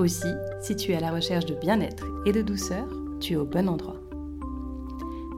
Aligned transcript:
Aussi, 0.00 0.32
si 0.62 0.76
tu 0.76 0.92
es 0.92 0.96
à 0.96 1.00
la 1.00 1.12
recherche 1.12 1.44
de 1.44 1.54
bien-être 1.54 2.06
et 2.24 2.32
de 2.32 2.40
douceur, 2.40 2.88
tu 3.20 3.34
es 3.34 3.36
au 3.36 3.44
bon 3.44 3.68
endroit. 3.68 4.00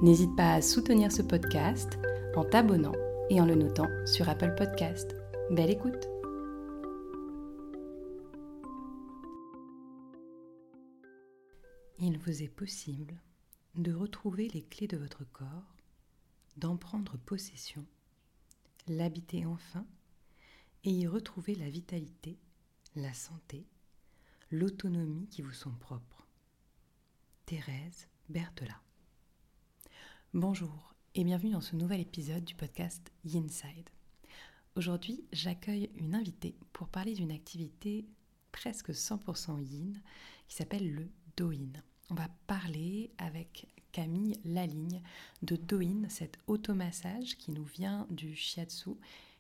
N'hésite 0.03 0.37
pas 0.37 0.53
à 0.53 0.63
soutenir 0.63 1.11
ce 1.11 1.23
podcast 1.23 1.99
en 2.37 2.45
t'abonnant 2.45 2.95
et 3.29 3.41
en 3.41 3.45
le 3.45 3.57
notant 3.57 3.89
sur 4.07 4.29
Apple 4.29 4.55
Podcast. 4.57 5.17
Belle 5.51 5.71
écoute 5.71 6.09
Il 11.99 12.19
vous 12.19 12.45
est 12.45 12.55
possible 12.55 13.21
de 13.75 13.93
retrouver 13.93 14.47
les 14.55 14.63
clés 14.63 14.87
de 14.87 14.97
votre 14.97 15.25
corps, 15.33 15.75
d'en 16.57 16.77
prendre 16.77 17.17
possession, 17.17 17.85
l'habiter 18.87 19.45
enfin 19.45 19.85
et 20.85 20.91
y 20.93 21.09
retrouver 21.09 21.57
la 21.57 21.69
vitalité, 21.69 22.39
la 22.95 23.13
santé, 23.13 23.67
l'autonomie 24.53 25.27
qui 25.29 25.41
vous 25.41 25.55
sont 25.55 25.73
propres. 25.73 26.27
Thérèse 27.47 28.07
Berthelat. 28.29 28.81
Bonjour 30.35 30.95
et 31.15 31.25
bienvenue 31.25 31.53
dans 31.53 31.63
ce 31.63 31.75
nouvel 31.75 32.01
épisode 32.01 32.45
du 32.45 32.55
podcast 32.55 33.11
Yinside. 33.25 33.89
Aujourd'hui, 34.77 35.25
j'accueille 35.33 35.91
une 35.97 36.15
invitée 36.15 36.55
pour 36.75 36.89
parler 36.89 37.15
d'une 37.15 37.33
activité 37.33 38.05
presque 38.53 38.91
100% 38.91 39.59
yin 39.63 39.99
qui 40.49 40.57
s'appelle 40.57 40.95
le 40.95 41.09
Doin. 41.39 41.73
On 42.11 42.15
va 42.15 42.29
parler 42.47 43.11
avec 43.17 43.67
Camille 43.91 44.39
Laligne 44.45 45.03
de 45.41 45.57
Doin, 45.57 46.11
cet 46.11 46.39
automassage 46.47 47.39
qui 47.39 47.53
nous 47.53 47.65
vient 47.65 48.07
du 48.11 48.37
shiatsu, 48.37 48.91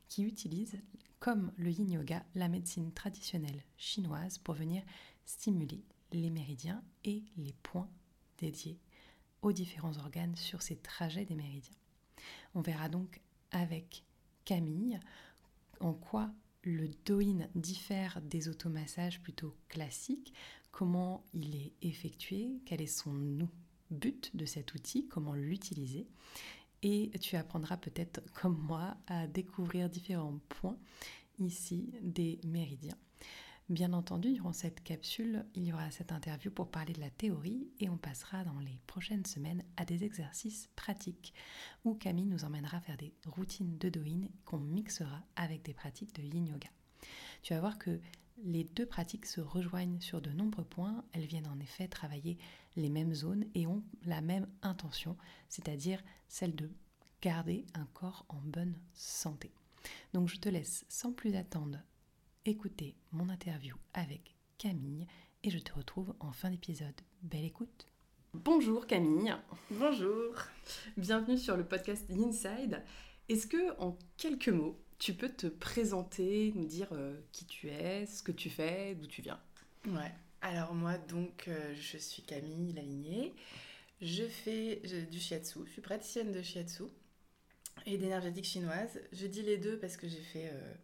qui 0.08 0.22
utilise, 0.22 0.78
comme 1.23 1.53
le 1.56 1.70
yin 1.70 1.89
yoga, 1.89 2.25
la 2.34 2.48
médecine 2.48 2.92
traditionnelle 2.92 3.62
chinoise 3.77 4.39
pour 4.39 4.56
venir 4.56 4.83
stimuler 5.25 5.84
les 6.11 6.31
méridiens 6.31 6.83
et 7.05 7.23
les 7.37 7.53
points 7.62 7.89
dédiés 8.39 8.81
aux 9.41 9.53
différents 9.53 9.97
organes 9.98 10.34
sur 10.34 10.62
ces 10.62 10.75
trajets 10.75 11.25
des 11.25 11.37
méridiens. 11.37 11.77
On 12.56 12.61
verra 12.61 12.89
donc 12.89 13.20
avec 13.53 14.03
Camille 14.45 14.98
en 15.78 15.93
quoi 15.93 16.28
le 16.65 16.89
Doin 17.06 17.47
diffère 17.55 18.20
des 18.23 18.48
automassages 18.48 19.20
plutôt 19.20 19.55
classiques, 19.69 20.34
comment 20.73 21.25
il 21.34 21.55
est 21.55 21.73
effectué, 21.83 22.50
quel 22.67 22.81
est 22.81 22.87
son 22.89 23.48
but 23.93 24.34
de 24.34 24.45
cet 24.45 24.75
outil, 24.75 25.06
comment 25.06 25.34
l'utiliser. 25.34 26.09
Et 26.83 27.11
tu 27.20 27.36
apprendras 27.36 27.77
peut-être 27.77 28.20
comme 28.34 28.58
moi 28.58 28.97
à 29.06 29.27
découvrir 29.27 29.88
différents 29.88 30.41
points 30.48 30.78
ici 31.38 31.92
des 32.02 32.41
méridiens. 32.44 32.97
Bien 33.69 33.92
entendu, 33.92 34.33
durant 34.34 34.52
cette 34.52 34.83
capsule, 34.83 35.47
il 35.55 35.64
y 35.64 35.72
aura 35.72 35.91
cette 35.91 36.12
interview 36.12 36.50
pour 36.50 36.70
parler 36.70 36.93
de 36.93 37.00
la 37.00 37.10
théorie 37.10 37.69
et 37.78 37.88
on 37.88 37.97
passera 37.97 38.44
dans 38.44 38.59
les 38.59 38.81
prochaines 38.87 39.25
semaines 39.25 39.65
à 39.76 39.84
des 39.84 40.04
exercices 40.04 40.69
pratiques 40.75 41.32
où 41.84 41.94
Camille 41.94 42.26
nous 42.26 42.44
emmènera 42.44 42.81
faire 42.81 42.97
des 42.97 43.14
routines 43.25 43.78
de 43.78 43.88
Doin 43.88 44.28
qu'on 44.44 44.59
mixera 44.59 45.22
avec 45.37 45.62
des 45.62 45.75
pratiques 45.75 46.14
de 46.14 46.22
Yin 46.22 46.49
Yoga. 46.49 46.69
Tu 47.43 47.54
vas 47.54 47.60
voir 47.60 47.78
que 47.78 48.00
les 48.44 48.64
deux 48.64 48.86
pratiques 48.86 49.26
se 49.26 49.41
rejoignent 49.41 50.00
sur 50.00 50.20
de 50.20 50.30
nombreux 50.30 50.64
points. 50.64 51.04
Elles 51.12 51.26
viennent 51.26 51.48
en 51.48 51.60
effet 51.60 51.88
travailler 51.88 52.38
les 52.76 52.88
mêmes 52.88 53.14
zones 53.14 53.47
et 53.54 53.66
ont 53.66 53.82
la 54.04 54.20
même 54.20 54.48
intention, 54.62 55.16
c'est-à-dire 55.48 56.03
celle 56.28 56.54
de 56.54 56.70
garder 57.20 57.66
un 57.75 57.86
corps 57.92 58.26
en 58.28 58.41
bonne 58.41 58.75
santé. 58.94 59.52
Donc 60.12 60.28
je 60.28 60.36
te 60.36 60.48
laisse 60.48 60.84
sans 60.88 61.12
plus 61.12 61.36
attendre 61.36 61.78
écouter 62.44 62.97
mon 63.12 63.28
interview 63.28 63.76
avec 63.94 64.34
Camille 64.58 65.06
et 65.44 65.50
je 65.50 65.58
te 65.58 65.72
retrouve 65.72 66.14
en 66.20 66.32
fin 66.32 66.50
d'épisode. 66.50 67.00
Belle 67.22 67.44
écoute 67.44 67.86
Bonjour 68.34 68.86
Camille 68.86 69.34
Bonjour 69.70 70.34
Bienvenue 70.97 71.38
sur 71.38 71.56
le 71.56 71.64
podcast 71.66 72.10
Inside. 72.10 72.82
Est-ce 73.28 73.47
que 73.47 73.78
en 73.78 73.97
quelques 74.16 74.48
mots, 74.48 74.81
tu 75.02 75.14
peux 75.14 75.28
te 75.28 75.48
présenter, 75.48 76.52
nous 76.54 76.64
dire 76.64 76.86
euh, 76.92 77.18
qui 77.32 77.44
tu 77.44 77.68
es, 77.68 78.06
ce 78.06 78.22
que 78.22 78.30
tu 78.30 78.48
fais, 78.48 78.94
d'où 78.94 79.08
tu 79.08 79.20
viens 79.20 79.40
Ouais. 79.84 80.12
Alors 80.42 80.74
moi 80.74 80.96
donc 80.96 81.48
euh, 81.48 81.74
je 81.74 81.98
suis 81.98 82.22
Camille 82.22 82.72
Lalignée. 82.72 83.34
Je 84.00 84.22
fais 84.22 84.76
du 85.10 85.18
shiatsu, 85.18 85.58
je 85.66 85.72
suis 85.72 85.82
praticienne 85.82 86.30
de 86.30 86.40
shiatsu 86.40 86.84
et 87.84 87.98
d'énergétique 87.98 88.44
chinoise. 88.44 89.00
Je 89.12 89.26
dis 89.26 89.42
les 89.42 89.58
deux 89.58 89.76
parce 89.76 89.96
que 89.96 90.06
j'ai 90.06 90.20
fait 90.20 90.50
euh, 90.52 90.74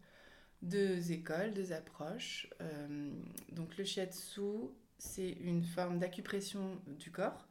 deux 0.63 1.13
écoles, 1.13 1.53
deux 1.53 1.71
approches. 1.71 2.49
Donc 3.53 3.77
le 3.77 3.85
shiatsu, 3.85 4.67
c'est 4.97 5.31
une 5.31 5.63
forme 5.63 5.97
d'acupression 5.97 6.81
du 6.87 7.09
corps. 7.09 7.47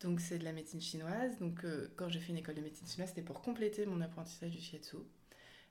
Donc 0.00 0.20
c'est 0.20 0.38
de 0.38 0.44
la 0.44 0.52
médecine 0.52 0.82
chinoise. 0.82 1.38
Donc 1.38 1.64
quand 1.96 2.10
j'ai 2.10 2.20
fait 2.20 2.32
une 2.32 2.38
école 2.38 2.56
de 2.56 2.60
médecine 2.60 2.86
chinoise, 2.86 3.08
c'était 3.08 3.22
pour 3.22 3.40
compléter 3.40 3.86
mon 3.86 4.02
apprentissage 4.02 4.50
du 4.50 4.60
shiatsu. 4.60 4.98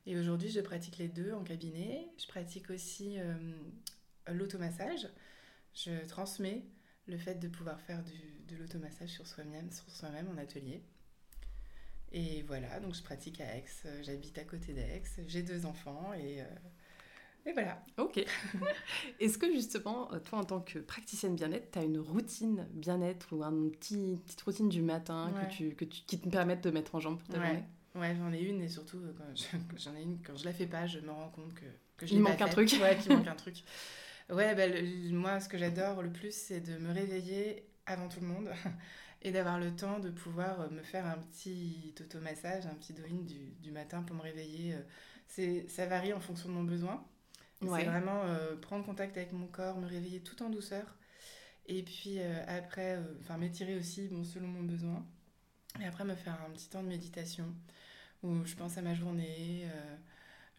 Et 0.06 0.18
aujourd'hui, 0.18 0.50
je 0.50 0.60
pratique 0.60 0.98
les 0.98 1.08
deux 1.08 1.32
en 1.34 1.44
cabinet. 1.44 2.10
Je 2.18 2.28
pratique 2.28 2.70
aussi 2.70 3.20
euh, 3.20 3.34
l'automassage. 4.28 5.08
Je 5.74 6.06
transmets 6.08 6.66
le 7.08 7.18
fait 7.18 7.36
de 7.36 7.48
pouvoir 7.48 7.80
faire 7.82 8.04
du, 8.04 8.44
de 8.48 8.56
l'automassage 8.58 9.10
sur 9.10 9.28
soi-même 9.28 9.72
sur 9.72 9.90
soi-même 9.90 10.30
en 10.30 10.38
atelier. 10.38 10.84
Et 12.12 12.44
voilà, 12.44 12.80
donc 12.80 12.94
je 12.94 13.02
pratique 13.02 13.42
à 13.42 13.58
Aix, 13.58 13.66
euh, 13.86 14.04
j'habite 14.04 14.38
à 14.38 14.44
côté 14.44 14.72
d'Aix, 14.72 15.02
j'ai 15.26 15.42
deux 15.42 15.66
enfants 15.66 16.14
et, 16.14 16.42
euh, 16.42 16.46
et 17.48 17.54
voilà. 17.54 17.84
Ok. 17.98 18.24
Est-ce 19.20 19.40
que 19.40 19.52
justement, 19.52 20.12
toi 20.20 20.40
en 20.40 20.44
tant 20.44 20.62
que 20.62 20.78
praticienne 20.78 21.36
bien-être, 21.36 21.72
tu 21.72 21.80
as 21.80 21.84
une 21.84 21.98
routine 21.98 22.68
bien-être 22.72 23.34
ou 23.34 23.44
une 23.44 23.72
petit, 23.72 24.20
petite 24.26 24.42
routine 24.42 24.70
du 24.70 24.84
matin 24.84 25.34
que 25.42 25.52
tu, 25.52 25.76
que 25.76 25.86
tu, 25.86 26.04
qui 26.04 26.20
te 26.20 26.30
permettent 26.30 26.64
de 26.64 26.70
mettre 26.70 26.94
en 26.94 27.00
jambe 27.00 27.18
pour 27.18 27.28
ta 27.28 27.40
ouais. 27.40 27.48
journée? 27.48 27.64
Ouais, 27.96 28.16
j'en 28.16 28.34
ai 28.34 28.42
une 28.42 28.62
et 28.62 28.70
surtout 28.70 29.02
quand 29.18 29.24
j'en 29.78 29.96
ai 29.96 30.02
une, 30.02 30.22
quand 30.22 30.36
je 30.36 30.46
la 30.46 30.54
fais 30.54 30.66
pas, 30.66 30.88
je 30.88 31.00
me 31.00 31.12
rends 31.12 31.30
compte 31.30 31.54
que, 31.54 31.66
que 31.98 32.08
je 32.08 32.14
Il 32.14 32.22
manque 32.22 32.42
un 32.42 32.50
truc. 32.50 32.72
Ouais, 32.82 32.98
qu'il 32.98 33.16
manque 33.16 33.28
un 33.28 33.36
truc. 33.36 33.64
Ouais, 34.30 34.56
bah, 34.56 34.68
le, 34.68 35.12
moi 35.12 35.40
ce 35.40 35.48
que 35.50 35.58
j'adore 35.58 36.02
le 36.02 36.12
plus, 36.12 36.34
c'est 36.34 36.62
de 36.62 36.78
me 36.78 36.92
réveiller 36.92 37.68
avant 37.86 38.08
tout 38.08 38.20
le 38.22 38.28
monde 38.28 38.50
et 39.22 39.32
d'avoir 39.32 39.60
le 39.60 39.76
temps 39.76 40.00
de 40.00 40.10
pouvoir 40.10 40.62
euh, 40.62 40.70
me 40.70 40.82
faire 40.82 41.06
un 41.06 41.18
petit 41.18 41.94
automassage, 42.00 42.66
un 42.66 42.76
petit 42.76 42.94
doin 42.94 43.08
du, 43.10 43.52
du 43.62 43.72
matin 43.72 44.02
pour 44.04 44.16
me 44.16 44.22
réveiller. 44.22 44.76
C'est, 45.28 45.68
ça 45.70 45.86
varie 45.86 46.14
en 46.14 46.20
fonction 46.20 46.50
de 46.50 46.54
mon 46.54 46.64
besoin. 46.64 47.06
Ouais. 47.62 47.82
C'est 47.82 47.86
vraiment 47.86 48.24
euh, 48.26 48.56
prendre 48.56 48.86
contact 48.86 49.18
avec 49.18 49.32
mon 49.32 49.48
corps, 49.48 49.78
me 49.78 49.88
réveiller 49.88 50.22
tout 50.22 50.42
en 50.44 50.50
douceur. 50.50 50.98
Et 51.66 51.84
puis 51.84 52.20
euh, 52.20 52.44
après, 52.48 53.00
enfin 53.22 53.38
m'étirer 53.38 53.78
aussi 53.78 54.08
bon, 54.10 54.24
selon 54.24 54.48
mon 54.48 54.64
besoin. 54.64 55.06
Et 55.82 55.86
après 55.86 56.04
me 56.04 56.16
faire 56.16 56.38
un 56.46 56.52
petit 56.52 56.70
temps 56.70 56.84
de 56.84 56.88
méditation 56.90 57.56
où 58.24 58.46
je 58.46 58.56
pense 58.56 58.78
à 58.78 58.82
ma 58.82 58.94
journée, 58.94 59.66
euh, 59.66 59.96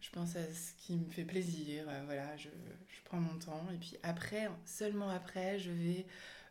je 0.01 0.09
pense 0.09 0.35
à 0.35 0.43
ce 0.53 0.73
qui 0.77 0.95
me 0.95 1.09
fait 1.09 1.25
plaisir. 1.25 1.85
voilà, 2.05 2.35
je, 2.37 2.49
prends 3.05 3.19
mon 3.19 3.37
temps. 3.37 3.67
Et 3.73 3.77
puis 3.77 3.97
après, 4.03 4.49
seulement 4.65 5.09
après, 5.09 5.59
je 5.59 5.71
vais 5.71 6.05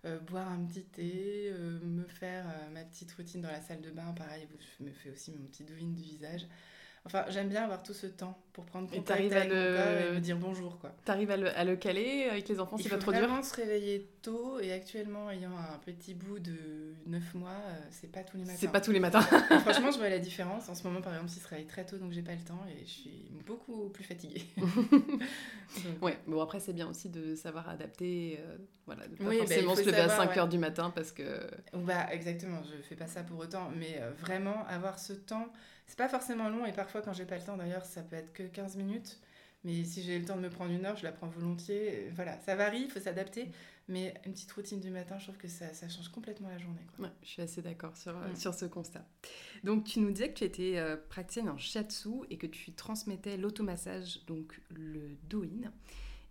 euh, 0.04 0.18
boire 0.20 0.48
un 0.50 0.64
petit 0.66 0.84
thé, 0.84 1.48
euh, 1.50 1.80
me 1.80 2.04
faire 2.04 2.44
euh, 2.46 2.70
ma 2.70 2.84
petite 2.84 3.10
routine 3.12 3.40
dans 3.40 3.50
la 3.50 3.62
salle 3.62 3.80
de 3.80 3.90
bain, 3.90 4.12
pareil, 4.12 4.46
je 4.78 4.84
me 4.84 4.90
fais 4.90 5.10
aussi 5.10 5.32
mon 5.32 5.46
petit 5.46 5.64
douin 5.64 5.88
du 5.88 6.02
visage. 6.02 6.46
Enfin, 7.06 7.24
j'aime 7.28 7.50
bien 7.50 7.64
avoir 7.64 7.82
tout 7.82 7.92
ce 7.92 8.06
temps 8.06 8.38
pour 8.54 8.64
prendre 8.64 8.88
contact 8.88 9.32
avec 9.32 9.50
le... 9.50 9.72
mon 9.72 9.76
corps 9.76 9.88
et 9.88 10.12
me 10.12 10.20
dire 10.20 10.38
bonjour, 10.38 10.78
quoi. 10.78 10.90
T'arrives 11.04 11.30
à 11.30 11.36
le, 11.36 11.54
à 11.58 11.64
le 11.64 11.76
caler 11.76 12.28
avec 12.30 12.48
les 12.48 12.60
enfants, 12.60 12.78
c'est 12.78 12.88
pas 12.88 12.96
trop 12.96 13.10
dur 13.10 13.20
Il 13.20 13.24
faut 13.24 13.28
vraiment 13.28 13.42
se 13.42 13.54
réveiller 13.54 14.08
tôt 14.22 14.58
et 14.58 14.72
actuellement, 14.72 15.30
ayant 15.30 15.50
un 15.50 15.78
petit 15.84 16.14
bout 16.14 16.38
de 16.38 16.94
9 17.06 17.34
mois, 17.34 17.60
c'est 17.90 18.10
pas 18.10 18.22
tous 18.22 18.38
les 18.38 18.44
matins. 18.44 18.56
C'est 18.58 18.72
pas 18.72 18.80
tous 18.80 18.92
les 18.92 19.00
matins. 19.00 19.20
franchement, 19.60 19.90
je 19.90 19.98
vois 19.98 20.08
la 20.08 20.18
différence. 20.18 20.70
En 20.70 20.74
ce 20.74 20.82
moment, 20.84 21.02
par 21.02 21.12
exemple, 21.12 21.30
il 21.36 21.40
se 21.40 21.48
réveille 21.48 21.66
très 21.66 21.84
tôt, 21.84 21.98
donc 21.98 22.12
j'ai 22.12 22.22
pas 22.22 22.34
le 22.34 22.44
temps 22.44 22.64
et 22.70 22.84
je 22.84 22.90
suis 22.90 23.32
beaucoup 23.46 23.90
plus 23.90 24.04
fatiguée. 24.04 24.42
ouais, 26.00 26.16
bon 26.26 26.40
après, 26.40 26.60
c'est 26.60 26.72
bien 26.72 26.88
aussi 26.88 27.10
de 27.10 27.34
savoir 27.34 27.68
adapter, 27.68 28.40
euh, 28.40 28.56
voilà, 28.86 29.06
de 29.08 29.16
pas 29.16 29.24
oui, 29.24 29.38
forcément 29.38 29.74
bah, 29.74 29.82
se 29.82 29.86
lever 29.86 29.96
savoir, 29.98 30.20
à 30.20 30.24
5 30.24 30.30
ouais. 30.30 30.38
heures 30.38 30.48
du 30.48 30.58
matin 30.58 30.90
parce 30.94 31.12
que... 31.12 31.50
Bah, 31.74 32.06
exactement, 32.12 32.62
je 32.62 32.80
fais 32.82 32.96
pas 32.96 33.08
ça 33.08 33.24
pour 33.24 33.40
autant, 33.40 33.70
mais 33.76 33.98
euh, 34.00 34.10
vraiment 34.22 34.64
avoir 34.68 34.98
ce 34.98 35.12
temps... 35.12 35.52
C'est 35.86 35.98
pas 35.98 36.08
forcément 36.08 36.48
long 36.48 36.66
et 36.66 36.72
parfois 36.72 37.02
quand 37.02 37.12
j'ai 37.12 37.26
pas 37.26 37.36
le 37.36 37.44
temps 37.44 37.56
d'ailleurs 37.56 37.84
ça 37.84 38.02
peut 38.02 38.16
être 38.16 38.32
que 38.32 38.42
15 38.42 38.76
minutes 38.76 39.20
Mais 39.64 39.84
si 39.84 40.02
j'ai 40.02 40.18
le 40.18 40.24
temps 40.24 40.36
de 40.36 40.42
me 40.42 40.50
prendre 40.50 40.72
une 40.72 40.84
heure, 40.84 40.96
je 40.96 41.04
la 41.04 41.12
prends 41.12 41.28
volontiers. 41.28 42.10
Voilà, 42.14 42.38
ça 42.40 42.54
varie, 42.54 42.82
il 42.82 42.90
faut 42.90 43.00
s'adapter. 43.00 43.50
Mais 43.86 44.14
une 44.24 44.32
petite 44.32 44.52
routine 44.52 44.80
du 44.80 44.90
matin, 44.90 45.18
je 45.18 45.24
trouve 45.24 45.36
que 45.36 45.48
ça, 45.48 45.72
ça 45.74 45.88
change 45.88 46.08
complètement 46.08 46.48
la 46.48 46.58
journée. 46.58 46.80
Quoi. 46.96 47.06
Ouais, 47.06 47.12
je 47.22 47.28
suis 47.28 47.42
assez 47.42 47.60
d'accord 47.60 47.96
sur, 47.96 48.12
mm. 48.16 48.36
sur 48.36 48.54
ce 48.54 48.64
constat. 48.64 49.06
Donc, 49.62 49.84
tu 49.84 50.00
nous 50.00 50.10
disais 50.10 50.30
que 50.30 50.38
tu 50.38 50.44
étais 50.44 50.78
euh, 50.78 50.96
praticienne 50.96 51.50
en 51.50 51.58
shiatsu 51.58 52.24
et 52.30 52.38
que 52.38 52.46
tu 52.46 52.72
transmettais 52.72 53.36
l'automassage, 53.36 54.24
donc 54.26 54.58
le 54.70 55.16
doin. 55.28 55.70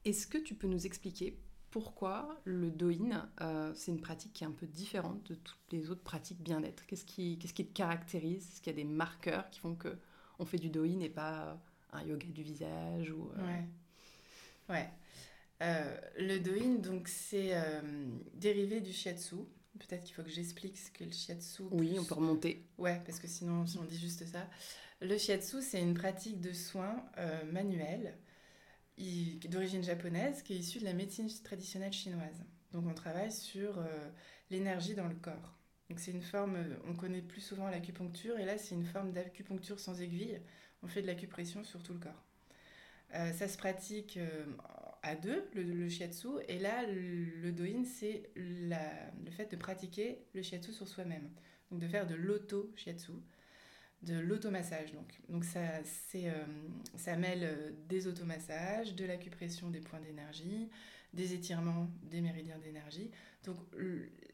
Est-ce 0.04 0.26
que 0.26 0.40
tu 0.40 0.56
peux 0.56 0.68
nous 0.68 0.86
expliquer 0.86 1.38
pourquoi 1.74 2.40
le 2.46 2.70
doin, 2.70 3.28
euh, 3.42 3.74
c'est 3.74 3.90
une 3.90 4.00
pratique 4.00 4.32
qui 4.34 4.44
est 4.44 4.48
un 4.48 4.52
peu 4.52 4.68
différente 4.68 5.24
de 5.24 5.34
toutes 5.34 5.72
les 5.72 5.90
autres 5.90 6.04
pratiques 6.04 6.40
bien-être? 6.40 6.86
Qu'est-ce 6.86 7.04
qui, 7.04 7.40
qu'est-ce 7.40 7.56
qui 7.56 7.66
te 7.66 7.74
caractérise? 7.74 8.48
Est-ce 8.48 8.62
qu'il 8.62 8.72
y 8.72 8.76
a 8.76 8.78
des 8.78 8.88
marqueurs 8.88 9.50
qui 9.50 9.60
font 9.60 9.74
que 9.74 9.98
on 10.38 10.46
fait 10.46 10.60
du 10.60 10.70
doin 10.70 11.00
et 11.00 11.10
pas 11.10 11.60
un 11.92 12.04
yoga 12.04 12.28
du 12.28 12.44
visage 12.44 13.10
ou, 13.10 13.32
euh, 13.32 13.48
Ouais. 13.48 13.66
Ouais. 14.70 14.90
Euh, 15.64 15.98
le 16.20 16.38
doin, 16.38 16.76
donc, 16.76 17.08
c'est 17.08 17.56
euh, 17.56 17.82
dérivé 18.36 18.80
du 18.80 18.94
shiatsu. 18.94 19.38
Peut-être 19.80 20.04
qu'il 20.04 20.14
faut 20.14 20.22
que 20.22 20.30
j'explique 20.30 20.78
ce 20.78 20.92
que 20.92 21.04
le 21.04 21.12
shiatsu. 21.12 21.64
Oui, 21.72 21.98
on 22.00 22.06
peut 22.06 22.14
remonter. 22.14 22.68
Ouais, 22.78 23.02
parce 23.04 23.18
que 23.18 23.28
sinon, 23.28 23.66
si 23.66 23.80
on 23.80 23.84
dit 23.84 23.98
juste 23.98 24.28
ça. 24.28 24.48
Le 25.02 25.18
shiatsu, 25.18 25.64
c'est 25.64 25.82
une 25.82 25.96
pratique 25.96 26.40
de 26.40 26.54
soins 26.54 27.04
euh, 27.18 27.52
manuels 27.52 28.16
d'origine 28.98 29.84
japonaise 29.84 30.42
qui 30.44 30.54
est 30.54 30.58
issue 30.58 30.80
de 30.80 30.86
la 30.86 30.94
médecine 30.94 31.30
traditionnelle 31.44 31.94
chinoise. 31.94 32.44
Donc, 32.72 32.86
on 32.88 32.94
travaille 32.94 33.32
sur 33.32 33.84
l'énergie 34.50 34.96
dans 34.96 35.08
le 35.08 35.16
corps. 35.16 35.58
Donc, 35.90 36.00
c'est 36.00 36.12
une 36.12 36.22
forme, 36.22 36.58
on 36.88 36.96
connaît 36.96 37.22
plus 37.22 37.42
souvent 37.42 37.70
l'acupuncture, 37.70 38.40
et 38.40 38.46
là, 38.46 38.58
c'est 38.58 38.76
une 38.76 38.86
forme 38.86 39.12
d'acupuncture 39.12 39.80
sans 39.80 40.02
aiguille. 40.02 40.40
On 40.82 40.88
fait 40.88 41.02
de 41.02 41.08
l'acupression 41.08 41.64
sur 41.64 41.84
tout 41.84 41.94
le 41.94 42.00
corps. 42.00 42.24
ça 43.12 43.48
se 43.48 43.58
pratique 43.58 44.18
à 45.04 45.16
deux, 45.16 45.48
le, 45.54 45.90
shiatsu. 45.90 46.30
Et 46.48 46.58
là, 46.58 46.84
le, 46.88 47.52
doin, 47.52 47.84
c'est 47.84 48.30
le 48.36 49.32
fait 49.32 49.52
de 49.52 49.58
pratiquer 49.58 50.26
le 50.34 50.42
shiatsu 50.42 50.72
sur 50.72 50.88
soi-même. 50.88 51.30
Donc 51.70 51.82
de 51.82 51.88
faire 51.88 52.08
de 52.08 52.16
l'auto-shiatsu, 52.16 53.12
de 54.04 54.20
l'automassage. 54.20 54.92
Donc, 54.94 55.20
donc 55.30 55.44
ça, 55.44 55.62
c'est, 55.84 56.30
euh, 56.30 56.46
ça 56.98 57.16
mêle 57.16 57.44
euh, 57.44 57.72
des 57.90 58.08
automassages, 58.08 58.96
de 58.96 59.06
l'acupression 59.06 59.70
des 59.70 59.80
points 59.80 60.02
d'énergie, 60.02 60.70
des 61.14 61.34
étirements 61.34 61.88
des 62.04 62.22
méridiens 62.22 62.58
d'énergie. 62.58 63.10
Donc 63.46 63.58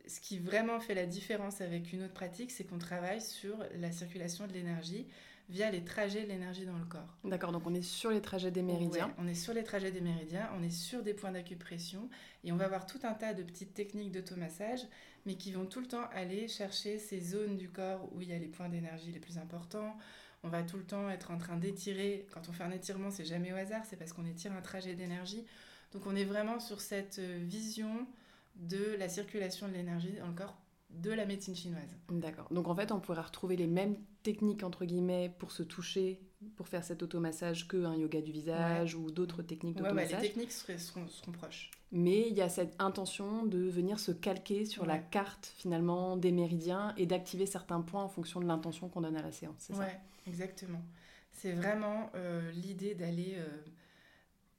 ce 0.07 0.19
qui 0.19 0.37
vraiment 0.37 0.79
fait 0.79 0.93
la 0.93 1.05
différence 1.05 1.61
avec 1.61 1.91
une 1.91 2.03
autre 2.03 2.13
pratique, 2.13 2.51
c'est 2.51 2.63
qu'on 2.63 2.77
travaille 2.77 3.21
sur 3.21 3.57
la 3.79 3.91
circulation 3.91 4.47
de 4.47 4.53
l'énergie 4.53 5.07
via 5.49 5.71
les 5.71 5.83
trajets 5.83 6.23
de 6.23 6.27
l'énergie 6.27 6.65
dans 6.65 6.77
le 6.77 6.85
corps. 6.85 7.17
D'accord, 7.23 7.51
donc 7.51 7.65
on 7.65 7.73
est 7.73 7.81
sur 7.81 8.11
les 8.11 8.21
trajets 8.21 8.51
des 8.51 8.61
méridiens. 8.61 9.11
on 9.17 9.27
est 9.27 9.33
sur 9.33 9.53
les 9.53 9.63
trajets 9.63 9.91
des 9.91 10.01
méridiens, 10.01 10.47
on 10.57 10.63
est 10.63 10.69
sur 10.69 11.01
des 11.01 11.13
points 11.13 11.31
d'acupression 11.31 12.07
et 12.43 12.51
on 12.51 12.55
va 12.55 12.65
avoir 12.65 12.85
tout 12.85 12.99
un 13.03 13.13
tas 13.13 13.33
de 13.33 13.41
petites 13.41 13.73
techniques 13.73 14.11
d'automassage, 14.11 14.81
mais 15.29 15.35
qui 15.35 15.51
vont 15.51 15.67
tout 15.67 15.79
le 15.79 15.85
temps 15.85 16.09
aller 16.11 16.47
chercher 16.47 16.97
ces 16.97 17.19
zones 17.19 17.55
du 17.55 17.69
corps 17.69 18.09
où 18.15 18.21
il 18.21 18.29
y 18.29 18.33
a 18.33 18.39
les 18.39 18.47
points 18.47 18.67
d'énergie 18.67 19.11
les 19.11 19.19
plus 19.19 19.37
importants. 19.37 19.95
On 20.41 20.49
va 20.49 20.63
tout 20.63 20.77
le 20.77 20.83
temps 20.83 21.07
être 21.07 21.29
en 21.29 21.37
train 21.37 21.55
d'étirer. 21.55 22.25
Quand 22.33 22.49
on 22.49 22.51
fait 22.51 22.63
un 22.63 22.71
étirement, 22.71 23.11
c'est 23.11 23.25
jamais 23.25 23.53
au 23.53 23.55
hasard, 23.55 23.83
c'est 23.87 23.95
parce 23.95 24.11
qu'on 24.11 24.25
étire 24.25 24.53
un 24.53 24.61
trajet 24.61 24.95
d'énergie. 24.95 25.45
Donc 25.93 26.07
on 26.07 26.15
est 26.15 26.23
vraiment 26.23 26.59
sur 26.59 26.81
cette 26.81 27.19
euh, 27.19 27.37
vision 27.43 28.07
de 28.55 28.95
la 28.97 29.07
circulation 29.07 29.67
de 29.67 29.73
l'énergie 29.73 30.13
dans 30.13 30.29
le 30.29 30.33
corps 30.33 30.57
de 30.89 31.11
la 31.11 31.25
médecine 31.25 31.55
chinoise. 31.55 31.95
D'accord. 32.09 32.47
Donc 32.51 32.67
en 32.67 32.75
fait, 32.75 32.91
on 32.91 32.99
pourrait 32.99 33.21
retrouver 33.21 33.55
les 33.55 33.67
mêmes 33.67 33.95
techniques 34.23 34.63
entre 34.63 34.85
guillemets 34.85 35.33
pour 35.37 35.51
se 35.51 35.63
toucher, 35.63 36.19
pour 36.55 36.67
faire 36.67 36.83
cet 36.83 37.03
automassage 37.03 37.67
que 37.67 37.85
un 37.85 37.95
yoga 37.95 38.21
du 38.21 38.31
visage 38.31 38.95
ou 38.95 39.11
d'autres 39.11 39.41
techniques 39.41 39.77
d'automassage. 39.77 40.13
Ouais, 40.13 40.21
les 40.21 40.27
techniques 40.29 40.51
seront, 40.51 41.05
proches. 41.31 41.71
Mais 41.91 42.27
il 42.27 42.35
y 42.35 42.41
a 42.41 42.49
cette 42.49 42.75
intention 42.79 43.45
de 43.45 43.59
venir 43.59 43.99
se 43.99 44.11
calquer 44.11 44.65
sur 44.65 44.85
la 44.85 44.97
carte 44.97 45.53
finalement 45.57 46.17
des 46.17 46.31
méridiens 46.31 46.93
et 46.97 47.05
d'activer 47.05 47.45
certains 47.45 47.81
points 47.81 48.03
en 48.03 48.09
fonction 48.09 48.39
de 48.39 48.45
l'intention 48.45 48.89
qu'on 48.89 49.01
donne 49.01 49.17
à 49.17 49.21
la 49.21 49.31
séance. 49.31 49.55
C'est 49.59 49.73
ça? 49.73 49.87
Exactement. 50.27 50.81
C'est 51.31 51.53
vraiment 51.53 52.11
euh, 52.15 52.51
l'idée 52.51 52.95
d'aller 52.95 53.35
euh, 53.37 53.47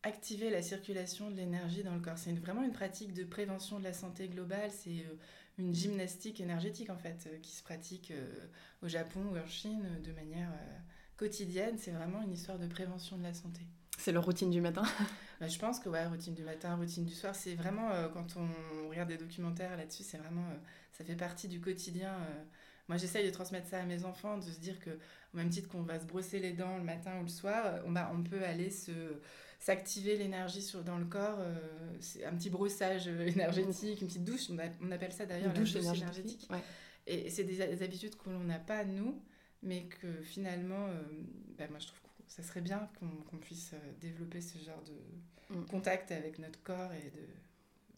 activer 0.03 0.51
la 0.51 0.63
circulation 0.63 1.31
de 1.31 1.37
l'énergie 1.37 1.83
dans 1.83 1.95
le 1.95 2.01
corps. 2.01 2.19
C'est 2.19 2.33
vraiment 2.33 2.63
une 2.63 2.73
pratique 2.73 3.13
de 3.13 3.25
prévention 3.25 3.79
de 3.79 3.85
la 3.85 3.93
santé 3.93 4.29
globale. 4.29 4.71
C'est 4.71 5.05
euh, 5.05 5.19
une 5.59 5.75
gymnastique 5.75 6.41
énergétique 6.41 6.91
en 6.91 6.97
fait 6.97 7.27
euh, 7.27 7.39
qui 7.43 7.53
se 7.53 7.63
pratique 7.63 8.11
euh, 8.11 8.47
au 8.83 8.89
Japon 8.89 9.21
ou 9.33 9.37
en 9.37 9.47
Chine 9.47 9.85
de 10.03 10.13
manière 10.13 10.49
euh, 10.51 10.79
quotidienne. 11.17 11.77
C'est 11.79 11.91
vraiment 11.91 12.23
une 12.23 12.33
histoire 12.33 12.59
de 12.59 12.67
prévention 12.67 13.17
de 13.19 13.23
la 13.23 13.35
santé. 13.35 13.61
C'est 13.99 14.13
leur 14.13 14.25
routine 14.25 14.51
du 14.51 14.61
matin? 14.61 14.83
Bah, 15.41 15.49
Je 15.49 15.59
pense 15.59 15.81
que 15.81 15.89
ouais, 15.89 16.05
routine 16.07 16.35
du 16.35 16.43
matin, 16.43 16.77
routine 16.77 17.07
du 17.07 17.15
soir, 17.15 17.35
c'est 17.35 17.55
vraiment, 17.55 17.89
quand 18.13 18.37
on 18.37 18.91
regarde 18.91 19.09
des 19.09 19.17
documentaires 19.17 19.75
là-dessus, 19.75 20.03
c'est 20.03 20.19
vraiment, 20.19 20.45
ça 20.93 21.03
fait 21.03 21.17
partie 21.17 21.49
du 21.49 21.63
quotidien. 21.63 22.15
moi, 22.89 22.99
j'essaye 22.99 23.25
de 23.25 23.31
transmettre 23.33 23.67
ça 23.67 23.79
à 23.79 23.85
mes 23.85 24.05
enfants, 24.05 24.37
de 24.37 24.43
se 24.43 24.61
dire 24.61 24.79
que, 24.81 24.91
au 24.91 25.39
même 25.39 25.49
titre 25.49 25.71
qu'on 25.71 25.81
va 25.81 25.99
se 25.99 26.05
brosser 26.05 26.41
les 26.41 26.53
dents 26.53 26.77
le 26.77 26.85
matin 26.85 27.19
ou 27.21 27.23
le 27.23 27.31
soir, 27.31 27.81
on, 27.87 27.91
bah, 27.93 28.13
on 28.15 28.23
peut 28.23 28.45
aller 28.45 28.69
se 28.69 28.93
s'activer 29.61 30.17
l'énergie 30.17 30.67
dans 30.85 30.99
le 30.99 31.05
corps. 31.05 31.39
Euh, 31.39 31.55
c'est 32.01 32.25
un 32.25 32.35
petit 32.35 32.51
brossage 32.51 33.07
euh, 33.07 33.27
énergétique, 33.27 34.01
une 34.01 34.09
petite 34.09 34.25
douche. 34.25 34.49
On, 34.51 34.91
appelle 34.91 35.13
ça 35.13 35.27
d'ailleurs 35.27 35.53
la 35.53 35.61
douche 35.61 35.77
énergétique. 35.77 36.49
Et 37.07 37.31
c'est 37.31 37.45
des, 37.45 37.83
habitudes 37.83 38.17
que 38.17 38.31
l'on 38.31 38.41
n'a 38.41 38.59
pas 38.59 38.85
nous, 38.85 39.23
mais 39.63 39.85
que 39.85 40.23
finalement, 40.23 40.87
euh, 40.89 41.03
bah, 41.59 41.67
moi 41.69 41.79
je 41.79 41.87
trouve 41.87 42.01
que 42.01 42.09
ça 42.27 42.43
serait 42.43 42.61
bien 42.61 42.89
qu'on 42.99 43.37
puisse 43.37 43.75
développer 44.01 44.41
ce 44.41 44.59
genre 44.59 44.83
de 44.83 45.57
mm. 45.57 45.67
contact 45.67 46.11
avec 46.11 46.39
notre 46.39 46.63
corps 46.63 46.93
et 46.93 47.11
de 47.11 47.27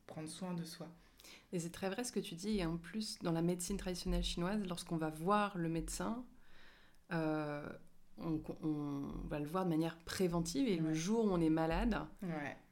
prendre 0.06 0.28
soin 0.28 0.54
de 0.54 0.64
soi. 0.64 0.88
Et 1.52 1.60
c'est 1.60 1.70
très 1.70 1.90
vrai 1.90 2.02
ce 2.02 2.12
que 2.12 2.20
tu 2.20 2.34
dis. 2.34 2.58
Et 2.58 2.66
en 2.66 2.76
plus, 2.76 3.18
dans 3.20 3.32
la 3.32 3.42
médecine 3.42 3.76
traditionnelle 3.76 4.24
chinoise, 4.24 4.64
lorsqu'on 4.66 4.96
va 4.96 5.10
voir 5.10 5.56
le 5.58 5.68
médecin, 5.68 6.24
on, 8.18 8.40
va 9.28 9.38
le 9.38 9.46
voir 9.46 9.64
de 9.64 9.70
manière 9.70 9.96
préventive 10.04 10.68
et 10.68 10.76
le 10.76 10.94
jour 10.94 11.24
où 11.24 11.30
on 11.30 11.40
est 11.40 11.50
malade, 11.50 11.98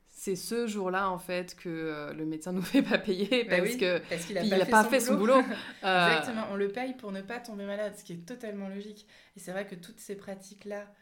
c'est 0.08 0.36
ce 0.36 0.66
jour-là 0.66 1.08
en 1.08 1.18
fait 1.18 1.56
que 1.56 1.68
euh, 1.68 2.12
le 2.12 2.26
médecin 2.26 2.52
nous 2.52 2.62
fait 2.62 2.82
pas 2.82 2.98
payer 2.98 3.44
bah 3.44 3.58
parce 3.58 3.76
que 3.76 3.98
qu'il 4.26 4.34
n'a 4.34 4.66
pas, 4.66 4.84
fait, 4.84 5.00
son, 5.00 5.16
boulot. 5.16 5.40
Euh, 5.84 6.08
Exactement, 6.08 6.46
on 6.50 6.56
le 6.56 6.68
paye 6.68 6.94
pour 6.94 7.10
ne 7.10 7.22
pas 7.22 7.38
tomber 7.38 7.64
malade, 7.64 7.94
ce 7.96 8.04
qui 8.04 8.12
est 8.12 8.26
totalement 8.26 8.68
logique. 8.68 9.06
Et 9.36 9.40
c'est 9.40 9.52
vrai 9.52 9.66
que 9.66 9.74
toutes 9.74 9.98
ces 9.98 10.14
pratiques-là, 10.14 10.92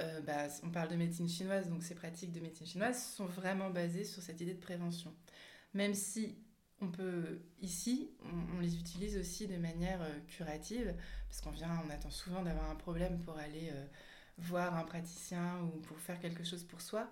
euh, 0.00 0.20
bah, 0.22 0.48
on 0.64 0.70
parle 0.70 0.88
de 0.88 0.96
médecine 0.96 1.28
chinoise, 1.28 1.68
donc 1.68 1.84
ces 1.84 1.94
pratiques 1.94 2.32
de 2.32 2.40
médecine 2.40 2.66
chinoise 2.66 3.00
sont 3.00 3.26
vraiment 3.26 3.70
basées 3.70 4.02
sur 4.02 4.22
cette 4.22 4.40
idée 4.40 4.54
de 4.54 4.60
prévention. 4.60 5.14
Même 5.72 5.94
si 5.94 6.36
on 6.84 6.90
peut, 6.90 7.40
ici, 7.60 8.10
on, 8.56 8.60
les 8.60 8.76
utilise 8.76 9.16
aussi 9.16 9.46
de 9.46 9.56
manière 9.56 10.02
euh, 10.02 10.18
curative, 10.28 10.94
parce 11.28 11.40
qu'on 11.40 11.50
vient, 11.50 11.82
on 11.86 11.90
attend 11.90 12.10
souvent 12.10 12.42
d'avoir 12.42 12.70
un 12.70 12.74
problème 12.74 13.18
pour 13.20 13.36
aller 13.38 13.70
euh, 13.72 13.84
voir 14.38 14.76
un 14.76 14.84
praticien 14.84 15.60
ou 15.62 15.80
pour 15.80 15.98
faire 15.98 16.20
quelque 16.20 16.44
chose 16.44 16.64
pour 16.64 16.80
soi. 16.80 17.10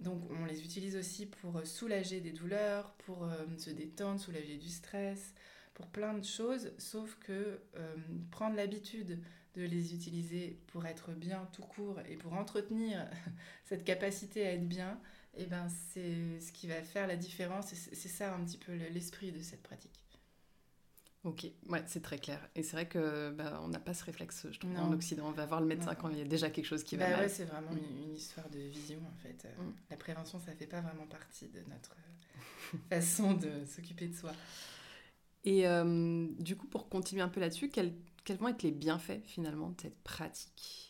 Donc 0.00 0.22
on 0.30 0.44
les 0.44 0.62
utilise 0.62 0.96
aussi 0.96 1.26
pour 1.26 1.58
euh, 1.58 1.64
soulager 1.64 2.20
des 2.20 2.32
douleurs, 2.32 2.92
pour 3.06 3.28
se 3.58 3.70
détendre, 3.70 4.20
soulager 4.20 4.56
du 4.56 4.68
stress, 4.68 5.34
pour 5.74 5.86
plein 5.86 6.14
de 6.14 6.24
choses, 6.24 6.72
sauf 6.78 7.16
que 7.16 7.60
prendre 8.30 8.56
l'habitude 8.56 9.20
de 9.54 9.62
les 9.62 9.94
utiliser 9.94 10.58
pour 10.68 10.86
être 10.86 11.12
bien 11.12 11.48
tout 11.52 11.62
court 11.62 12.00
et 12.08 12.16
pour 12.16 12.32
entretenir 12.32 13.06
cette 13.64 13.84
capacité 13.84 14.46
à 14.46 14.52
être 14.52 14.68
bien, 14.68 14.98
et 15.36 15.42
eh 15.42 15.46
ben 15.46 15.68
c'est 15.92 16.40
ce 16.40 16.50
qui 16.50 16.66
va 16.66 16.82
faire 16.82 17.06
la 17.06 17.16
différence. 17.16 17.66
C'est 17.66 18.08
ça 18.08 18.34
un 18.34 18.42
petit 18.44 18.56
peu 18.56 18.72
l'esprit 18.90 19.32
de 19.32 19.40
cette 19.40 19.62
pratique. 19.62 20.06
Ok, 21.26 21.44
ouais, 21.68 21.82
c'est 21.86 22.02
très 22.02 22.18
clair. 22.18 22.38
Et 22.54 22.62
c'est 22.62 22.76
vrai 22.76 22.86
que 22.86 23.30
bah, 23.30 23.60
on 23.64 23.68
n'a 23.68 23.80
pas 23.80 23.94
ce 23.94 24.04
réflexe, 24.04 24.46
je 24.48 24.60
trouve, 24.60 24.78
en 24.78 24.92
Occident. 24.92 25.26
On 25.26 25.32
va 25.32 25.44
voir 25.44 25.60
le 25.60 25.66
médecin 25.66 25.96
quand 25.96 26.08
il 26.08 26.18
y 26.18 26.20
a 26.20 26.24
déjà 26.24 26.50
quelque 26.50 26.66
chose 26.66 26.84
qui 26.84 26.96
va 26.96 27.10
bah, 27.10 27.16
mal. 27.16 27.30
c'est 27.30 27.46
vraiment 27.46 27.72
mm. 27.72 28.04
une, 28.04 28.14
histoire 28.14 28.48
de 28.48 28.60
vision, 28.60 29.00
en 29.00 29.16
fait. 29.16 29.44
Euh, 29.44 29.62
mm. 29.62 29.74
La 29.90 29.96
prévention, 29.96 30.38
ça 30.38 30.52
fait 30.52 30.68
pas 30.68 30.80
vraiment 30.80 31.06
partie 31.06 31.48
de 31.48 31.58
notre 31.68 31.96
euh, 31.96 32.78
façon 32.90 33.34
de 33.34 33.50
s'occuper 33.66 34.06
de 34.06 34.14
soi. 34.14 34.32
Et 35.42 35.66
euh, 35.66 36.28
du 36.38 36.54
coup, 36.54 36.68
pour 36.68 36.88
continuer 36.88 37.22
un 37.22 37.28
peu 37.28 37.40
là-dessus, 37.40 37.70
quels, 37.70 37.92
quels 38.24 38.36
vont 38.36 38.46
être 38.46 38.62
les 38.62 38.70
bienfaits, 38.70 39.24
finalement, 39.24 39.70
de 39.70 39.80
cette 39.80 39.98
pratique? 40.04 40.85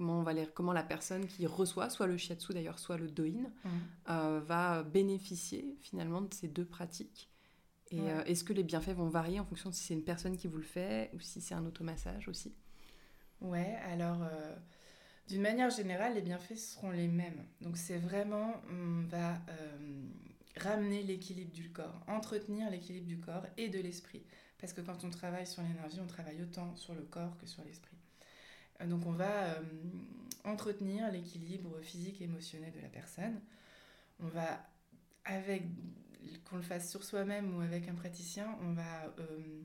Comment, 0.00 0.20
on 0.20 0.22
va 0.22 0.32
comment 0.46 0.72
la 0.72 0.82
personne 0.82 1.26
qui 1.26 1.46
reçoit, 1.46 1.90
soit 1.90 2.06
le 2.06 2.16
shiatsu 2.16 2.54
d'ailleurs, 2.54 2.78
soit 2.78 2.96
le 2.96 3.10
doin, 3.10 3.28
mmh. 3.28 3.68
euh, 4.08 4.40
va 4.40 4.82
bénéficier 4.82 5.76
finalement 5.82 6.22
de 6.22 6.32
ces 6.32 6.48
deux 6.48 6.64
pratiques. 6.64 7.28
Et 7.90 8.00
euh, 8.00 8.24
est-ce 8.24 8.44
que 8.44 8.54
les 8.54 8.62
bienfaits 8.62 8.94
vont 8.94 9.08
varier 9.08 9.40
en 9.40 9.44
fonction 9.44 9.68
de 9.68 9.74
si 9.74 9.82
c'est 9.82 9.94
une 9.94 10.04
personne 10.04 10.38
qui 10.38 10.48
vous 10.48 10.56
le 10.56 10.62
fait 10.62 11.10
ou 11.12 11.20
si 11.20 11.42
c'est 11.42 11.54
un 11.54 11.66
automassage 11.66 12.28
aussi? 12.28 12.54
Ouais, 13.42 13.76
alors 13.92 14.22
euh, 14.22 14.56
d'une 15.28 15.42
manière 15.42 15.68
générale, 15.68 16.14
les 16.14 16.22
bienfaits 16.22 16.56
seront 16.56 16.90
les 16.90 17.08
mêmes. 17.08 17.44
Donc 17.60 17.76
c'est 17.76 17.98
vraiment, 17.98 18.54
on 18.70 19.02
va 19.08 19.38
ramener 20.56 21.02
l'équilibre 21.02 21.52
du 21.52 21.72
corps, 21.72 22.00
entretenir 22.06 22.70
l'équilibre 22.70 23.06
du 23.06 23.18
corps 23.18 23.44
et 23.58 23.68
de 23.68 23.80
l'esprit. 23.80 24.24
Parce 24.58 24.72
que 24.72 24.80
quand 24.80 25.04
on 25.04 25.10
travaille 25.10 25.46
sur 25.46 25.62
l'énergie, 25.62 26.00
on 26.00 26.06
travaille 26.06 26.40
autant 26.40 26.74
sur 26.76 26.94
le 26.94 27.02
corps 27.02 27.36
que 27.36 27.46
sur 27.46 27.62
l'esprit. 27.64 27.99
Donc 28.86 29.06
on 29.06 29.12
va 29.12 29.44
euh, 29.44 29.62
entretenir 30.44 31.10
l'équilibre 31.10 31.80
physique 31.80 32.20
et 32.20 32.24
émotionnel 32.24 32.72
de 32.72 32.80
la 32.80 32.88
personne. 32.88 33.40
On 34.20 34.28
va, 34.28 34.66
avec 35.24 35.64
qu'on 36.44 36.56
le 36.56 36.62
fasse 36.62 36.90
sur 36.90 37.04
soi-même 37.04 37.56
ou 37.56 37.60
avec 37.60 37.88
un 37.88 37.94
praticien, 37.94 38.56
on 38.62 38.72
va 38.72 39.06
euh, 39.18 39.62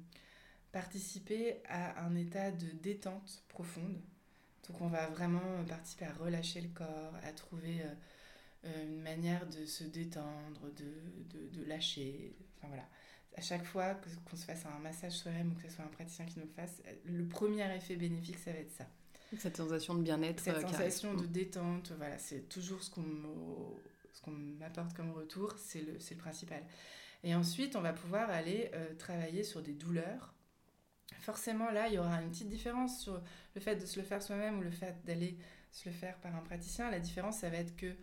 participer 0.72 1.58
à 1.68 2.04
un 2.06 2.16
état 2.16 2.52
de 2.52 2.68
détente 2.82 3.44
profonde. 3.50 4.00
Donc 4.68 4.82
on 4.82 4.88
va 4.88 5.08
vraiment 5.08 5.64
participer 5.68 6.06
à 6.06 6.14
relâcher 6.14 6.62
le 6.62 6.70
corps, 6.70 7.14
à 7.24 7.32
trouver 7.32 7.82
euh, 8.66 8.84
une 8.84 9.02
manière 9.02 9.46
de 9.48 9.66
se 9.66 9.84
détendre, 9.84 10.72
de 10.76 11.66
lâcher. 11.66 12.36
Enfin 12.58 12.70
voilà 12.70 12.88
à 13.38 13.42
chaque 13.42 13.66
fois 13.66 13.96
qu'on 14.30 14.38
se 14.38 14.46
fasse 14.46 14.66
un 14.66 14.80
massage 14.80 15.14
soi-même 15.14 15.52
ou 15.52 15.56
que 15.56 15.64
ce 15.64 15.76
soit 15.76 15.86
un 15.86 15.90
praticien 15.90 16.26
qui 16.26 16.40
nous 16.40 16.46
le 16.46 16.52
fasse, 16.52 16.82
le 17.06 17.26
premier 17.28 17.74
effet 17.76 17.96
bénéfique, 17.96 18.40
ça 18.40 18.52
va 18.52 18.60
être 18.60 18.72
ça. 18.72 18.86
Cette 19.38 19.58
sensation 19.58 19.96
de 19.96 20.02
bien-être. 20.04 20.42
Cette 20.42 20.58
euh, 20.58 20.62
sensation 20.62 21.14
de 21.14 21.26
détente, 21.26 21.92
voilà, 21.98 22.18
c'est 22.18 22.48
toujours 22.48 22.82
ce 22.84 22.90
qu'on 22.90 24.32
m'apporte 24.32 24.94
comme 24.96 25.12
retour, 25.12 25.54
c'est 25.58 25.82
le, 25.82 25.94
le 25.94 26.16
principal. 26.18 26.64
Et 27.24 27.34
ensuite, 27.34 27.76
on 27.76 27.82
va 27.82 27.92
pouvoir 27.92 28.30
aller 28.30 28.70
euh, 28.74 28.94
travailler 28.96 29.44
sur 29.44 29.62
des 29.62 29.74
douleurs. 29.74 30.34
Forcément, 31.22 31.72
là, 31.72 31.88
il 31.88 31.96
y 31.96 31.98
aura 31.98 32.22
une 32.22 32.30
petite 32.30 32.50
différence 32.50 33.02
sur 33.02 33.20
le 33.56 33.62
fait 33.62 33.76
de 33.76 33.86
se 33.86 34.00
le 34.00 34.06
faire 34.06 34.22
soi-même 34.22 34.60
ou 34.60 34.62
le 34.62 34.72
fait 34.72 34.96
d'aller 35.06 35.38
se 35.72 35.90
le 35.90 35.96
faire 35.96 36.18
par 36.20 36.36
un 36.36 36.42
praticien. 36.42 36.92
La 36.92 37.00
différence, 37.00 37.40
ça 37.40 37.50
va 37.50 37.58
être 37.58 37.76
que 37.76 37.94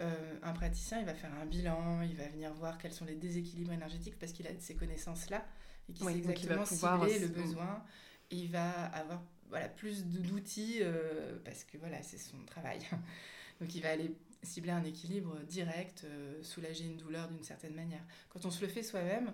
euh, 0.00 0.38
un 0.42 0.52
praticien, 0.52 1.00
il 1.00 1.06
va 1.06 1.14
faire 1.14 1.32
un 1.34 1.46
bilan, 1.46 2.02
il 2.02 2.16
va 2.16 2.28
venir 2.28 2.52
voir 2.52 2.76
quels 2.76 2.92
sont 2.92 3.06
les 3.06 3.14
déséquilibres 3.14 3.72
énergétiques 3.72 4.18
parce 4.18 4.32
qu'il 4.32 4.46
a 4.46 4.50
ces 4.58 4.74
connaissances-là 4.74 5.42
et 5.88 5.94
qu'il 5.94 6.06
sait 6.06 6.18
exactement 6.18 6.66
cibler 6.66 7.18
le 7.18 7.28
besoin. 7.28 7.82
Et 8.30 8.36
il 8.36 8.50
va 8.50 8.70
avoir 8.86 9.22
voilà, 9.48 9.68
plus 9.68 10.04
d'outils 10.06 10.78
euh, 10.80 11.38
parce 11.44 11.64
que 11.64 11.78
voilà, 11.78 12.02
c'est 12.02 12.18
son 12.18 12.38
travail. 12.46 12.80
Donc 13.60 13.74
il 13.74 13.82
va 13.82 13.90
aller 13.90 14.14
cibler 14.42 14.72
un 14.72 14.84
équilibre 14.84 15.38
direct, 15.48 16.04
euh, 16.04 16.42
soulager 16.42 16.84
une 16.84 16.96
douleur 16.96 17.28
d'une 17.28 17.42
certaine 17.42 17.74
manière. 17.74 18.02
Quand 18.28 18.44
on 18.44 18.50
se 18.50 18.60
le 18.60 18.68
fait 18.68 18.82
soi-même, 18.82 19.32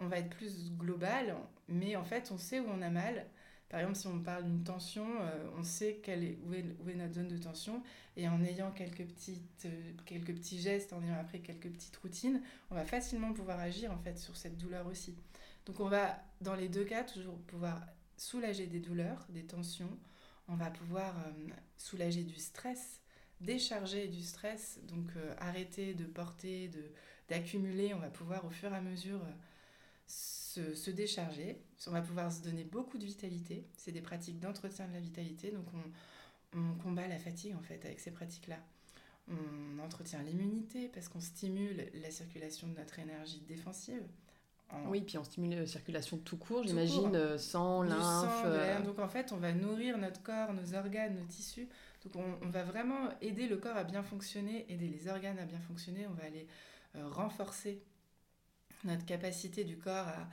on 0.00 0.06
va 0.08 0.18
être 0.18 0.30
plus 0.30 0.72
global, 0.72 1.36
mais 1.68 1.96
en 1.96 2.04
fait 2.04 2.30
on 2.32 2.38
sait 2.38 2.60
où 2.60 2.66
on 2.68 2.82
a 2.82 2.90
mal 2.90 3.26
par 3.72 3.80
exemple, 3.80 3.96
si 3.96 4.06
on 4.06 4.20
parle 4.20 4.44
d'une 4.44 4.62
tension, 4.62 5.06
euh, 5.22 5.48
on 5.56 5.62
sait 5.62 6.00
quelle 6.02 6.22
est, 6.22 6.38
où, 6.44 6.52
est, 6.52 6.62
où, 6.84 6.90
est, 6.90 6.94
notre 6.94 7.14
zone 7.14 7.28
de 7.28 7.38
tension. 7.38 7.82
Et 8.18 8.28
en 8.28 8.44
ayant 8.44 8.70
quelques, 8.70 9.06
petites, 9.06 9.66
quelques 10.04 10.34
petits 10.34 10.60
gestes, 10.60 10.92
en 10.92 11.02
ayant 11.02 11.18
appris 11.18 11.40
quelques 11.40 11.70
petites 11.70 11.96
routines, 11.96 12.42
on 12.70 12.74
va 12.74 12.84
facilement 12.84 13.32
pouvoir 13.32 13.58
agir 13.58 13.90
en 13.90 13.96
fait 13.96 14.18
sur 14.18 14.36
cette 14.36 14.58
douleur 14.58 14.86
aussi. 14.88 15.16
Donc 15.64 15.80
on 15.80 15.88
va, 15.88 16.22
dans 16.42 16.54
les 16.54 16.68
deux 16.68 16.84
cas, 16.84 17.02
toujours 17.02 17.38
pouvoir 17.46 17.80
soulager 18.16 18.66
des 18.66 18.80
douleurs, 18.80 19.26
des 19.30 19.44
tensions. 19.44 19.98
On 20.48 20.56
va 20.56 20.70
pouvoir 20.70 21.16
euh, 21.18 21.30
soulager 21.76 22.24
du 22.24 22.36
stress, 22.36 23.00
décharger 23.40 24.08
du 24.08 24.22
stress, 24.22 24.80
donc 24.84 25.10
arrêter 25.38 25.94
de 25.94 26.04
porter, 26.04 26.70
d'accumuler. 27.28 27.94
On 27.94 27.98
va 27.98 28.10
pouvoir 28.10 28.44
au 28.44 28.50
fur 28.50 28.72
et 28.72 28.76
à 28.76 28.80
mesure 28.80 29.20
se, 30.06 30.90
décharger. 30.90 31.56
On 31.86 31.92
va 31.92 32.02
pouvoir 32.02 32.30
se 32.32 32.42
donner 32.42 32.64
beaucoup 32.64 32.98
de 32.98 33.04
vitalité. 33.04 33.66
C'est 33.76 33.92
des 33.92 34.02
pratiques 34.02 34.38
d'entretien 34.38 34.86
de 34.88 34.92
la 34.92 35.00
vitalité. 35.00 35.50
Donc 35.50 35.66
on, 35.74 36.58
on, 36.58 36.74
combat 36.76 37.08
la 37.08 37.18
fatigue 37.18 37.54
en 37.54 37.62
fait 37.62 37.84
avec 37.84 38.00
ces 38.00 38.10
pratiques-là. 38.10 38.58
On 39.28 39.78
entretient 39.78 40.22
l'immunité 40.22 40.88
parce 40.88 41.08
qu'on 41.08 41.20
stimule 41.20 41.88
la 41.94 42.10
circulation 42.10 42.68
de 42.68 42.74
notre 42.76 42.98
énergie 42.98 43.40
défensive. 43.46 44.02
Oui, 44.86 45.02
puis 45.02 45.18
on 45.18 45.24
stimule 45.24 45.58
la 45.58 45.66
circulation 45.66 46.16
tout 46.18 46.38
court, 46.38 46.62
j'imagine, 46.66 47.14
euh, 47.14 47.36
sang, 47.36 47.82
lymphe. 47.82 48.42
Euh. 48.46 48.80
Donc 48.80 48.98
en 48.98 49.08
fait, 49.08 49.32
on 49.32 49.36
va 49.36 49.52
nourrir 49.52 49.98
notre 49.98 50.22
corps, 50.22 50.52
nos 50.54 50.74
organes, 50.74 51.16
nos 51.16 51.26
tissus. 51.26 51.68
Donc 52.04 52.16
on, 52.16 52.46
on, 52.46 52.48
va 52.48 52.64
vraiment 52.64 53.10
aider 53.20 53.46
le 53.46 53.58
corps 53.58 53.76
à 53.76 53.84
bien 53.84 54.02
fonctionner, 54.02 54.64
aider 54.72 54.88
les 54.88 55.08
organes 55.08 55.38
à 55.38 55.44
bien 55.44 55.60
fonctionner. 55.60 56.06
On 56.06 56.14
va 56.14 56.24
aller 56.24 56.46
euh, 56.96 57.06
renforcer 57.08 57.82
notre 58.84 59.04
capacité 59.04 59.64
du 59.64 59.76
corps 59.76 60.08
à, 60.08 60.28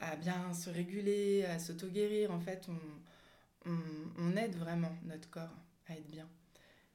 à 0.00 0.16
bien 0.16 0.52
se 0.54 0.70
réguler, 0.70 1.44
à 1.44 1.58
s'auto-guérir. 1.58 2.30
En 2.30 2.40
fait, 2.40 2.66
on, 2.68 3.70
on, 3.70 3.78
on, 4.18 4.36
aide 4.36 4.56
vraiment 4.56 4.96
notre 5.04 5.28
corps 5.28 5.56
à 5.88 5.94
être 5.94 6.10
bien. 6.10 6.28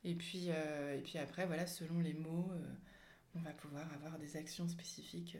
Et 0.03 0.15
puis, 0.15 0.47
euh, 0.49 0.97
et 0.97 1.01
puis 1.01 1.19
après, 1.19 1.45
voilà, 1.45 1.67
selon 1.67 1.99
les 1.99 2.13
mots, 2.13 2.51
on 3.35 3.39
va 3.39 3.51
pouvoir 3.51 3.85
avoir 3.93 4.17
des 4.17 4.37
actions 4.37 4.67
spécifiques 4.67 5.37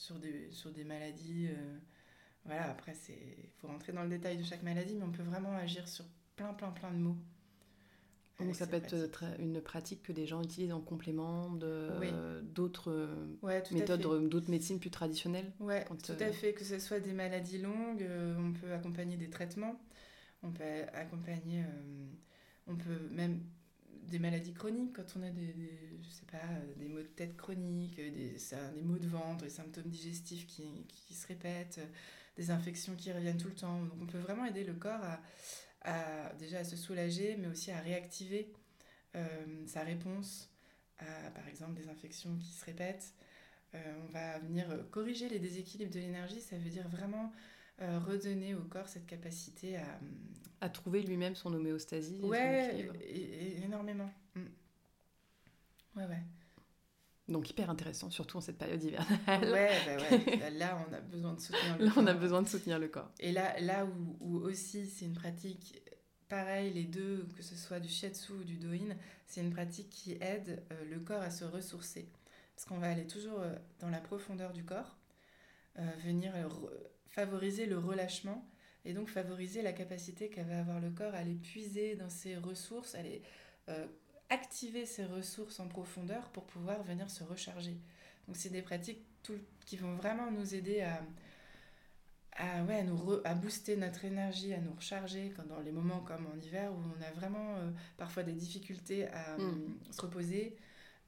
sur, 0.00 0.18
des, 0.18 0.50
sur 0.50 0.70
des 0.72 0.84
maladies. 0.84 1.48
voilà, 2.44 2.70
après, 2.70 2.94
il 3.08 3.50
faut 3.60 3.68
rentrer 3.68 3.92
dans 3.92 4.02
le 4.02 4.08
détail 4.08 4.36
de 4.38 4.44
chaque 4.44 4.62
maladie, 4.62 4.94
mais 4.94 5.04
on 5.04 5.12
peut 5.12 5.22
vraiment 5.22 5.52
agir 5.56 5.86
sur 5.86 6.04
plein, 6.36 6.54
plein, 6.54 6.70
plein 6.70 6.90
de 6.90 6.98
mots. 6.98 7.16
Donc 8.44 8.54
ça 8.54 8.66
peut 8.66 8.76
être 8.76 9.24
une 9.38 9.60
pratique 9.60 10.02
que 10.02 10.12
des 10.12 10.26
gens 10.26 10.42
utilisent 10.42 10.72
en 10.72 10.80
complément 10.80 11.50
de 11.50 12.40
d'autres 12.42 13.08
méthodes, 13.72 14.28
d'autres 14.28 14.50
médecines 14.50 14.80
plus 14.80 14.90
traditionnelles. 14.90 15.52
Oui, 15.60 15.74
tout 16.02 16.12
à 16.18 16.24
euh, 16.24 16.32
fait. 16.32 16.54
Que 16.54 16.64
ce 16.64 16.78
soit 16.78 17.00
des 17.00 17.12
maladies 17.12 17.58
longues, 17.58 18.02
euh, 18.02 18.34
on 18.38 18.52
peut 18.52 18.72
accompagner 18.72 19.16
des 19.16 19.30
traitements, 19.30 19.78
on 20.42 20.50
peut 20.50 20.64
accompagner, 20.94 21.62
euh, 21.62 22.06
on 22.66 22.76
peut 22.76 23.08
même 23.10 23.40
des 24.08 24.18
maladies 24.18 24.52
chroniques 24.52 24.94
quand 24.96 25.16
on 25.16 25.22
a 25.22 25.30
des, 25.30 25.54
je 26.02 26.08
sais 26.08 26.26
pas, 26.30 26.38
des 26.76 26.88
maux 26.88 26.98
de 26.98 27.04
tête 27.04 27.36
chroniques, 27.36 27.96
des, 27.96 28.36
des 28.74 28.82
maux 28.82 28.98
de 28.98 29.06
ventre, 29.06 29.44
des 29.44 29.50
symptômes 29.50 29.88
digestifs 29.88 30.46
qui, 30.46 30.64
qui 30.88 31.14
se 31.14 31.26
répètent, 31.26 31.80
des 32.36 32.50
infections 32.50 32.96
qui 32.96 33.12
reviennent 33.12 33.38
tout 33.38 33.48
le 33.48 33.54
temps. 33.54 33.82
Donc 33.84 33.98
on 34.00 34.06
peut 34.06 34.18
vraiment 34.18 34.44
aider 34.44 34.64
le 34.64 34.74
corps 34.74 35.02
à 35.02 35.20
déjà 36.38 36.58
à 36.58 36.64
se 36.64 36.76
soulager, 36.76 37.36
mais 37.36 37.46
aussi 37.46 37.70
à 37.70 37.80
réactiver 37.80 38.52
euh, 39.16 39.66
sa 39.66 39.82
réponse 39.82 40.50
à, 40.98 41.30
par 41.30 41.48
exemple, 41.48 41.74
des 41.80 41.88
infections 41.88 42.36
qui 42.36 42.52
se 42.52 42.64
répètent. 42.64 43.14
Euh, 43.74 43.94
on 44.04 44.12
va 44.12 44.38
venir 44.40 44.66
corriger 44.90 45.28
les 45.28 45.38
déséquilibres 45.38 45.92
de 45.92 46.00
l'énergie, 46.00 46.40
ça 46.40 46.58
veut 46.58 46.70
dire 46.70 46.88
vraiment 46.88 47.32
euh, 47.80 47.98
redonner 48.00 48.54
au 48.54 48.64
corps 48.64 48.88
cette 48.88 49.06
capacité 49.06 49.76
à... 49.76 50.00
À 50.60 50.68
trouver 50.68 51.02
lui-même 51.02 51.34
son 51.34 51.52
homéostasie. 51.54 52.20
Ouais, 52.22 52.88
énormément. 53.64 54.10
Mm. 54.34 54.40
Ouais, 55.96 56.04
ouais. 56.04 56.22
Donc 57.28 57.48
hyper 57.48 57.70
intéressant, 57.70 58.10
surtout 58.10 58.38
en 58.38 58.40
cette 58.40 58.58
période 58.58 58.82
hivernale. 58.82 59.18
Ouais, 59.28 59.70
bah 59.86 60.02
ouais. 60.10 60.50
Là, 60.58 60.84
on 60.88 60.92
a 60.92 61.00
besoin 61.00 61.34
de 61.34 61.40
soutenir 61.40 61.78
le 61.78 61.84
là, 61.84 61.90
corps. 61.92 62.02
on 62.02 62.06
a 62.08 62.14
besoin 62.14 62.42
de 62.42 62.48
soutenir 62.48 62.78
le 62.78 62.88
corps. 62.88 63.10
Et 63.20 63.30
là, 63.30 63.58
là 63.60 63.86
où, 63.86 64.16
où 64.20 64.36
aussi 64.38 64.86
c'est 64.86 65.04
une 65.04 65.14
pratique, 65.14 65.80
pareil, 66.28 66.72
les 66.72 66.84
deux, 66.84 67.28
que 67.36 67.42
ce 67.42 67.54
soit 67.54 67.78
du 67.78 67.88
shiatsu 67.88 68.32
ou 68.32 68.44
du 68.44 68.56
doin, 68.56 68.96
c'est 69.26 69.40
une 69.42 69.52
pratique 69.52 69.90
qui 69.90 70.18
aide 70.20 70.64
euh, 70.72 70.84
le 70.90 70.98
corps 70.98 71.22
à 71.22 71.30
se 71.30 71.44
ressourcer. 71.44 72.08
Parce 72.56 72.66
qu'on 72.66 72.78
va 72.78 72.90
aller 72.90 73.06
toujours 73.06 73.40
euh, 73.40 73.54
dans 73.78 73.90
la 73.90 74.00
profondeur 74.00 74.52
du 74.52 74.64
corps, 74.64 74.96
euh, 75.78 75.88
venir 76.04 76.32
favoriser 77.06 77.66
le 77.66 77.78
relâchement 77.78 78.44
et 78.84 78.92
donc 78.92 79.08
favoriser 79.08 79.62
la 79.62 79.72
capacité 79.72 80.28
qu'avait 80.28 80.54
avoir 80.54 80.80
le 80.80 80.90
corps 80.90 81.14
à 81.14 81.18
aller 81.18 81.34
puiser 81.34 81.96
dans 81.96 82.08
ses 82.08 82.36
ressources, 82.36 82.94
à 82.94 82.98
aller 82.98 83.22
activer 84.30 84.86
ses 84.86 85.04
ressources 85.04 85.60
en 85.60 85.68
profondeur 85.68 86.28
pour 86.30 86.44
pouvoir 86.44 86.82
venir 86.82 87.10
se 87.10 87.22
recharger. 87.24 87.76
Donc 88.26 88.36
c'est 88.36 88.48
des 88.48 88.62
pratiques 88.62 89.02
tout, 89.22 89.38
qui 89.66 89.76
vont 89.76 89.94
vraiment 89.96 90.30
nous 90.30 90.54
aider 90.54 90.80
à, 90.80 91.02
à, 92.36 92.62
ouais, 92.62 92.84
nous 92.84 93.20
à 93.24 93.34
booster 93.34 93.76
notre 93.76 94.04
énergie, 94.04 94.54
à 94.54 94.60
nous 94.60 94.72
recharger 94.72 95.32
quand, 95.36 95.46
dans 95.46 95.60
les 95.60 95.72
moments 95.72 96.00
comme 96.00 96.26
en 96.26 96.40
hiver 96.40 96.72
où 96.72 96.78
on 96.96 97.02
a 97.02 97.10
vraiment 97.10 97.56
euh, 97.56 97.70
parfois 97.96 98.22
des 98.22 98.32
difficultés 98.32 99.08
à 99.08 99.36
mm. 99.36 99.40
euh, 99.40 99.92
se 99.92 100.00
reposer, 100.00 100.56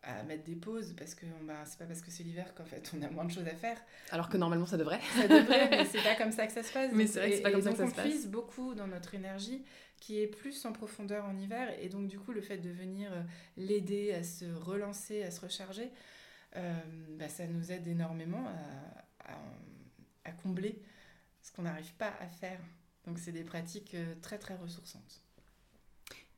à 0.02 0.22
mettre 0.24 0.44
des 0.44 0.56
pauses 0.56 0.94
parce 0.98 1.14
que 1.14 1.26
bah, 1.46 1.64
c'est 1.64 1.78
pas 1.78 1.84
parce 1.84 2.00
que 2.00 2.10
c'est 2.10 2.22
l'hiver 2.24 2.54
qu'en 2.54 2.64
fait 2.64 2.90
on 2.96 3.02
a 3.02 3.08
moins 3.10 3.24
de 3.24 3.30
choses 3.30 3.46
à 3.46 3.54
faire. 3.54 3.78
Alors 4.10 4.28
que 4.28 4.36
normalement 4.36 4.66
ça 4.66 4.76
devrait. 4.76 5.00
Ça 5.14 5.28
devrait, 5.28 5.70
mais 5.70 5.84
c'est 5.90 6.02
pas 6.02 6.16
comme 6.16 6.32
ça 6.32 6.46
que 6.46 6.52
ça 6.52 6.62
se 6.62 6.72
passe. 6.72 6.90
Mais 6.92 7.06
c'est 7.06 7.20
vrai 7.20 7.30
que 7.30 7.36
c'est 7.36 7.42
pas 7.42 7.52
comme 7.52 7.62
ça 7.62 7.70
que 7.70 7.76
ça 7.76 7.88
se 7.88 7.94
passe. 7.94 8.06
On 8.06 8.08
puise 8.08 8.28
beaucoup 8.28 8.74
dans 8.74 8.86
notre 8.88 9.14
énergie 9.14 9.64
qui 9.98 10.20
est 10.20 10.26
plus 10.26 10.64
en 10.64 10.72
profondeur 10.72 11.24
en 11.26 11.38
hiver 11.38 11.72
et 11.80 11.88
donc 11.88 12.08
du 12.08 12.18
coup 12.18 12.32
le 12.32 12.40
fait 12.40 12.58
de 12.58 12.70
venir 12.70 13.12
euh, 13.12 13.22
l'aider 13.56 14.12
à 14.12 14.24
se 14.24 14.44
relancer, 14.52 15.22
à 15.22 15.30
se 15.30 15.40
recharger, 15.40 15.90
euh, 16.56 16.74
bah, 17.18 17.28
ça 17.28 17.46
nous 17.46 17.70
aide 17.70 17.86
énormément 17.86 18.44
à, 19.20 19.32
à, 19.32 19.38
à 20.24 20.32
combler 20.32 20.82
ce 21.42 21.52
qu'on 21.52 21.62
n'arrive 21.62 21.92
pas 21.94 22.12
à 22.20 22.26
faire. 22.26 22.58
Donc 23.06 23.18
c'est 23.18 23.32
des 23.32 23.44
pratiques 23.44 23.94
euh, 23.94 24.14
très 24.20 24.38
très 24.38 24.56
ressourçantes. 24.56 25.22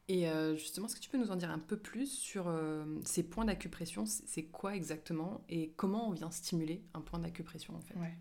Et 0.09 0.29
euh, 0.29 0.55
justement, 0.57 0.87
est-ce 0.87 0.97
que 0.97 1.01
tu 1.01 1.09
peux 1.09 1.17
nous 1.17 1.31
en 1.31 1.37
dire 1.37 1.51
un 1.51 1.59
peu 1.59 1.79
plus 1.79 2.07
sur 2.07 2.49
euh, 2.49 2.85
ces 3.05 3.23
points 3.23 3.47
d'acupression? 3.47 4.05
C'est 4.05 4.45
quoi 4.45 4.77
exactement? 4.77 5.43
Et 5.49 5.71
comment 5.77 6.09
on 6.09 6.13
vient 6.13 6.31
stimuler 6.31 6.83
un 6.93 7.01
point 7.01 7.19
d'acupression 7.19 7.75
en 7.75 7.81
fait? 7.81 7.95
Ouais. 7.95 8.13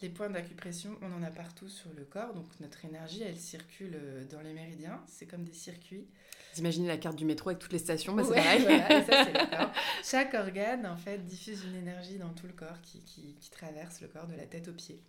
Les 0.00 0.10
points 0.10 0.28
d'acupression, 0.28 0.96
on 1.02 1.12
en 1.12 1.22
a 1.24 1.30
partout 1.30 1.68
sur 1.68 1.92
le 1.94 2.04
corps, 2.04 2.32
donc 2.32 2.46
notre 2.60 2.84
énergie, 2.84 3.22
elle 3.22 3.38
circule 3.38 3.94
euh, 3.96 4.24
dans 4.26 4.40
les 4.42 4.52
méridiens, 4.52 5.02
c'est 5.08 5.26
comme 5.26 5.42
des 5.42 5.54
circuits. 5.54 6.06
Vous 6.54 6.60
imaginez 6.60 6.86
la 6.86 6.98
carte 6.98 7.16
du 7.16 7.24
métro 7.24 7.48
avec 7.48 7.58
toutes 7.58 7.72
les 7.72 7.80
stations, 7.80 8.14
bah, 8.14 8.22
c'est 8.22 8.34
pareil. 8.34 8.62
Voilà, 8.62 9.04
ça, 9.04 9.24
c'est 9.24 9.32
le 9.50 9.56
corps. 9.56 9.72
Chaque 10.04 10.34
organe, 10.34 10.86
en 10.86 10.96
fait, 10.96 11.24
diffuse 11.24 11.64
une 11.64 11.74
énergie 11.74 12.18
dans 12.18 12.32
tout 12.34 12.46
le 12.46 12.52
corps 12.52 12.80
qui, 12.82 13.00
qui, 13.00 13.34
qui 13.40 13.50
traverse 13.50 14.00
le 14.02 14.08
corps 14.08 14.26
de 14.28 14.34
la 14.34 14.46
tête 14.46 14.68
aux 14.68 14.72
pieds. 14.72 15.02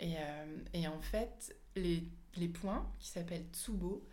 Et, 0.00 0.14
et 0.74 0.86
en 0.86 1.00
fait, 1.00 1.56
les, 1.74 2.04
les 2.36 2.46
points, 2.46 2.88
qui 3.00 3.08
s'appellent 3.08 3.46
tsubo, 3.52 4.06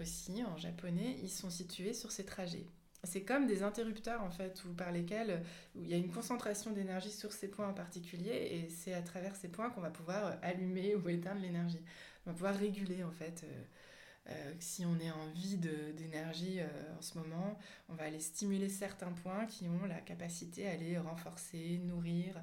aussi 0.00 0.44
en 0.44 0.56
japonais, 0.56 1.16
ils 1.22 1.30
sont 1.30 1.50
situés 1.50 1.94
sur 1.94 2.10
ces 2.10 2.24
trajets. 2.24 2.66
C'est 3.04 3.22
comme 3.22 3.46
des 3.46 3.64
interrupteurs 3.64 4.22
en 4.22 4.30
fait, 4.30 4.64
ou 4.64 4.72
par 4.72 4.92
lesquels 4.92 5.42
où 5.74 5.82
il 5.82 5.90
y 5.90 5.94
a 5.94 5.96
une 5.96 6.10
concentration 6.10 6.70
d'énergie 6.70 7.10
sur 7.10 7.32
ces 7.32 7.48
points 7.48 7.68
en 7.68 7.74
particulier, 7.74 8.30
et 8.30 8.68
c'est 8.70 8.94
à 8.94 9.02
travers 9.02 9.34
ces 9.34 9.48
points 9.48 9.70
qu'on 9.70 9.80
va 9.80 9.90
pouvoir 9.90 10.38
allumer 10.42 10.94
ou 10.94 11.08
éteindre 11.08 11.40
l'énergie. 11.40 11.82
On 12.24 12.30
va 12.30 12.34
pouvoir 12.34 12.56
réguler 12.56 13.02
en 13.02 13.10
fait. 13.10 13.44
Euh, 13.44 13.62
euh, 14.28 14.54
si 14.60 14.86
on 14.86 15.00
est 15.00 15.10
en 15.10 15.26
vide 15.34 15.68
d'énergie 15.96 16.60
euh, 16.60 16.66
en 16.96 17.02
ce 17.02 17.18
moment, 17.18 17.58
on 17.88 17.94
va 17.94 18.04
aller 18.04 18.20
stimuler 18.20 18.68
certains 18.68 19.10
points 19.10 19.46
qui 19.46 19.68
ont 19.68 19.84
la 19.84 20.00
capacité 20.00 20.68
à 20.68 20.72
aller 20.72 20.96
renforcer, 20.96 21.78
nourrir. 21.78 22.40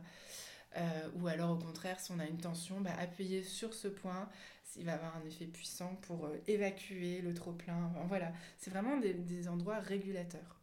ou 1.16 1.28
alors 1.28 1.52
au 1.52 1.58
contraire, 1.58 2.02
si 2.02 2.12
on 2.12 2.20
a 2.20 2.26
une 2.26 2.38
tension, 2.38 2.82
bah, 2.82 2.92
appuyer 3.00 3.44
sur 3.44 3.74
ce 3.74 3.88
point, 3.88 4.30
il 4.76 4.86
va 4.86 4.94
avoir 4.94 5.16
un 5.18 5.26
effet 5.26 5.46
puissant 5.46 5.96
pour 6.02 6.26
euh, 6.26 6.38
évacuer 6.48 7.22
le 7.22 7.34
trop-plein. 7.34 7.92
voilà, 8.08 8.32
c'est 8.58 8.70
vraiment 8.70 8.98
des, 8.98 9.48
endroits 9.48 9.80
régulateurs. 9.80 10.60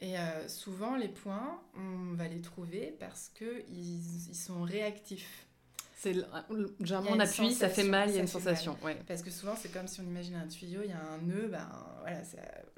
Et 0.00 0.18
euh, 0.18 0.48
souvent, 0.48 0.96
les 0.96 1.08
points, 1.08 1.62
on 1.76 2.14
va 2.14 2.26
les 2.26 2.40
trouver 2.40 2.96
parce 2.98 3.28
qu'ils 3.28 4.28
ils 4.28 4.34
sont 4.34 4.62
réactifs. 4.62 5.46
C'est 6.02 6.16
généralement 6.80 7.12
on 7.12 7.20
appuie, 7.20 7.54
ça 7.54 7.68
fait 7.68 7.84
mal, 7.84 8.10
il 8.10 8.16
y 8.16 8.18
a 8.18 8.22
une 8.22 8.26
sensation. 8.26 8.76
Ouais. 8.82 8.96
Parce 9.06 9.22
que 9.22 9.30
souvent 9.30 9.54
c'est 9.54 9.72
comme 9.72 9.86
si 9.86 10.00
on 10.00 10.04
imagine 10.04 10.34
un 10.34 10.48
tuyau, 10.48 10.80
il 10.82 10.90
y 10.90 10.92
a 10.92 11.00
un 11.00 11.18
nœud, 11.18 11.46
ben 11.46 11.68
voilà, 12.00 12.22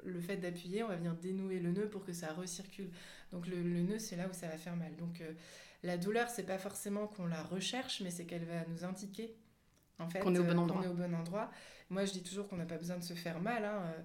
le 0.03 0.21
fait 0.21 0.37
d'appuyer, 0.37 0.83
on 0.83 0.89
va 0.89 0.95
venir 0.95 1.15
dénouer 1.15 1.57
le 1.57 1.71
nœud 1.71 1.89
pour 1.89 2.05
que 2.05 2.13
ça 2.13 2.31
recircule. 2.33 2.91
Donc 3.31 3.47
le, 3.47 3.63
le 3.63 3.81
nœud 3.81 3.97
c'est 3.97 4.15
là 4.15 4.27
où 4.29 4.33
ça 4.33 4.47
va 4.47 4.59
faire 4.59 4.75
mal. 4.75 4.95
Donc 4.97 5.21
euh, 5.21 5.31
la 5.81 5.97
douleur 5.97 6.29
c'est 6.29 6.43
pas 6.43 6.59
forcément 6.59 7.07
qu'on 7.07 7.25
la 7.25 7.41
recherche, 7.41 7.99
mais 8.01 8.11
c'est 8.11 8.25
qu'elle 8.25 8.45
va 8.45 8.63
nous 8.67 8.85
indiquer 8.85 9.33
en 9.99 10.09
fait, 10.09 10.19
qu'on 10.19 10.35
est, 10.35 10.39
au 10.39 10.43
bon 10.43 10.57
endroit. 10.59 10.83
est 10.83 10.87
au 10.87 10.93
bon 10.93 11.13
endroit. 11.13 11.49
Moi, 11.89 12.05
je 12.05 12.13
dis 12.13 12.23
toujours 12.23 12.47
qu'on 12.47 12.57
n'a 12.57 12.65
pas 12.65 12.77
besoin 12.77 12.97
de 12.97 13.03
se 13.03 13.13
faire 13.13 13.39
mal. 13.39 13.63
Hein, 13.63 13.81
euh. 13.85 14.01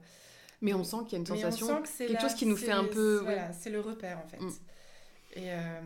Mais 0.60 0.74
on 0.74 0.84
sent 0.84 0.98
qu'il 1.04 1.12
y 1.12 1.16
a 1.16 1.18
une 1.18 1.26
sensation, 1.26 1.82
quelque 1.98 2.20
chose 2.20 2.34
qui 2.34 2.46
nous 2.46 2.56
fait 2.56 2.72
un 2.72 2.84
peu... 2.84 3.20
Voilà, 3.22 3.52
c'est 3.52 3.70
le 3.70 3.80
repère, 3.80 4.18
en 4.18 4.28
fait. 4.28 4.40
Mm. 4.40 4.50
Et, 5.36 5.52
euh, 5.52 5.80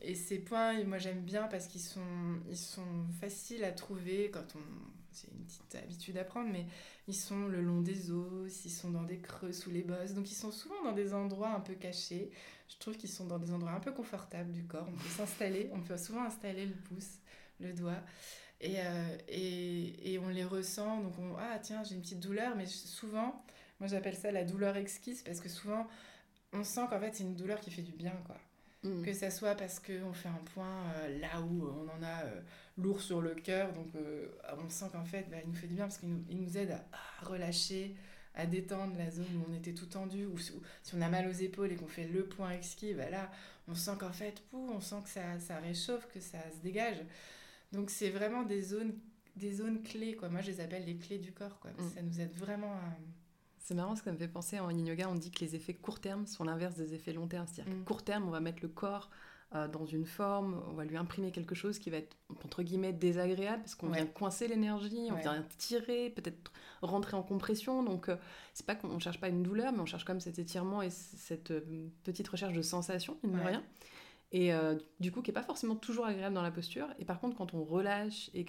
et, 0.00 0.14
ces 0.14 0.38
points, 0.38 0.82
moi 0.84 0.98
j'aime 0.98 1.20
bien 1.20 1.44
parce 1.44 1.68
qu'ils 1.68 1.80
sont, 1.80 2.00
ils 2.50 2.56
sont 2.56 3.06
faciles 3.20 3.62
à 3.64 3.70
trouver 3.70 4.30
quand 4.32 4.56
on. 4.56 4.60
C'est 5.12 5.28
une 5.30 5.44
petite 5.44 5.74
habitude 5.74 6.16
à 6.16 6.24
prendre, 6.24 6.48
mais 6.50 6.64
ils 7.06 7.14
sont 7.14 7.46
le 7.46 7.60
long 7.60 7.82
des 7.82 8.10
os, 8.10 8.64
ils 8.64 8.70
sont 8.70 8.90
dans 8.90 9.02
des 9.02 9.18
creux 9.18 9.52
sous 9.52 9.70
les 9.70 9.82
bosses. 9.82 10.14
Donc 10.14 10.30
ils 10.30 10.34
sont 10.34 10.50
souvent 10.50 10.82
dans 10.84 10.92
des 10.92 11.12
endroits 11.12 11.50
un 11.50 11.60
peu 11.60 11.74
cachés. 11.74 12.30
Je 12.70 12.78
trouve 12.78 12.96
qu'ils 12.96 13.10
sont 13.10 13.26
dans 13.26 13.38
des 13.38 13.52
endroits 13.52 13.72
un 13.72 13.80
peu 13.80 13.92
confortables 13.92 14.50
du 14.50 14.64
corps. 14.64 14.88
On 14.88 14.96
peut 14.96 15.10
s'installer, 15.10 15.68
on 15.74 15.80
peut 15.80 15.98
souvent 15.98 16.24
installer 16.24 16.64
le 16.64 16.74
pouce, 16.74 17.18
le 17.60 17.74
doigt. 17.74 18.00
Euh, 18.64 19.16
et, 19.28 20.12
et, 20.12 20.18
on 20.18 20.28
les 20.28 20.44
ressent, 20.44 21.00
donc 21.00 21.14
on, 21.18 21.36
ah 21.38 21.58
tiens, 21.60 21.82
j'ai 21.82 21.94
une 21.94 22.02
petite 22.02 22.20
douleur, 22.20 22.54
mais 22.54 22.66
souvent, 22.66 23.44
moi 23.80 23.88
j'appelle 23.88 24.14
ça 24.14 24.30
la 24.30 24.44
douleur 24.44 24.76
exquise, 24.76 25.22
parce 25.22 25.40
que 25.40 25.48
souvent, 25.48 25.88
on 26.52 26.62
sent 26.62 26.82
qu'en 26.88 27.00
fait 27.00 27.14
c'est 27.14 27.24
une 27.24 27.34
douleur 27.34 27.60
qui 27.60 27.70
fait 27.70 27.82
du 27.82 27.92
bien, 27.92 28.14
quoi. 28.26 28.36
Mm. 28.84 29.02
Que 29.02 29.12
ça 29.12 29.30
soit 29.30 29.54
parce 29.54 29.80
qu'on 29.80 30.12
fait 30.12 30.28
un 30.28 30.42
point 30.54 30.90
euh, 30.96 31.18
là 31.18 31.40
où 31.40 31.66
on 31.66 31.88
en 31.88 32.02
a 32.02 32.24
euh, 32.24 32.40
lourd 32.78 33.00
sur 33.00 33.20
le 33.20 33.34
cœur, 33.34 33.72
donc 33.72 33.88
on 34.58 34.68
sent 34.68 34.86
qu'en 34.92 35.04
fait 35.04 35.28
bah, 35.30 35.38
il 35.42 35.48
nous 35.48 35.56
fait 35.56 35.68
du 35.68 35.74
bien 35.74 35.84
parce 35.84 35.98
qu'il 35.98 36.08
nous, 36.08 36.24
il 36.28 36.40
nous 36.40 36.56
aide 36.56 36.70
à, 36.70 37.24
relâcher, 37.24 37.96
à 38.34 38.46
détendre 38.46 38.96
la 38.96 39.10
zone 39.10 39.26
où 39.36 39.50
on 39.50 39.54
était 39.54 39.74
tout 39.74 39.86
tendu, 39.86 40.26
ou, 40.26 40.38
si 40.38 40.52
on 40.94 41.00
a 41.00 41.08
mal 41.08 41.28
aux 41.28 41.32
épaules 41.32 41.72
et 41.72 41.76
qu'on 41.76 41.88
fait 41.88 42.06
le 42.06 42.26
point 42.26 42.50
exquis, 42.50 42.94
bah 42.94 43.10
là 43.10 43.30
on 43.68 43.74
sent 43.74 43.92
qu'en 43.98 44.12
fait, 44.12 44.40
pou, 44.50 44.70
on 44.72 44.80
sent 44.80 44.96
que 45.04 45.10
ça, 45.10 45.38
ça 45.38 45.58
réchauffe, 45.58 46.08
que 46.12 46.20
ça 46.20 46.38
se 46.52 46.62
dégage. 46.62 46.98
Donc 47.72 47.90
c'est 47.90 48.10
vraiment 48.10 48.42
des 48.42 48.62
zones, 48.62 48.94
des 49.36 49.52
zones 49.52 49.82
clés, 49.82 50.14
quoi. 50.14 50.28
Moi, 50.28 50.40
je 50.40 50.50
les 50.50 50.60
appelle 50.60 50.84
les 50.84 50.96
clés 50.96 51.18
du 51.18 51.32
corps, 51.32 51.58
quoi. 51.60 51.70
Mm. 51.72 51.90
Ça 51.94 52.02
nous 52.02 52.20
aide 52.20 52.34
vraiment 52.34 52.72
à... 52.72 52.96
C'est 53.58 53.74
marrant, 53.74 53.94
ça 53.94 54.10
me 54.10 54.16
fait 54.16 54.28
penser 54.28 54.58
en 54.58 54.70
yin 54.70 54.86
yoga, 54.86 55.08
on 55.08 55.14
dit 55.14 55.30
que 55.30 55.40
les 55.44 55.54
effets 55.54 55.74
court 55.74 56.00
terme 56.00 56.26
sont 56.26 56.44
l'inverse 56.44 56.74
des 56.74 56.94
effets 56.94 57.12
long 57.12 57.28
terme. 57.28 57.46
C'est-à-dire 57.46 57.74
mm. 57.74 57.84
court 57.84 58.02
terme, 58.02 58.26
on 58.26 58.30
va 58.30 58.40
mettre 58.40 58.58
le 58.62 58.68
corps 58.68 59.08
euh, 59.54 59.68
dans 59.68 59.84
une 59.84 60.06
forme, 60.06 60.62
on 60.70 60.72
va 60.72 60.84
lui 60.84 60.96
imprimer 60.96 61.30
quelque 61.30 61.54
chose 61.54 61.78
qui 61.78 61.90
va 61.90 61.98
être 61.98 62.16
entre 62.44 62.62
guillemets 62.62 62.94
désagréable 62.94 63.62
parce 63.62 63.74
qu'on 63.74 63.90
vient 63.90 64.06
coincer 64.06 64.48
l'énergie, 64.48 65.08
on 65.10 65.16
vient 65.16 65.44
tirer, 65.58 66.08
peut-être 66.10 66.52
rentrer 66.80 67.16
en 67.16 67.22
compression. 67.22 67.82
Donc 67.82 68.08
euh, 68.08 68.16
c'est 68.54 68.64
pas 68.64 68.74
qu'on 68.74 68.98
cherche 68.98 69.20
pas 69.20 69.28
une 69.28 69.42
douleur, 69.42 69.72
mais 69.72 69.80
on 69.80 69.86
cherche 69.86 70.04
quand 70.04 70.14
même 70.14 70.20
cet 70.20 70.38
étirement 70.38 70.80
et 70.80 70.88
cette 70.88 71.50
euh, 71.50 71.60
petite 72.02 72.28
recherche 72.28 72.54
de 72.54 72.62
sensation, 72.62 73.18
mine 73.22 73.36
de 73.36 73.40
rien 73.40 73.62
et 74.32 74.52
euh, 74.52 74.76
du 74.98 75.12
coup 75.12 75.22
qui 75.22 75.30
est 75.30 75.34
pas 75.34 75.42
forcément 75.42 75.76
toujours 75.76 76.06
agréable 76.06 76.34
dans 76.34 76.42
la 76.42 76.50
posture. 76.50 76.88
Et 76.98 77.04
par 77.04 77.20
contre, 77.20 77.36
quand 77.36 77.54
on 77.54 77.62
relâche 77.62 78.30
et 78.34 78.44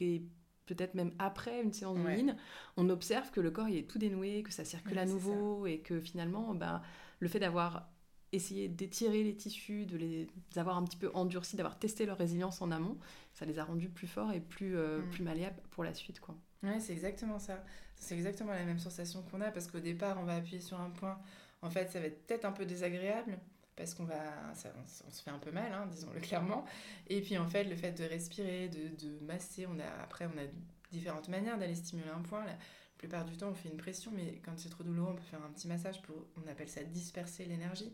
peut-être 0.66 0.96
même 0.96 1.12
après 1.20 1.62
une 1.62 1.74
séance 1.74 1.98
de 1.98 2.08
ligne, 2.08 2.36
on 2.78 2.90
observe 2.90 3.30
que 3.32 3.42
le 3.42 3.52
corps 3.52 3.70
il 3.70 3.78
est 3.78 3.90
tout 3.90 4.00
dénoué, 4.00 4.44
que 4.44 4.52
ça 4.52 4.66
circule 4.66 4.98
à 4.98 5.06
nouveau 5.06 5.68
et 5.68 5.80
que 5.80 6.00
finalement, 6.00 6.56
bah, 6.56 6.82
le 7.20 7.28
fait 7.28 7.40
d'avoir 7.40 7.90
essayé 8.32 8.68
d'étirer 8.68 9.24
les 9.24 9.36
tissus, 9.36 9.86
de 9.86 9.98
les 9.98 10.28
avoir 10.56 10.78
un 10.78 10.84
petit 10.84 10.98
peu 10.98 11.12
endurcis, 11.14 11.56
d'avoir 11.56 11.78
testé 11.78 12.06
leur 12.06 12.18
résilience 12.18 12.62
en 12.62 12.72
amont, 12.72 12.98
ça 13.34 13.46
les 13.46 13.60
a 13.60 13.64
rendus 13.64 13.90
plus 13.90 14.08
forts 14.08 14.32
et 14.32 14.40
plus, 14.40 14.76
euh, 14.76 15.02
mm. 15.02 15.10
plus 15.10 15.24
malléables 15.24 15.62
pour 15.70 15.84
la 15.84 15.94
suite. 15.94 16.20
Quoi. 16.20 16.36
Ouais, 16.64 16.80
c'est 16.80 16.94
exactement 16.94 17.40
ça. 17.40 17.64
C'est 17.96 18.16
exactement 18.16 18.52
la 18.52 18.66
même 18.66 18.80
sensation 18.80 19.24
qu'on 19.24 19.42
a 19.42 19.52
parce 19.52 19.68
qu'au 19.68 19.80
départ, 19.80 20.18
on 20.20 20.24
va 20.24 20.36
appuyer 20.36 20.62
sur 20.62 20.80
un 20.80 20.90
point. 20.90 21.20
En 21.62 21.70
fait, 21.70 21.92
ça 21.92 22.00
va 22.00 22.08
être 22.08 22.26
peut-être 22.26 22.46
un 22.46 22.52
peu 22.52 22.66
désagréable, 22.66 23.38
parce 23.76 23.94
qu'on 23.94 24.06
va, 24.06 24.22
on, 24.54 25.12
se 25.12 25.22
fait 25.24 25.32
un 25.32 25.40
peu 25.40 25.52
mal, 25.52 25.72
hein, 25.72 25.88
disons-le 25.88 26.20
clairement. 26.22 26.66
Et 27.08 27.22
puis 27.22 27.38
en 27.38 27.48
fait, 27.48 27.64
le 27.64 27.76
fait 27.76 27.92
de 27.92 28.04
respirer, 28.04 28.70
de, 28.70 28.96
de, 28.96 29.20
masser, 29.26 29.66
on 29.66 29.80
a, 29.80 30.04
après 30.04 30.26
on 30.26 30.38
a 30.38 30.46
différentes 30.92 31.30
manières 31.30 31.58
d'aller 31.58 31.76
stimuler 31.76 32.10
un 32.10 32.22
point. 32.22 32.46
La 32.46 32.58
plupart 32.98 33.26
du 33.26 33.36
temps, 33.36 33.50
on 33.50 33.56
fait 33.56 33.70
une 33.70 33.78
pression, 33.78 34.12
mais 34.14 34.42
quand 34.46 34.58
c'est 34.58 34.70
trop 34.70 34.84
douloureux, 34.84 35.12
on 35.12 35.16
peut 35.16 35.24
faire 35.24 35.44
un 35.44 35.52
petit 35.52 35.68
massage 35.68 36.02
pour, 36.04 36.16
on 36.38 36.48
appelle 36.48 36.70
ça 36.70 36.84
disperser 36.84 37.46
l'énergie, 37.46 37.92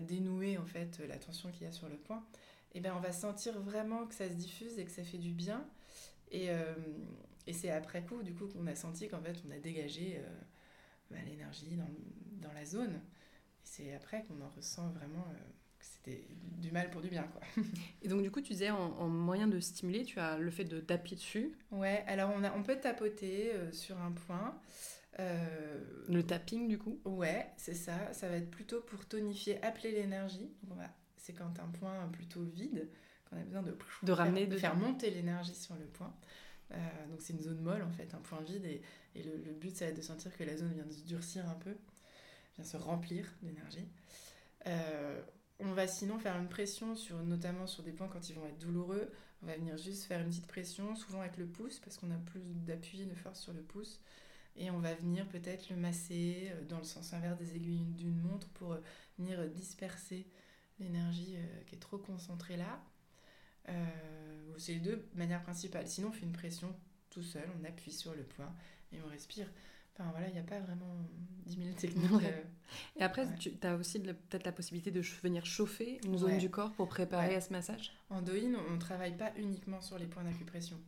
dénouer 0.00 0.56
en 0.56 0.66
fait 0.66 1.00
la 1.06 1.18
tension 1.18 1.50
qu'il 1.50 1.64
y 1.64 1.66
a 1.66 1.72
sur 1.72 1.88
le 1.88 1.96
point. 1.96 2.24
Et 2.74 2.80
bien 2.80 2.96
on 2.96 3.00
va 3.00 3.12
sentir 3.12 3.60
vraiment 3.60 4.06
que 4.06 4.14
ça 4.14 4.28
se 4.28 4.34
diffuse 4.34 4.78
et 4.78 4.84
que 4.84 4.90
ça 4.90 5.04
fait 5.04 5.18
du 5.18 5.32
bien. 5.32 5.66
Et, 6.30 6.50
euh, 6.50 6.74
et 7.46 7.52
c'est 7.52 7.70
après 7.70 8.02
coup, 8.02 8.22
du 8.22 8.34
coup, 8.34 8.46
qu'on 8.46 8.66
a 8.66 8.74
senti 8.74 9.08
qu'en 9.08 9.20
fait, 9.20 9.36
on 9.46 9.50
a 9.50 9.58
dégagé 9.58 10.16
euh, 10.18 10.40
bah, 11.10 11.18
l'énergie 11.26 11.76
dans, 11.76 11.90
dans 12.40 12.52
la 12.54 12.64
zone 12.64 13.00
c'est 13.64 13.94
après 13.94 14.24
qu'on 14.24 14.40
en 14.42 14.48
ressent 14.50 14.88
vraiment 14.90 15.26
euh, 15.30 15.38
que 15.78 15.84
c'était 15.84 16.26
du 16.58 16.70
mal 16.70 16.90
pour 16.90 17.00
du 17.00 17.08
bien. 17.08 17.24
Quoi. 17.24 17.40
Et 18.02 18.08
donc, 18.08 18.22
du 18.22 18.30
coup, 18.30 18.40
tu 18.40 18.52
disais 18.52 18.70
en, 18.70 19.08
moyen 19.08 19.46
de 19.46 19.60
stimuler, 19.60 20.04
tu 20.04 20.18
as 20.18 20.38
le 20.38 20.50
fait 20.50 20.64
de 20.64 20.80
taper 20.80 21.14
dessus. 21.14 21.56
Ouais, 21.70 22.04
alors 22.06 22.30
on, 22.34 22.44
a, 22.44 22.52
on 22.56 22.62
peut 22.62 22.76
tapoter 22.76 23.52
euh, 23.54 23.72
sur 23.72 24.00
un 24.00 24.12
point. 24.12 24.58
Euh, 25.20 25.80
le 26.08 26.22
tapping, 26.22 26.68
du 26.68 26.78
coup 26.78 27.00
Ouais, 27.04 27.50
c'est 27.56 27.74
ça. 27.74 28.12
Ça 28.12 28.28
va 28.28 28.36
être 28.36 28.50
plutôt 28.50 28.80
pour 28.80 29.06
tonifier, 29.06 29.62
appeler 29.62 29.92
l'énergie. 29.92 30.50
c'est 31.16 31.34
quand 31.34 31.58
un 31.60 31.68
point 31.68 32.08
plutôt 32.12 32.42
vide 32.42 32.88
qu'on 33.28 33.36
a 33.36 33.44
besoin 33.44 33.62
de, 33.62 33.76
de 34.02 34.12
ramener, 34.12 34.46
de 34.46 34.56
faire 34.56 34.76
monter 34.76 35.10
l'énergie 35.10 35.54
sur 35.54 35.74
le 35.74 35.84
point. 35.84 36.14
donc 37.10 37.20
c'est 37.20 37.34
une 37.34 37.42
zone 37.42 37.60
molle 37.60 37.82
en 37.82 37.90
fait, 37.90 38.14
un 38.14 38.20
point 38.20 38.40
vide 38.40 38.64
et, 38.64 38.80
et 39.14 39.22
le, 39.22 39.36
le, 39.36 39.52
but 39.52 39.76
ça 39.76 39.84
va 39.84 39.90
être 39.90 39.98
de 39.98 40.02
sentir 40.02 40.34
que 40.34 40.44
la 40.44 40.56
zone 40.56 40.72
vient 40.72 40.86
de 40.86 40.92
se 40.92 41.04
durcir 41.04 41.46
un 41.46 41.54
peu 41.56 41.76
vient 42.56 42.64
se 42.64 42.76
remplir 42.76 43.32
d'énergie. 43.42 43.88
Euh, 44.66 45.22
on 45.58 45.72
va 45.72 45.86
sinon 45.86 46.18
faire 46.18 46.36
une 46.36 46.48
pression 46.48 46.94
sur, 46.94 47.22
notamment 47.22 47.66
sur 47.66 47.82
des 47.82 47.92
points 47.92 48.08
quand 48.08 48.28
ils 48.28 48.34
vont 48.34 48.46
être 48.46 48.58
douloureux. 48.58 49.10
On 49.42 49.46
va 49.46 49.56
venir 49.56 49.76
juste 49.76 50.04
faire 50.04 50.20
une 50.20 50.28
petite 50.28 50.46
pression, 50.46 50.94
souvent 50.96 51.20
avec 51.20 51.36
le 51.36 51.46
pouce, 51.46 51.80
parce 51.80 51.96
qu'on 51.96 52.10
a 52.10 52.16
plus 52.16 52.42
d'appui, 52.42 53.06
de 53.06 53.14
force 53.14 53.40
sur 53.40 53.52
le 53.52 53.62
pouce. 53.62 54.00
Et 54.54 54.70
on 54.70 54.78
va 54.78 54.94
venir 54.94 55.26
peut-être 55.28 55.70
le 55.70 55.76
masser 55.76 56.50
euh, 56.50 56.64
dans 56.64 56.78
le 56.78 56.84
sens 56.84 57.12
inverse 57.12 57.38
des 57.38 57.56
aiguilles 57.56 57.84
d'une 57.94 58.20
montre 58.20 58.48
pour 58.50 58.72
euh, 58.72 58.80
venir 59.18 59.48
disperser 59.48 60.26
l'énergie 60.78 61.36
qui 61.66 61.76
est 61.76 61.78
trop 61.78 61.98
concentrée 61.98 62.56
là. 62.56 62.82
c'est 64.58 64.72
les 64.72 64.80
deux 64.80 65.06
manières 65.14 65.42
principales. 65.42 65.86
Sinon, 65.86 66.08
on 66.08 66.12
fait 66.12 66.24
une 66.24 66.32
pression 66.32 66.74
tout 67.10 67.22
seul, 67.22 67.48
on 67.60 67.64
appuie 67.64 67.92
sur 67.92 68.14
le 68.14 68.24
point 68.24 68.52
et 68.90 69.00
on 69.02 69.08
respire. 69.08 69.46
Enfin 69.94 70.10
voilà, 70.10 70.28
il 70.28 70.32
n'y 70.32 70.40
a 70.40 70.44
pas 70.44 70.60
vraiment 70.60 70.96
10 71.46 71.64
000 71.64 71.74
techniques. 71.74 72.10
Euh, 72.22 72.42
et 72.98 73.02
après, 73.02 73.26
tu 73.38 73.52
as 73.62 73.74
aussi 73.74 74.00
peut-être 74.00 74.44
la 74.44 74.52
possibilité 74.52 74.90
de 74.90 75.00
venir 75.00 75.44
chauffer 75.44 76.00
une 76.04 76.16
zone 76.16 76.38
du 76.38 76.50
corps 76.50 76.72
pour 76.72 76.88
préparer 76.88 77.34
à 77.34 77.40
ce 77.40 77.52
massage? 77.52 77.92
En 78.08 78.22
Doin, 78.22 78.54
on 78.68 78.74
ne 78.74 78.80
travaille 78.80 79.16
pas 79.16 79.32
uniquement 79.36 79.80
sur 79.80 79.98
les 79.98 80.06
points 80.06 80.24
d'acupression. 80.24 80.78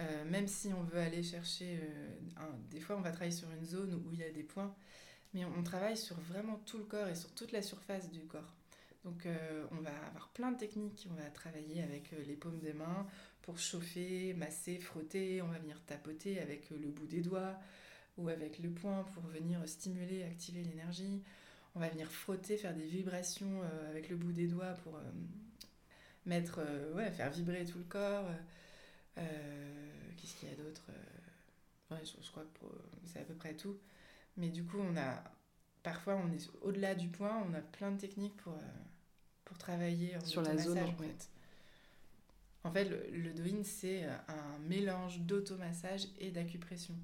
Euh, 0.00 0.24
même 0.24 0.48
si 0.48 0.72
on 0.72 0.82
veut 0.82 0.98
aller 0.98 1.22
chercher, 1.22 1.78
euh, 1.82 2.42
des 2.70 2.80
fois 2.80 2.96
on 2.96 3.02
va 3.02 3.10
travailler 3.10 3.36
sur 3.36 3.50
une 3.50 3.64
zone 3.64 3.94
où 3.94 4.12
il 4.12 4.20
y 4.20 4.24
a 4.24 4.30
des 4.30 4.42
points, 4.42 4.74
mais 5.34 5.44
on, 5.44 5.62
travaille 5.62 5.96
sur 5.96 6.18
vraiment 6.20 6.60
tout 6.66 6.78
le 6.78 6.84
corps 6.84 7.08
et 7.08 7.14
sur 7.14 7.30
toute 7.32 7.52
la 7.52 7.62
surface 7.62 8.10
du 8.10 8.20
corps. 8.20 8.54
Donc 9.04 9.26
on 9.72 9.80
va 9.80 9.90
avoir 10.08 10.28
plein 10.28 10.52
de 10.52 10.56
techniques, 10.58 11.06
on 11.10 11.14
va 11.14 11.28
travailler 11.30 11.82
avec 11.82 12.12
les 12.26 12.36
paumes 12.36 12.60
des 12.60 12.72
mains 12.72 13.06
pour 13.42 13.58
chauffer, 13.58 14.32
masser, 14.34 14.78
frotter, 14.78 15.42
on 15.42 15.48
va 15.48 15.58
venir 15.58 15.80
tapoter 15.84 16.40
avec 16.40 16.70
le 16.70 16.88
bout 16.88 17.06
des 17.06 17.20
doigts, 17.20 17.58
ou 18.18 18.28
avec 18.28 18.58
le 18.58 18.70
poing 18.70 19.04
pour 19.14 19.22
venir 19.24 19.60
stimuler, 19.66 20.22
activer 20.24 20.62
l'énergie. 20.62 21.22
On 21.74 21.80
va 21.80 21.88
venir 21.88 22.10
frotter, 22.10 22.56
faire 22.56 22.74
des 22.74 22.86
vibrations 22.86 23.62
euh, 23.62 23.90
avec 23.90 24.10
le 24.10 24.16
bout 24.16 24.32
des 24.32 24.46
doigts 24.46 24.74
pour 24.84 24.96
euh, 24.96 25.00
mettre, 26.26 26.60
euh, 26.60 26.92
ouais, 26.94 27.10
faire 27.10 27.30
vibrer 27.30 27.64
tout 27.64 27.78
le 27.78 27.84
corps. 27.84 28.28
Qu'est-ce 29.14 30.36
qu'il 30.36 30.48
y 30.48 30.52
a 30.52 30.56
d'autre 30.56 30.82
Ouais, 31.90 31.98
je, 32.04 32.30
crois 32.30 32.44
que 32.44 32.66
c'est 33.04 33.20
à 33.20 33.24
peu 33.24 33.34
près 33.34 33.54
tout. 33.54 33.76
Mais 34.36 34.48
du 34.48 34.64
coup, 34.64 34.78
on 34.78 34.96
a 34.96 35.22
parfois, 35.82 36.16
on 36.16 36.32
est 36.32 36.48
au-delà 36.62 36.94
du 36.94 37.08
point, 37.08 37.44
on 37.46 37.52
a 37.54 37.60
plein 37.60 37.90
de 37.90 37.98
techniques 37.98 38.36
pour, 38.38 38.54
pour 39.44 39.58
travailler 39.58 40.16
sur 40.24 40.42
la 40.42 40.56
zone. 40.56 40.78
En 40.78 40.96
fait. 40.96 41.28
En 42.64 42.72
fait, 42.72 42.84
le, 42.84 43.10
le 43.10 43.34
Doin, 43.34 43.64
c'est 43.64 44.04
un 44.04 44.58
mélange 44.60 45.20
d'automassage 45.20 46.06
et 46.18 46.30
d'acupression. 46.30 46.94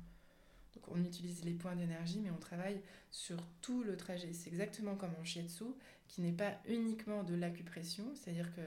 On 0.92 1.04
utilise 1.04 1.44
les 1.44 1.54
points 1.54 1.76
d'énergie, 1.76 2.20
mais 2.20 2.30
on 2.30 2.38
travaille 2.38 2.80
sur 3.10 3.38
tout 3.62 3.82
le 3.82 3.96
trajet. 3.96 4.32
C'est 4.32 4.50
exactement 4.50 4.94
comme 4.96 5.12
en 5.20 5.24
shiatsu, 5.24 5.64
qui 6.08 6.22
n'est 6.22 6.32
pas 6.32 6.58
uniquement 6.66 7.22
de 7.22 7.34
l'acupression, 7.34 8.04
c'est-à-dire 8.14 8.54
que 8.54 8.62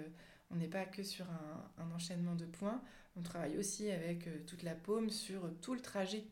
on 0.52 0.56
n'est 0.56 0.68
pas 0.68 0.86
que 0.86 1.04
sur 1.04 1.26
un, 1.30 1.72
un, 1.84 1.92
enchaînement 1.92 2.36
de 2.36 2.46
points, 2.46 2.82
on 3.16 3.22
travaille 3.22 3.58
aussi 3.58 3.90
avec 3.90 4.28
euh, 4.28 4.40
toute 4.46 4.64
la 4.64 4.76
paume 4.76 5.10
sur 5.10 5.50
tout 5.62 5.74
le 5.74 5.82
trajet. 5.82 6.24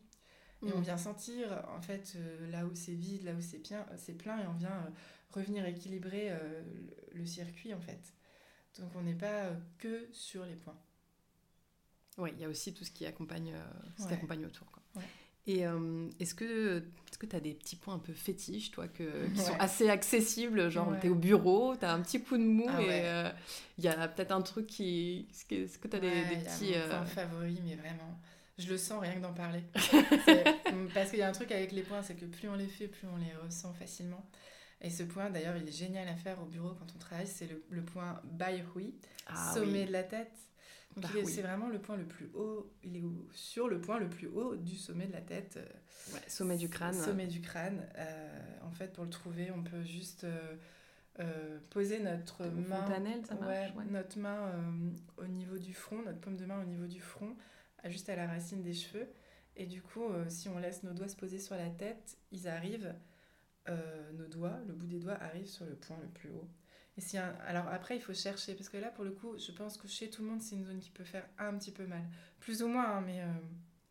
Et 0.62 0.72
on 0.74 0.78
mm. 0.78 0.82
vient 0.82 0.96
sentir, 0.98 1.64
en 1.74 1.80
fait, 1.80 2.14
euh, 2.16 2.50
là 2.50 2.66
où 2.66 2.74
c'est 2.74 2.92
vide, 2.92 3.24
là 3.24 3.32
où 3.32 3.40
c'est 3.40 3.58
plein, 3.58 3.86
plein, 4.18 4.42
et 4.42 4.46
on 4.46 4.52
vient 4.52 4.70
euh, 4.70 4.90
revenir 5.30 5.64
équilibrer 5.64 6.30
le, 7.12 7.24
circuit, 7.24 7.72
en 7.72 7.80
fait. 7.80 8.14
Donc 8.78 8.90
on 8.94 9.02
n'est 9.02 9.14
pas 9.14 9.50
que 9.78 10.08
sur 10.12 10.44
les 10.44 10.56
points. 10.56 10.78
Oui, 12.18 12.30
il 12.34 12.40
y 12.40 12.44
a 12.44 12.48
aussi 12.48 12.74
tout 12.74 12.84
ce 12.84 12.90
qui 12.90 13.06
accompagne, 13.06 13.54
ce 13.96 14.06
qui 14.06 14.12
accompagne 14.12 14.44
autour. 14.44 14.70
Quoi. 14.70 14.82
Et 15.46 15.66
euh, 15.66 16.08
est-ce 16.20 16.34
que 16.34 16.82
tu 17.18 17.36
as 17.36 17.40
des 17.40 17.54
petits 17.54 17.76
points 17.76 17.94
un 17.94 17.98
peu 17.98 18.12
fétiches, 18.12 18.70
toi, 18.70 18.88
que, 18.88 19.26
qui 19.34 19.40
sont 19.40 19.58
assez 19.58 19.88
accessibles 19.88 20.70
Genre, 20.70 20.94
tu 21.00 21.06
es 21.06 21.10
au 21.10 21.14
bureau, 21.14 21.74
tu 21.76 21.84
as 21.84 21.92
un 21.92 22.00
petit 22.00 22.22
coup 22.22 22.36
de 22.36 22.42
mou 22.42 22.66
ah 22.68 22.82
et 22.82 22.86
euh, 22.90 23.30
il 23.78 23.84
y 23.84 23.88
a 23.88 24.08
peut-être 24.08 24.32
un 24.32 24.42
truc 24.42 24.66
qui. 24.66 25.26
Est-ce 25.30 25.78
que 25.78 25.88
tu 25.88 25.96
as 25.96 26.00
des, 26.00 26.10
des 26.10 26.36
petits. 26.36 26.74
Un 26.74 26.88
point 26.88 27.06
favori, 27.06 27.60
mais 27.64 27.76
vraiment. 27.76 28.20
Je 28.58 28.68
le 28.68 28.76
sens 28.76 29.00
rien 29.00 29.14
que 29.14 29.20
d'en 29.20 29.32
parler. 29.32 29.62
Parce 30.94 31.10
qu'il 31.10 31.18
y 31.18 31.22
a 31.22 31.28
un 31.28 31.32
truc 31.32 31.50
avec 31.50 31.72
les 31.72 31.82
points, 31.82 32.02
c'est 32.02 32.14
que 32.14 32.26
plus 32.26 32.46
on 32.46 32.56
les 32.56 32.66
fait, 32.66 32.88
plus 32.88 33.08
on 33.08 33.16
les 33.16 33.32
ressent 33.42 33.72
facilement. 33.72 34.28
Et 34.82 34.90
ce 34.90 35.02
point, 35.02 35.30
d'ailleurs, 35.30 35.56
il 35.56 35.66
est 35.66 35.76
génial 35.76 36.06
à 36.08 36.14
faire 36.14 36.40
au 36.42 36.46
bureau 36.46 36.70
quand 36.70 36.86
on 36.94 36.98
travaille, 36.98 37.26
c'est 37.26 37.46
le, 37.46 37.62
le 37.70 37.82
point 37.82 38.20
Hui, 38.76 38.94
ah 39.26 39.54
sommet 39.54 39.86
de 39.86 39.92
la 39.92 40.02
tête. 40.02 40.32
Bah 40.96 41.08
c'est 41.24 41.42
vraiment 41.42 41.68
le 41.68 41.78
point 41.78 41.96
le 41.96 42.04
plus 42.04 42.30
haut, 42.34 42.72
il 42.82 42.96
est 42.96 43.02
sur 43.32 43.68
le 43.68 43.80
point 43.80 43.98
le 43.98 44.08
plus 44.08 44.26
haut 44.26 44.56
du 44.56 44.74
sommet 44.76 45.06
de 45.06 45.12
la 45.12 45.20
tête. 45.20 45.56
Euh, 45.56 46.18
sommet 46.26 46.56
du 46.56 46.68
crâne. 46.68 46.94
Sommet 46.94 47.28
du 47.28 47.40
crâne. 47.40 47.86
Euh, 47.96 48.38
en 48.62 48.72
fait, 48.72 48.92
pour 48.92 49.04
le 49.04 49.10
trouver, 49.10 49.52
on 49.52 49.62
peut 49.62 49.82
juste 49.82 50.26
euh, 51.20 51.58
poser 51.70 52.00
notre 52.00 52.44
main. 52.46 52.86
ça 53.24 53.34
marche, 53.36 53.72
Notre 53.88 54.18
main 54.18 54.52
au 55.16 55.26
niveau 55.26 55.58
du 55.58 55.74
front, 55.74 56.02
notre 56.02 56.18
paume 56.18 56.36
de 56.36 56.44
main 56.44 56.60
au 56.60 56.66
niveau 56.66 56.86
du 56.86 57.00
front, 57.00 57.36
juste 57.84 58.08
à 58.08 58.16
la 58.16 58.26
racine 58.26 58.62
des 58.62 58.74
cheveux. 58.74 59.08
Et 59.56 59.66
du 59.66 59.82
coup, 59.82 60.06
si 60.28 60.48
on 60.48 60.58
laisse 60.58 60.82
nos 60.82 60.92
doigts 60.92 61.08
se 61.08 61.16
poser 61.16 61.38
sur 61.38 61.54
la 61.54 61.70
tête, 61.70 62.16
ils 62.32 62.48
arrivent, 62.48 62.94
nos 63.68 64.26
doigts, 64.26 64.58
le 64.66 64.72
bout 64.72 64.86
des 64.86 64.98
doigts 64.98 65.18
arrive 65.20 65.46
sur 65.46 65.66
le 65.66 65.76
point 65.76 65.98
le 66.02 66.08
plus 66.08 66.30
haut. 66.30 66.48
Et 67.00 67.02
si 67.02 67.16
Alors 67.16 67.66
après, 67.68 67.96
il 67.96 68.02
faut 68.02 68.12
chercher, 68.12 68.54
parce 68.54 68.68
que 68.68 68.76
là, 68.76 68.88
pour 68.88 69.04
le 69.04 69.10
coup, 69.10 69.34
je 69.38 69.52
pense 69.52 69.78
que 69.78 69.88
chez 69.88 70.10
tout 70.10 70.20
le 70.20 70.28
monde, 70.28 70.42
c'est 70.42 70.54
une 70.54 70.66
zone 70.66 70.80
qui 70.80 70.90
peut 70.90 71.04
faire 71.04 71.26
un 71.38 71.56
petit 71.56 71.70
peu 71.70 71.86
mal. 71.86 72.02
Plus 72.40 72.62
ou 72.62 72.68
moins, 72.68 72.98
hein, 72.98 73.00
mais 73.06 73.22
euh, 73.22 73.26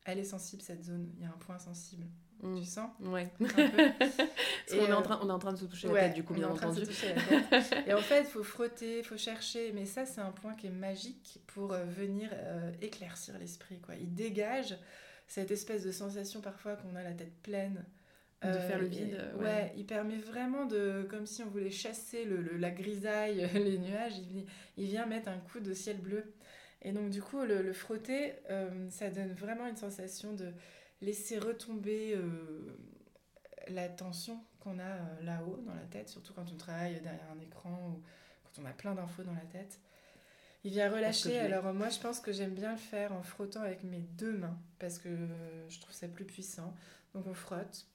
elle 0.06 0.20
est 0.20 0.24
sensible, 0.24 0.62
cette 0.62 0.84
zone. 0.84 1.10
Il 1.18 1.24
y 1.24 1.26
a 1.26 1.30
un 1.30 1.38
point 1.40 1.58
sensible. 1.58 2.06
Mm. 2.44 2.60
Tu 2.60 2.66
sens 2.66 2.92
Ouais. 3.00 3.34
Un 3.40 3.46
peu. 3.48 3.62
Et 4.76 4.80
on, 4.80 4.86
est 4.86 4.94
en 4.94 5.00
euh, 5.00 5.02
train, 5.02 5.20
on 5.24 5.30
est 5.30 5.32
en 5.32 5.40
train 5.40 5.54
de 5.54 5.58
se 5.58 5.66
toucher 5.66 5.88
la 5.88 6.02
tête, 6.02 6.14
du 6.14 6.24
coup, 6.24 6.36
bien 6.36 6.50
entendu. 6.50 6.84
Et 7.88 7.94
en 7.96 7.98
fait, 7.98 8.22
il 8.22 8.30
faut 8.30 8.44
frotter, 8.44 9.00
il 9.00 9.04
faut 9.04 9.18
chercher. 9.18 9.72
Mais 9.72 9.88
ça, 9.88 10.06
c'est 10.06 10.22
un 10.22 10.32
point 10.32 10.54
qui 10.54 10.68
est 10.68 10.72
magique 10.72 11.42
pour 11.48 11.74
euh, 11.74 11.86
venir 11.86 12.30
éclaircir 12.80 13.40
l'esprit. 13.40 13.80
quoi. 13.80 13.96
Il 13.96 14.14
dégage 14.14 14.78
cette 15.28 15.50
espèce 15.50 15.84
de 15.84 15.92
sensation 15.92 16.42
parfois 16.42 16.76
qu'on 16.76 16.96
a 16.96 17.02
la 17.02 17.14
tête 17.14 17.34
pleine 17.42 17.84
de 18.42 18.54
faire 18.54 18.80
le 18.80 18.86
euh, 18.86 18.90
vide. 18.90 19.18
ouais. 19.40 19.74
il 19.76 19.86
permet 19.86 20.16
vraiment 20.16 20.66
de, 20.66 21.06
comme 21.10 21.26
si 21.26 21.44
on 21.44 21.48
voulait 21.48 21.72
chasser 21.72 22.24
le, 22.24 22.58
la 22.58 22.72
grisaille, 22.72 23.50
les 23.54 23.78
nuages, 23.78 24.18
il, 24.18 24.46
il, 24.78 24.86
vient 24.86 25.06
mettre 25.06 25.28
un 25.30 25.40
coup 25.40 25.60
de 25.60 25.74
ciel 25.74 25.98
bleu. 25.98 26.24
Et 26.82 26.94
donc 26.94 27.10
du 27.10 27.22
coup, 27.22 27.42
le, 27.42 27.74
frotter, 27.74 28.34
euh, 28.50 28.90
ça 28.90 29.10
donne 29.10 29.34
vraiment 29.34 29.68
une 29.68 29.76
sensation 29.76 30.34
de 30.34 30.54
laisser 31.02 31.38
retomber 31.38 32.14
euh, 32.16 32.78
la 33.68 33.90
tension 33.90 34.42
qu'on 34.62 34.80
a 34.80 35.22
là-haut 35.22 35.62
dans 35.66 35.74
la 35.74 35.86
tête, 35.92 36.08
surtout 36.08 36.34
quand 36.34 36.50
on 36.52 36.58
travaille 36.58 37.02
derrière 37.02 37.32
un 37.36 37.42
écran 37.42 37.92
ou 37.92 38.02
quand 38.44 38.62
on 38.62 38.66
a 38.66 38.72
plein 38.72 38.96
d'infos 38.96 39.24
dans 39.24 39.34
la 39.34 39.46
tête. 39.52 39.80
Il 40.64 40.72
vient 40.72 40.90
relâcher. 40.90 41.40
Alors 41.40 41.74
moi, 41.74 41.90
je 41.90 42.00
pense 42.00 42.20
que 42.20 42.32
j'aime 42.32 42.54
bien 42.54 42.72
le 42.72 42.78
faire 42.78 43.14
en 43.14 43.24
frottant 43.24 43.62
avec 43.62 43.84
mes 43.84 44.00
deux 44.00 44.34
mains 44.34 44.58
parce 44.78 44.98
que 44.98 45.10
je 45.70 45.80
trouve 45.80 45.94
ça 45.94 46.08
plus 46.08 46.26
puissant. 46.26 46.74
Donc 47.14 47.28
on 47.28 47.34
frotte 47.34 47.88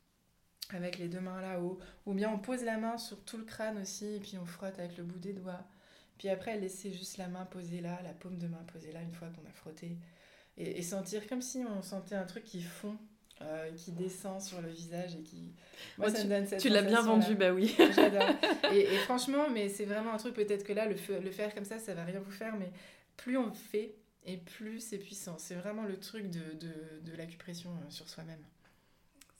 avec 0.72 0.98
les 0.98 1.08
deux 1.08 1.20
mains 1.20 1.40
là-haut. 1.40 1.78
Ou 2.06 2.14
bien 2.14 2.30
on 2.30 2.38
pose 2.38 2.64
la 2.64 2.78
main 2.78 2.98
sur 2.98 3.22
tout 3.24 3.36
le 3.36 3.44
crâne 3.44 3.80
aussi, 3.80 4.14
et 4.14 4.20
puis 4.20 4.38
on 4.40 4.46
frotte 4.46 4.78
avec 4.78 4.96
le 4.96 5.04
bout 5.04 5.18
des 5.18 5.32
doigts. 5.32 5.64
Puis 6.18 6.28
après, 6.28 6.58
laisser 6.58 6.92
juste 6.92 7.18
la 7.18 7.28
main 7.28 7.44
posée 7.44 7.80
là, 7.80 7.98
la 8.02 8.12
paume 8.12 8.38
de 8.38 8.46
main 8.46 8.64
posée 8.72 8.92
là, 8.92 9.02
une 9.02 9.12
fois 9.12 9.28
qu'on 9.28 9.48
a 9.48 9.52
frotté. 9.52 9.96
Et, 10.56 10.82
sentir 10.82 11.26
comme 11.26 11.42
si 11.42 11.64
on 11.68 11.82
sentait 11.82 12.14
un 12.14 12.26
truc 12.26 12.44
qui 12.44 12.62
fond, 12.62 12.96
euh, 13.42 13.72
qui 13.72 13.90
descend 13.90 14.40
sur 14.40 14.60
le 14.60 14.68
visage 14.68 15.16
et 15.16 15.22
qui... 15.22 15.52
Moi, 15.98 16.10
ça 16.10 16.20
tu, 16.20 16.24
me 16.26 16.30
donne 16.30 16.46
cette 16.46 16.60
Tu 16.60 16.68
l'as 16.68 16.82
bien 16.82 17.02
vendu, 17.02 17.34
bah 17.34 17.52
oui. 17.52 17.74
J'adore. 17.94 18.28
Et, 18.72 18.86
franchement, 18.98 19.50
mais 19.50 19.68
c'est 19.68 19.84
vraiment 19.84 20.14
un 20.14 20.16
truc, 20.16 20.34
peut-être 20.34 20.62
que 20.62 20.72
là, 20.72 20.86
le, 20.86 20.94
le 21.20 21.30
faire 21.32 21.52
comme 21.52 21.64
ça, 21.64 21.80
ça 21.80 21.94
va 21.94 22.04
rien 22.04 22.20
vous 22.20 22.30
faire, 22.30 22.54
mais 22.56 22.70
plus 23.16 23.36
on 23.36 23.46
le 23.46 23.52
fait, 23.52 23.96
et 24.24 24.36
plus 24.36 24.80
c'est 24.80 24.98
puissant. 24.98 25.36
C'est 25.38 25.56
vraiment 25.56 25.82
le 25.82 25.98
truc 25.98 26.30
de, 26.30 26.38
de, 26.54 27.10
de 27.10 27.16
l'acupression 27.16 27.70
euh, 27.70 27.90
sur 27.90 28.08
soi-même. 28.08 28.42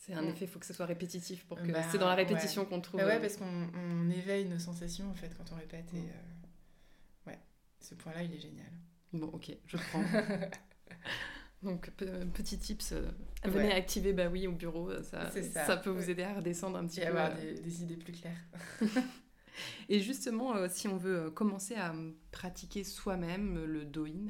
C'est 0.07 0.12
un 0.12 0.27
effet, 0.27 0.45
il 0.45 0.49
faut 0.49 0.59
que 0.59 0.67
ce 0.67 0.75
soit 0.75 0.85
répétitif 0.85 1.47
pour 1.47 1.57
que 1.57 1.73
bah, 1.73 1.83
c'est 1.90 1.97
dans 1.97 2.09
la 2.09 2.14
répétition 2.14 2.67
qu'on 2.67 2.83
trouve. 2.83 3.01
Bah 3.01 3.07
ouais, 3.07 3.17
euh, 3.17 3.21
parce 3.21 3.38
qu'on 3.38 4.11
éveille 4.11 4.45
nos 4.45 4.59
sensations 4.59 5.11
en 5.11 5.14
fait 5.14 5.35
quand 5.35 5.51
on 5.53 5.57
répète 5.57 5.87
et 5.95 5.99
mm. 5.99 6.09
euh, 6.09 7.31
ouais, 7.31 7.38
ce 7.81 7.95
point-là 7.95 8.23
il 8.23 8.35
est 8.35 8.38
génial. 8.38 8.71
Bon, 9.14 9.29
ok, 9.29 9.57
je 9.67 9.77
prends. 9.79 10.05
Donc 11.62 11.90
petit 12.35 12.59
tips, 12.59 12.93
euh, 12.93 13.11
venez 13.45 13.73
activer 13.73 14.12
bah 14.12 14.29
oui 14.31 14.47
au 14.47 14.53
bureau, 14.53 14.93
ça, 15.03 15.31
ça. 15.31 15.79
peut 15.79 15.88
vous 15.88 16.11
aider 16.11 16.23
à 16.23 16.35
redescendre 16.35 16.77
un 16.77 16.87
petit 16.87 17.01
et 17.01 17.05
peu. 17.05 17.09
avoir 17.09 17.35
des, 17.35 17.55
des, 17.55 17.83
idées 17.83 17.97
plus 17.97 18.12
claires. 18.12 18.45
et 19.88 20.01
justement, 20.01 20.69
si 20.69 20.87
on 20.87 20.99
veut 20.99 21.31
commencer 21.31 21.77
à 21.77 21.95
pratiquer 22.31 22.85
soi-même 22.85 23.64
le 23.64 23.87
doin, 23.87 24.29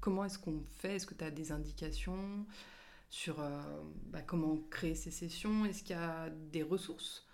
comment 0.00 0.26
est-ce 0.26 0.38
qu'on 0.38 0.62
fait? 0.76 0.96
Est-ce 0.96 1.06
que 1.06 1.14
tu 1.14 1.24
as 1.24 1.30
des 1.30 1.52
indications? 1.52 2.44
Sur 3.14 3.40
euh, 3.40 3.62
bah, 4.06 4.22
comment 4.22 4.56
créer 4.70 4.96
ces 4.96 5.12
sessions 5.12 5.64
Est-ce 5.66 5.84
qu'il 5.84 5.94
y 5.94 5.98
a 5.98 6.30
des 6.30 6.64
ressources 6.64 7.24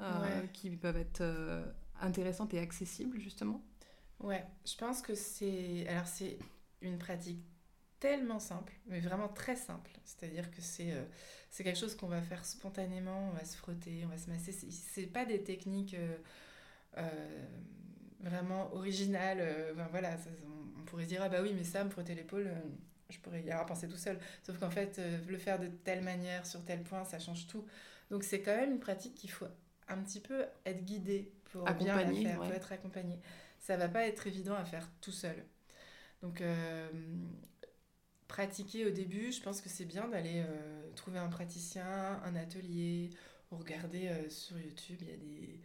euh, 0.00 0.46
qui 0.52 0.70
peuvent 0.70 0.96
être 0.96 1.20
euh, 1.20 1.64
intéressantes 2.00 2.52
et 2.52 2.58
accessibles 2.58 3.20
justement? 3.20 3.64
Ouais, 4.18 4.44
je 4.66 4.74
pense 4.76 5.00
que 5.00 5.14
c'est 5.14 5.86
alors 5.86 6.08
c'est 6.08 6.36
une 6.80 6.98
pratique 6.98 7.44
tellement 8.00 8.40
simple, 8.40 8.72
mais 8.86 8.98
vraiment 8.98 9.28
très 9.28 9.54
simple. 9.54 9.92
C'est-à-dire 10.04 10.50
que 10.50 10.60
c'est 10.60 10.92
c'est 11.48 11.62
quelque 11.62 11.78
chose 11.78 11.94
qu'on 11.94 12.08
va 12.08 12.22
faire 12.22 12.44
spontanément, 12.44 13.28
on 13.30 13.32
va 13.32 13.44
se 13.44 13.56
frotter, 13.56 14.02
on 14.04 14.08
va 14.08 14.18
se 14.18 14.28
masser. 14.28 14.50
C'est 14.50 15.06
pas 15.06 15.24
des 15.24 15.44
techniques 15.44 15.96
vraiment 18.18 18.74
originales. 18.74 19.74
voilà, 19.90 20.16
on, 20.76 20.82
pourrait 20.86 21.06
dire 21.06 21.22
ah 21.22 21.28
bah 21.28 21.40
oui, 21.40 21.52
mais 21.54 21.64
ça, 21.64 21.84
me 21.84 21.90
frotter 21.90 22.16
l'épaule, 22.16 22.50
je 23.10 23.18
pourrais 23.20 23.42
y 23.42 23.50
avoir 23.50 23.66
pensé 23.66 23.88
tout 23.88 23.96
seul. 23.96 24.18
Sauf 24.42 24.58
qu'en 24.58 24.70
fait, 24.70 24.98
euh, 24.98 25.18
le 25.28 25.38
faire 25.38 25.58
de 25.58 25.66
telle 25.66 26.02
manière, 26.02 26.46
sur 26.46 26.64
tel 26.64 26.82
point, 26.82 27.04
ça 27.04 27.18
change 27.18 27.46
tout. 27.46 27.64
Donc 28.10 28.24
c'est 28.24 28.40
quand 28.40 28.54
même 28.54 28.72
une 28.72 28.80
pratique 28.80 29.14
qu'il 29.14 29.30
faut 29.30 29.46
un 29.88 29.98
petit 29.98 30.20
peu 30.20 30.44
être 30.66 30.84
guidé 30.84 31.32
pour 31.44 31.64
bien 31.72 31.96
la 31.96 32.12
faire, 32.12 32.36
pour 32.36 32.46
être 32.46 32.72
accompagné. 32.72 33.18
Ça 33.58 33.76
va 33.76 33.88
pas 33.88 34.06
être 34.06 34.26
évident 34.26 34.54
à 34.54 34.64
faire 34.64 34.88
tout 35.00 35.12
seul. 35.12 35.44
Donc 36.22 36.40
euh, 36.40 36.88
pratiquer 38.28 38.86
au 38.86 38.90
début, 38.90 39.32
je 39.32 39.42
pense 39.42 39.60
que 39.60 39.68
c'est 39.68 39.84
bien 39.84 40.08
d'aller 40.08 40.44
euh, 40.46 40.90
trouver 40.94 41.18
un 41.18 41.28
praticien, 41.28 42.20
un 42.24 42.36
atelier, 42.36 43.10
ou 43.50 43.56
regarder 43.56 44.12
sur 44.28 44.58
YouTube, 44.58 44.98
il 45.00 45.08
y 45.08 45.12
a 45.12 45.16
des... 45.16 45.60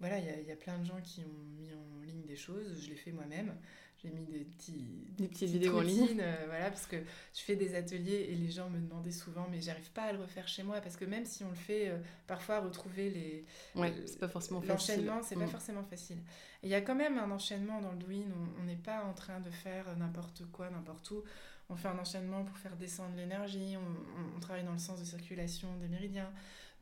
voilà, 0.00 0.18
il 0.18 0.44
y, 0.44 0.48
y, 0.48 0.52
a, 0.52 0.56
plein 0.56 0.78
de 0.78 0.84
gens 0.84 1.00
qui 1.00 1.24
ont 1.24 1.44
mis 1.56 1.72
en 1.72 2.02
ligne 2.02 2.24
des 2.24 2.34
choses, 2.34 2.82
je 2.82 2.88
l'ai 2.90 2.96
fait 2.96 3.12
moi-même 3.12 3.54
j'ai 4.02 4.10
mis 4.10 4.24
des, 4.24 4.44
petits, 4.44 4.84
des 5.16 5.28
petites, 5.28 5.50
vidéos 5.50 5.78
en 5.78 5.80
ligne. 5.80 6.20
Euh, 6.20 6.44
voilà, 6.46 6.70
parce 6.70 6.86
que 6.86 6.96
je 6.96 7.40
fais 7.40 7.54
des 7.54 7.74
ateliers 7.74 8.26
et 8.30 8.34
les 8.34 8.50
gens 8.50 8.68
me 8.68 8.80
demandaient 8.80 9.12
souvent, 9.12 9.46
mais 9.50 9.60
j'arrive 9.60 9.90
pas 9.92 10.02
à 10.02 10.12
le 10.12 10.20
refaire 10.20 10.48
chez 10.48 10.62
moi 10.64 10.80
parce 10.80 10.96
que 10.96 11.04
même 11.04 11.24
si 11.24 11.44
on 11.44 11.50
le 11.50 11.54
fait, 11.54 11.88
euh, 11.88 11.98
parfois 12.26 12.60
retrouver 12.60 13.10
les. 13.10 13.44
Ouais, 13.76 13.94
c'est 14.06 14.18
pas 14.18 14.28
forcément. 14.28 14.60
L'enchaînement, 14.66 15.22
c'est 15.22 15.36
pas 15.36 15.46
mm. 15.46 15.50
forcément 15.50 15.84
facile. 15.84 16.18
Il 16.62 16.68
y 16.68 16.74
a 16.74 16.80
quand 16.80 16.94
même 16.96 17.18
un 17.18 17.30
enchaînement 17.30 17.80
dans 17.80 17.92
le 17.92 17.98
Douyin, 17.98 18.26
on 18.60 18.64
n'est 18.64 18.76
pas 18.76 19.04
en 19.04 19.12
train 19.12 19.40
de 19.40 19.50
faire 19.50 19.96
n'importe 19.96 20.44
quoi, 20.50 20.70
n'importe 20.70 21.10
où. 21.10 21.22
On 21.68 21.76
fait 21.76 21.88
un 21.88 21.98
enchaînement 21.98 22.44
pour 22.44 22.58
faire 22.58 22.76
descendre 22.76 23.16
l'énergie, 23.16 23.76
on, 23.76 24.36
on, 24.36 24.40
travaille 24.40 24.64
dans 24.64 24.72
le 24.72 24.78
sens 24.78 25.00
de 25.00 25.04
circulation 25.04 25.68
des 25.76 25.88
méridiens. 25.88 26.30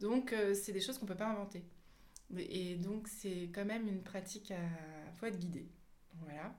Donc, 0.00 0.32
euh, 0.32 0.54
c'est 0.54 0.72
des 0.72 0.80
choses 0.80 0.98
qu'on 0.98 1.06
peut 1.06 1.14
pas 1.14 1.28
inventer. 1.28 1.62
Et 2.36 2.76
donc, 2.76 3.06
c'est 3.08 3.50
quand 3.54 3.64
même 3.64 3.86
une 3.86 4.02
pratique 4.02 4.50
à. 4.50 5.12
faut 5.14 5.26
être 5.26 5.38
guidé. 5.38 5.68
Voilà. 6.22 6.54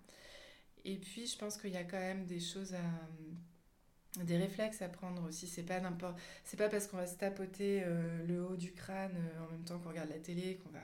Et 0.86 0.98
puis, 0.98 1.28
je 1.28 1.38
pense 1.38 1.58
qu'il 1.58 1.72
y 1.72 1.78
a 1.78 1.84
quand 1.84 2.00
même 2.00 2.26
des 2.26 2.40
choses 2.40 2.74
à, 2.74 4.24
des 4.24 4.38
réflexes 4.38 4.82
à 4.82 4.90
prendre 4.90 5.24
aussi. 5.28 5.48
C'est 5.48 5.64
pas 5.64 5.80
n'importe, 5.80 6.18
c'est 6.44 6.58
pas 6.58 6.70
parce 6.70 6.88
qu'on 6.88 6.98
va 6.98 7.08
se 7.08 7.16
tapoter 7.16 7.84
euh, 7.86 8.26
le 8.28 8.44
haut 8.44 8.56
du 8.58 8.72
crâne 8.74 9.16
euh, 9.16 9.46
en 9.46 9.52
même 9.52 9.64
temps 9.64 9.80
qu'on 9.80 9.90
regarde 9.90 10.10
la 10.10 10.20
télé 10.20 10.60
qu'on 10.64 10.70
va 10.72 10.80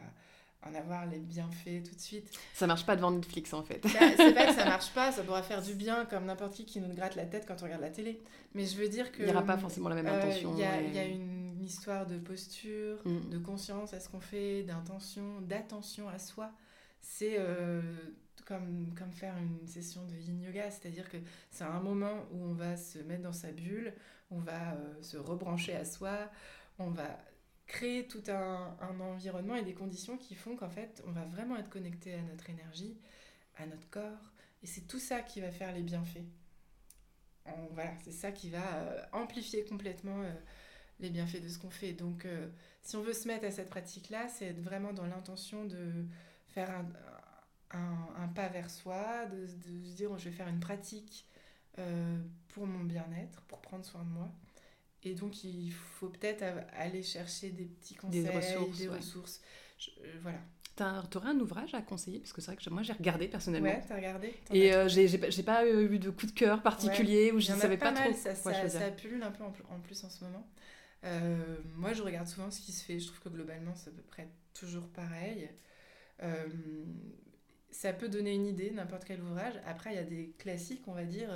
en 0.70 0.74
avoir 0.76 1.06
les 1.06 1.20
bienfaits 1.20 1.84
tout 1.88 1.96
de 1.96 2.00
suite. 2.00 2.30
Ça 2.54 2.68
marche 2.68 2.86
pas 2.86 2.96
devant 2.96 3.12
Netflix 3.12 3.54
en 3.54 3.64
fait. 3.64 3.80
C'est 3.88 4.34
pas 4.34 4.48
que 4.48 4.54
ça 4.54 4.66
marche 4.70 4.92
pas, 4.92 5.12
ça 5.12 5.24
pourra 5.24 5.44
faire 5.44 5.62
du 5.62 5.74
bien 5.76 6.06
comme 6.06 6.26
n'importe 6.26 6.54
qui 6.56 6.66
qui 6.66 6.80
nous 6.80 6.94
gratte 6.94 7.16
la 7.16 7.26
tête 7.26 7.46
quand 7.48 7.56
on 7.62 7.66
regarde 7.66 7.82
la 7.82 7.90
télé. 7.92 8.22
Mais 8.54 8.66
je 8.66 8.76
veux 8.78 8.90
dire 8.90 9.12
que. 9.12 9.20
Il 9.20 9.26
n'y 9.26 9.32
aura 9.32 9.44
pas 9.46 9.58
forcément 9.58 9.90
la 9.90 9.96
même 9.96 10.08
euh, 10.08 10.18
intention. 10.20 10.54
Il 10.54 10.60
y, 10.60 10.64
a, 10.64 10.82
et- 10.82 10.92
y 10.92 11.00
a 11.00 11.06
une 11.06 11.62
histoire 11.64 12.06
de 12.08 12.18
posture, 12.18 12.98
Mm. 13.06 13.30
de 13.30 13.38
conscience 13.38 13.94
à 13.94 14.00
ce 14.00 14.10
qu'on 14.10 14.20
fait, 14.20 14.64
d'intention, 14.64 15.42
d'attention 15.42 16.08
à 16.10 16.18
soi. 16.18 16.52
C'est 17.02 17.36
euh, 17.38 17.82
comme, 18.48 18.94
comme 18.98 19.12
faire 19.12 19.36
une 19.38 19.68
session 19.68 20.06
de 20.06 20.16
yin 20.16 20.42
yoga, 20.42 20.72
c'est-à-dire 20.72 21.10
que 21.10 21.18
c'est 21.52 21.66
un 21.66 21.82
moment 21.82 22.26
où 22.32 22.46
on 22.46 22.54
va 22.54 22.78
se 22.78 22.98
mettre 23.00 23.24
dans 23.24 23.34
sa 23.34 23.52
bulle, 23.52 23.94
on 24.32 24.40
va 24.40 24.74
euh, 24.74 25.02
se 25.04 25.18
rebrancher 25.18 25.76
à 25.76 25.84
soi, 25.84 26.32
on 26.80 26.90
va 26.90 27.20
créer 27.66 28.08
tout 28.08 28.24
un, 28.30 28.78
environnement 29.02 29.56
et 29.56 29.64
des 29.64 29.74
conditions 29.74 30.18
qui 30.18 30.34
font 30.34 30.56
qu'en 30.56 30.70
fait, 30.70 31.04
on 31.06 31.12
va 31.12 31.26
vraiment 31.26 31.58
être 31.58 31.70
connecté 31.70 32.14
à 32.14 32.22
notre 32.22 32.50
énergie, 32.50 32.98
à 33.58 33.66
notre 33.66 33.90
corps, 33.90 34.32
et 34.64 34.68
c'est 34.68 34.88
tout 34.88 35.00
ça 35.00 35.20
qui 35.20 35.42
va 35.42 35.52
faire 35.52 35.74
les 35.74 35.84
bienfaits. 35.84 36.24
On- 37.46 37.74
voilà, 37.74 37.92
c'est 38.06 38.12
ça 38.14 38.32
qui 38.32 38.50
va 38.50 38.76
euh, 38.78 39.02
amplifier 39.12 39.66
complètement 39.66 40.22
euh, 40.22 40.32
les 41.02 41.10
bienfaits 41.10 41.42
de 41.44 41.50
ce 41.50 41.60
qu'on 41.60 41.70
fait. 41.70 41.92
Donc, 41.92 42.26
si 42.82 42.96
on 42.96 43.02
veut 43.02 43.14
se 43.14 43.28
mettre 43.28 43.46
à 43.46 43.52
cette 43.52 43.70
pratique-là, 43.70 44.30
c'est 44.30 44.46
être 44.46 44.62
vraiment 44.62 44.94
dans 44.94 45.06
l'intention 45.06 45.66
de 45.66 46.06
faire 46.48 46.72
un, 46.72 46.86
un- 47.72 48.08
un 48.24 48.28
pas 48.30 48.48
vers 48.50 48.70
soi, 48.70 49.26
de, 49.28 49.46
de 49.48 49.86
se 49.86 49.96
dire 49.96 50.18
je 50.18 50.26
vais 50.30 50.36
faire 50.36 50.48
une 50.48 50.60
pratique 50.60 51.26
euh, 51.80 52.18
pour 52.50 52.68
mon 52.68 52.84
bien-être, 52.84 53.42
pour 53.44 53.62
prendre 53.62 53.86
soin 53.86 54.04
de 54.04 54.10
moi. 54.10 54.32
Et 55.04 55.16
donc, 55.16 55.44
il 55.44 55.72
faut 55.72 56.10
peut-être 56.10 56.44
aller 56.74 57.04
chercher 57.04 57.52
des 57.52 57.66
petits 57.66 57.96
conseils, 57.96 58.24
Des 58.24 58.30
ressources, 58.30 58.80
des 58.80 58.88
ouais. 58.88 58.98
ressources. 58.98 59.42
Je- 59.80 59.92
euh, 60.02 60.20
voilà. 60.22 60.40
T'aurais 61.10 61.30
un 61.30 61.40
ouvrage 61.40 61.74
à 61.74 61.82
conseiller? 61.82 62.20
Parce 62.20 62.34
que 62.34 62.42
c'est 62.42 62.52
vrai 62.52 62.64
que 62.64 62.70
moi 62.70 62.84
j'ai 62.84 62.94
regardé 62.94 63.28
personnellement. 63.28 63.68
Ouais, 63.70 63.82
t'as 63.88 63.96
regardé? 63.96 64.34
Et 64.54 64.74
euh, 64.76 64.88
j'ai 64.88 65.44
pas, 65.44 65.64
euh, 65.66 65.92
eu 65.92 65.98
de 65.98 66.12
coup 66.12 66.28
de 66.28 66.32
cœur 66.32 66.62
particulier 66.62 67.32
où 67.32 67.40
Il 67.40 67.46
je 67.46 67.52
a 67.52 67.56
savais 67.56 67.78
pas, 67.78 67.92
mal, 67.92 68.10
trop 68.10 68.14
ça, 68.14 68.36
quoi 68.36 68.54
ça, 68.54 68.70
ça 68.70 68.92
pullule 68.92 69.24
un 69.24 69.32
peu 69.32 69.44
en, 69.44 69.52
pl- 69.52 69.66
en 69.72 69.80
plus 69.80 70.04
en 70.04 70.10
ce 70.10 70.24
moment. 70.24 70.48
Moi, 71.76 71.94
je 71.94 72.02
regarde 72.04 72.28
souvent 72.28 72.52
ce 72.52 72.62
qui 72.62 72.72
se 72.72 72.84
fait. 72.84 73.00
Je 73.00 73.08
trouve 73.08 73.20
que 73.20 73.30
globalement, 73.30 73.74
c'est 73.76 73.90
à 73.90 73.94
peu 73.94 74.02
près 74.02 74.28
toujours 74.54 74.88
pareil. 74.90 75.50
Euh, 76.24 76.48
ça 77.72 77.94
peut 77.94 78.10
donner 78.10 78.34
une 78.34 78.46
idée, 78.48 78.72
n'importe 78.72 79.06
quel 79.06 79.22
ouvrage. 79.22 79.54
Après, 79.66 79.92
il 79.94 79.96
y 79.96 80.00
a 80.00 80.04
des 80.04 80.34
classiques, 80.38 80.88
on 80.88 80.94
va 80.94 81.04
dire. 81.06 81.30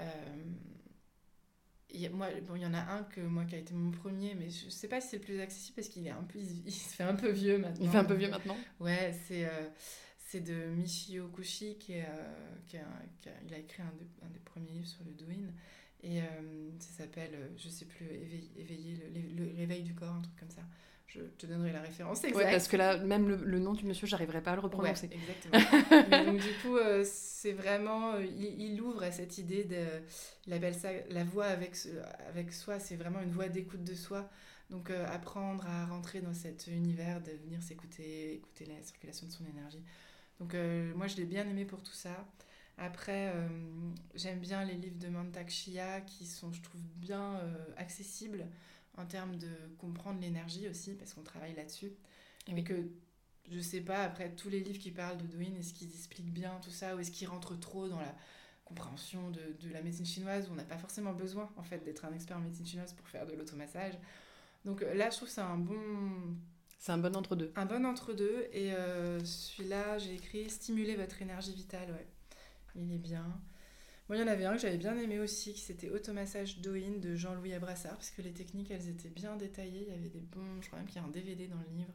euh, 0.00 0.44
il 1.90 2.00
y 2.00 2.06
a- 2.06 2.10
moi, 2.10 2.28
bon, 2.46 2.56
il 2.56 2.62
y 2.62 2.66
en 2.66 2.74
a 2.74 2.80
un 2.92 3.04
que 3.04 3.20
moi 3.20 3.44
qui 3.44 3.54
a 3.54 3.58
été 3.58 3.72
mon 3.72 3.90
premier, 3.90 4.34
mais 4.34 4.50
je 4.50 4.68
sais 4.68 4.88
pas 4.88 5.00
si 5.00 5.08
c'est 5.10 5.16
le 5.18 5.22
plus 5.22 5.40
accessible 5.40 5.76
parce 5.76 5.88
qu'il 5.88 6.06
est 6.06 6.10
un 6.10 6.24
peu, 6.24 6.38
il, 6.38 6.66
il 6.66 6.72
se 6.72 6.94
fait 6.94 7.04
un 7.04 7.14
peu 7.14 7.30
vieux 7.30 7.58
maintenant. 7.58 7.84
Il 7.84 7.90
fait 7.90 7.98
un 7.98 8.04
peu 8.04 8.14
vieux 8.14 8.28
maintenant. 8.28 8.56
Ouais, 8.80 9.14
c'est 9.26 9.46
euh, 9.46 9.68
c'est 10.18 10.40
de 10.40 10.66
Michio 10.74 11.28
Kushi 11.28 11.76
qui, 11.78 11.92
est, 11.92 12.04
euh, 12.08 12.56
qui, 12.66 12.76
a, 12.76 12.84
qui 13.20 13.28
a- 13.28 13.40
il 13.46 13.54
a 13.54 13.58
écrit 13.58 13.82
un, 13.82 13.92
de- 13.98 14.26
un 14.26 14.30
des 14.30 14.40
premiers 14.40 14.72
livres 14.72 14.86
sur 14.88 15.04
le 15.04 15.12
Douyin 15.12 15.52
et 16.02 16.20
euh, 16.20 16.24
ça 16.80 17.04
s'appelle, 17.04 17.30
euh, 17.34 17.48
je 17.56 17.68
sais 17.68 17.84
plus, 17.86 18.06
éveiller, 18.06 18.50
éveiller 18.56 18.96
le, 19.14 19.44
le 19.44 19.56
réveil 19.56 19.82
du 19.82 19.94
corps, 19.94 20.12
un 20.12 20.20
truc 20.22 20.36
comme 20.36 20.50
ça. 20.50 20.62
Je 21.06 21.20
te 21.38 21.46
donnerai 21.46 21.72
la 21.72 21.80
référence 21.82 22.24
exacte. 22.24 22.36
Ouais, 22.36 22.50
parce 22.50 22.68
que 22.68 22.76
là, 22.76 22.98
même 22.98 23.28
le, 23.28 23.36
le 23.36 23.58
nom 23.58 23.72
du 23.72 23.84
monsieur, 23.86 24.06
j'arriverais 24.06 24.42
pas 24.42 24.52
à 24.52 24.54
le 24.56 24.60
Ouais, 24.72 24.92
reprononcer. 24.94 25.10
exactement. 25.10 25.54
Mais 26.04 26.20
donc 26.20 26.40
du 26.40 26.52
coup, 26.54 26.76
euh, 26.76 27.02
c'est 27.04 27.52
vraiment, 27.52 28.14
euh, 28.14 28.24
il, 28.24 28.60
il 28.60 28.80
ouvre 28.82 29.02
à 29.02 29.10
cette 29.10 29.38
idée 29.38 29.64
de, 29.64 29.84
il 30.46 30.52
appelle 30.52 30.74
ça 30.74 30.90
la 31.10 31.24
voix 31.24 31.46
avec, 31.46 31.76
avec 32.28 32.52
soi, 32.52 32.78
c'est 32.78 32.96
vraiment 32.96 33.20
une 33.20 33.30
voix 33.32 33.48
d'écoute 33.48 33.82
de 33.84 33.94
soi. 33.94 34.28
Donc 34.70 34.90
euh, 34.90 35.06
apprendre 35.08 35.64
à 35.66 35.86
rentrer 35.86 36.20
dans 36.20 36.34
cet 36.34 36.66
univers, 36.66 37.22
de 37.22 37.30
venir 37.44 37.62
s'écouter, 37.62 38.34
écouter 38.34 38.66
la 38.66 38.82
circulation 38.82 39.26
de 39.26 39.32
son 39.32 39.46
énergie. 39.46 39.82
Donc 40.40 40.54
euh, 40.54 40.92
moi, 40.94 41.06
je 41.06 41.16
l'ai 41.16 41.24
bien 41.24 41.48
aimé 41.48 41.64
pour 41.64 41.82
tout 41.82 41.92
ça. 41.94 42.26
Après, 42.78 43.32
j'aime 44.14 44.38
bien 44.38 44.64
les 44.64 44.74
livres 44.74 44.98
de 44.98 45.08
Mantak 45.08 45.48
Chia 45.50 46.02
qui 46.02 46.26
sont, 46.26 46.52
je 46.52 46.60
trouve, 46.62 46.82
bien 46.96 47.40
accessibles 47.78 48.46
en 48.96 49.06
termes 49.06 49.36
de 49.36 49.50
comprendre 49.78 50.20
l'énergie 50.20 50.68
aussi, 50.68 50.94
parce 50.94 51.12
qu'on 51.14 51.22
travaille 51.22 51.54
là-dessus. 51.54 51.92
Et 52.48 52.52
oui. 52.54 52.64
que 52.64 52.74
je 53.50 53.60
sais 53.60 53.80
pas, 53.80 54.02
après 54.02 54.34
tous 54.34 54.48
les 54.48 54.60
livres 54.60 54.78
qui 54.78 54.90
parlent 54.90 55.18
de 55.18 55.24
est-ce 55.58 55.72
qu'ils 55.74 55.90
expliquent 55.94 56.32
bien 56.32 56.58
tout 56.62 56.70
ça 56.70 56.96
ou 56.96 56.98
est-ce 56.98 57.10
qu'ils 57.10 57.28
rentrent 57.28 57.58
trop 57.58 57.88
dans 57.88 58.00
la 58.00 58.14
compréhension 58.64 59.30
de, 59.30 59.40
de 59.60 59.72
la 59.72 59.80
médecine 59.82 60.04
chinoise 60.06 60.48
où 60.48 60.52
on 60.52 60.56
n'a 60.56 60.64
pas 60.64 60.78
forcément 60.78 61.12
besoin 61.12 61.48
en 61.56 61.62
fait 61.62 61.78
d'être 61.84 62.04
un 62.04 62.12
expert 62.12 62.36
en 62.36 62.40
médecine 62.40 62.66
chinoise 62.66 62.92
pour 62.92 63.06
faire 63.08 63.26
de 63.26 63.34
l'automassage. 63.34 63.94
Donc 64.64 64.82
euh, 64.82 64.94
là, 64.94 65.10
je 65.10 65.16
trouve 65.16 65.28
que 65.28 65.34
c'est 65.34 65.40
un 65.40 65.56
bon, 65.58 66.36
C'est 66.78 66.92
un 66.92 66.98
bon 66.98 67.14
entre-deux. 67.16 67.52
un 67.54 67.66
bon 67.66 67.84
entre-deux. 67.86 68.48
Et 68.52 68.72
euh, 68.72 69.24
celui-là, 69.24 69.98
j'ai 69.98 70.14
écrit 70.14 70.50
Stimuler 70.50 70.96
votre 70.96 71.22
énergie 71.22 71.54
vitale, 71.54 71.90
ouais. 71.90 72.06
Il 72.74 72.92
est 72.92 72.98
bien. 72.98 73.40
Moi, 74.08 74.16
il 74.16 74.20
y 74.20 74.22
en 74.22 74.28
avait 74.28 74.44
un 74.44 74.54
que 74.54 74.60
j'avais 74.60 74.76
bien 74.76 74.96
aimé 74.96 75.18
aussi, 75.18 75.52
qui 75.52 75.60
c'était 75.60 75.88
Automassage 75.90 76.58
Douyin 76.60 76.98
de 77.00 77.16
Jean-Louis 77.16 77.54
Abrassard, 77.54 77.94
parce 77.96 78.10
que 78.10 78.22
les 78.22 78.32
techniques, 78.32 78.70
elles 78.70 78.88
étaient 78.88 79.08
bien 79.08 79.34
détaillées. 79.36 79.86
Il 79.88 79.94
y 79.94 79.98
avait 79.98 80.08
des 80.08 80.20
bons, 80.20 80.60
je 80.62 80.66
crois 80.68 80.78
même 80.78 80.86
qu'il 80.86 81.00
y 81.00 81.04
a 81.04 81.06
un 81.06 81.10
DVD 81.10 81.48
dans 81.48 81.56
le 81.56 81.76
livre, 81.76 81.92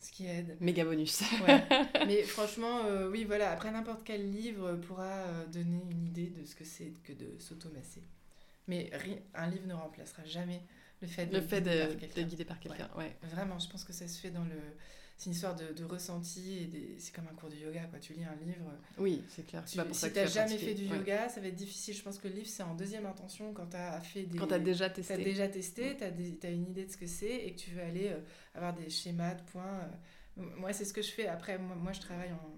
ce 0.00 0.10
qui 0.10 0.26
aide. 0.26 0.56
Méga 0.60 0.84
bonus. 0.84 1.22
Ouais. 1.46 1.62
Mais 2.06 2.22
franchement, 2.24 2.84
euh, 2.86 3.08
oui, 3.08 3.22
voilà, 3.24 3.52
après 3.52 3.70
n'importe 3.70 4.02
quel 4.04 4.30
livre 4.32 4.74
pourra 4.74 5.04
euh, 5.06 5.46
donner 5.46 5.80
une 5.90 6.04
idée 6.06 6.26
de 6.36 6.44
ce 6.44 6.56
que 6.56 6.64
c'est 6.64 6.92
que 7.04 7.12
de 7.12 7.36
s'automasser. 7.38 8.02
Mais 8.66 8.90
un 9.34 9.46
livre 9.48 9.66
ne 9.66 9.74
remplacera 9.74 10.24
jamais 10.24 10.62
le 11.00 11.06
fait 11.08 11.26
de 11.26 11.36
Le 11.36 11.42
fait 11.42 11.60
guider 11.60 11.78
par 11.80 11.88
de- 11.88 11.94
quelqu'un. 11.94 12.14
d'être 12.16 12.28
guidé 12.28 12.44
par 12.44 12.60
quelqu'un, 12.60 12.90
ouais. 12.96 13.16
Vraiment, 13.22 13.58
je 13.60 13.68
pense 13.68 13.84
que 13.84 13.92
ça 13.92 14.08
se 14.08 14.20
fait 14.20 14.30
dans 14.30 14.44
le. 14.44 14.58
C'est 15.22 15.26
une 15.30 15.34
histoire 15.34 15.54
de, 15.54 15.72
de 15.72 15.84
ressenti 15.84 16.58
et 16.58 16.66
des- 16.66 16.96
c'est 16.98 17.14
comme 17.14 17.28
un 17.30 17.34
cours 17.36 17.48
de 17.48 17.54
yoga, 17.54 17.84
quoi. 17.84 18.00
Tu 18.00 18.12
lis 18.12 18.24
un 18.24 18.34
livre. 18.44 18.72
Oui, 18.98 19.22
c'est 19.28 19.46
clair. 19.46 19.64
Tu, 19.64 19.76
pas 19.76 19.84
pour 19.84 19.94
ça 19.94 20.08
si 20.08 20.12
que 20.12 20.18
t'as 20.18 20.26
tu 20.26 20.32
jamais 20.32 20.46
pratiquer. 20.48 20.66
fait 20.66 20.74
du 20.74 20.90
Ouais. 20.90 20.96
yoga, 20.98 21.28
ça 21.28 21.40
va 21.40 21.46
être 21.46 21.54
difficile. 21.54 21.94
Je 21.94 22.02
pense 22.02 22.18
que 22.18 22.26
le 22.26 22.34
livre, 22.34 22.48
c'est 22.48 22.64
en 22.64 22.74
deuxième 22.74 23.06
intention 23.06 23.52
quand 23.52 23.66
t'as 23.66 24.00
fait 24.00 24.24
des. 24.24 24.36
Quand 24.36 24.48
t'as 24.48 24.58
déjà 24.58 24.88
T'as 24.88 24.96
testé. 24.96 25.16
déjà 25.22 25.46
testé, 25.46 25.96
t'as 25.96 26.10
des- 26.10 26.34
t'as 26.38 26.50
une 26.50 26.66
idée 26.66 26.86
de 26.86 26.90
ce 26.90 26.96
que 26.96 27.06
c'est 27.06 27.32
et 27.46 27.52
que 27.54 27.58
tu 27.60 27.70
veux 27.70 27.82
aller 27.82 28.08
euh, 28.08 28.18
avoir 28.56 28.74
des 28.74 28.90
schémas 28.90 29.34
de 29.36 29.42
points. 29.42 29.88
euh. 30.38 30.42
Moi, 30.56 30.72
c'est 30.72 30.84
ce 30.84 30.92
que 30.92 31.02
je 31.02 31.12
fais. 31.12 31.28
Après, 31.28 31.56
moi, 31.56 31.76
moi, 31.76 31.92
je 31.92 32.00
travaille 32.00 32.32
en, 32.32 32.56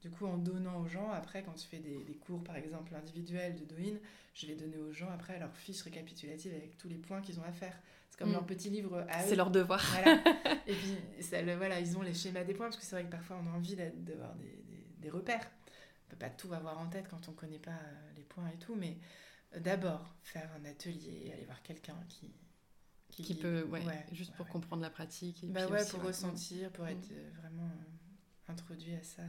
du 0.00 0.08
coup 0.08 0.26
en 0.26 0.36
donnant 0.38 0.80
aux 0.80 0.86
gens. 0.86 1.10
Après, 1.10 1.42
quand 1.42 1.56
je 1.56 1.64
fais 1.66 1.80
des, 1.80 2.04
des 2.04 2.14
cours, 2.14 2.44
par 2.44 2.54
exemple, 2.54 2.94
individuels 2.94 3.56
de 3.56 3.64
Douyin, 3.64 3.96
je 4.34 4.46
vais 4.46 4.54
donner 4.54 4.76
aux 4.76 4.92
gens 4.92 5.10
après 5.10 5.36
leur 5.40 5.52
fiche 5.56 5.82
récapitulative 5.82 6.52
avec 6.54 6.76
tous 6.76 6.88
les 6.88 6.98
points 6.98 7.20
qu'ils 7.22 7.40
ont 7.40 7.44
à 7.44 7.50
faire. 7.50 7.76
Comme 8.18 8.30
Mm. 8.30 8.32
leur 8.32 8.46
petit 8.46 8.68
livre 8.70 9.06
à 9.08 9.22
eux. 9.22 9.26
C'est 9.28 9.36
leur 9.36 9.50
devoir. 9.50 9.80
Voilà. 9.92 10.22
Et 10.66 10.74
puis, 10.74 11.22
ça, 11.22 11.40
le- 11.40 11.54
voilà, 11.56 11.78
ils 11.80 11.96
ont 11.96 12.02
les 12.02 12.14
schémas 12.14 12.42
des 12.44 12.52
points, 12.54 12.66
parce 12.66 12.76
que 12.76 12.82
c'est 12.84 12.96
vrai 12.96 13.04
que 13.04 13.10
parfois 13.12 13.40
on 13.42 13.46
a 13.48 13.56
envie 13.56 13.76
d'a- 13.76 13.90
d'avoir 13.90 14.34
des, 14.34 14.44
des- 14.68 14.86
des 15.00 15.10
repères. 15.10 15.48
On 16.06 16.10
peut 16.10 16.16
pas 16.16 16.30
tout 16.30 16.52
avoir 16.52 16.78
en 16.78 16.88
tête 16.88 17.06
quand 17.08 17.28
on 17.28 17.32
connaît 17.32 17.58
pas 17.60 17.70
euh, 17.70 18.10
les 18.16 18.24
points 18.24 18.48
et 18.48 18.56
tout, 18.58 18.74
mais 18.74 18.98
euh, 19.54 19.60
d'abord 19.60 20.14
faire 20.22 20.50
un 20.60 20.64
atelier, 20.64 21.30
aller 21.32 21.44
voir 21.44 21.62
quelqu'un 21.62 21.96
qui, 22.08 22.32
Qui 23.10 23.34
peut, 23.34 23.62
ouais, 23.64 23.84
Ouais, 23.84 24.06
juste 24.12 24.30
ouais, 24.30 24.36
pour 24.36 24.48
comprendre 24.48 24.82
la 24.82 24.90
pratique. 24.90 25.44
Et 25.44 25.48
Bah 25.48 25.64
puis 25.64 25.74
ouais, 25.74 25.82
aussi, 25.82 25.90
pour 25.92 26.02
ressentir, 26.02 26.70
pour 26.72 26.84
Mm. 26.86 26.88
être 26.88 27.10
euh, 27.12 27.30
vraiment 27.40 27.66
euh, 27.68 28.52
introduit 28.52 28.94
à 28.94 29.02
ça. 29.02 29.22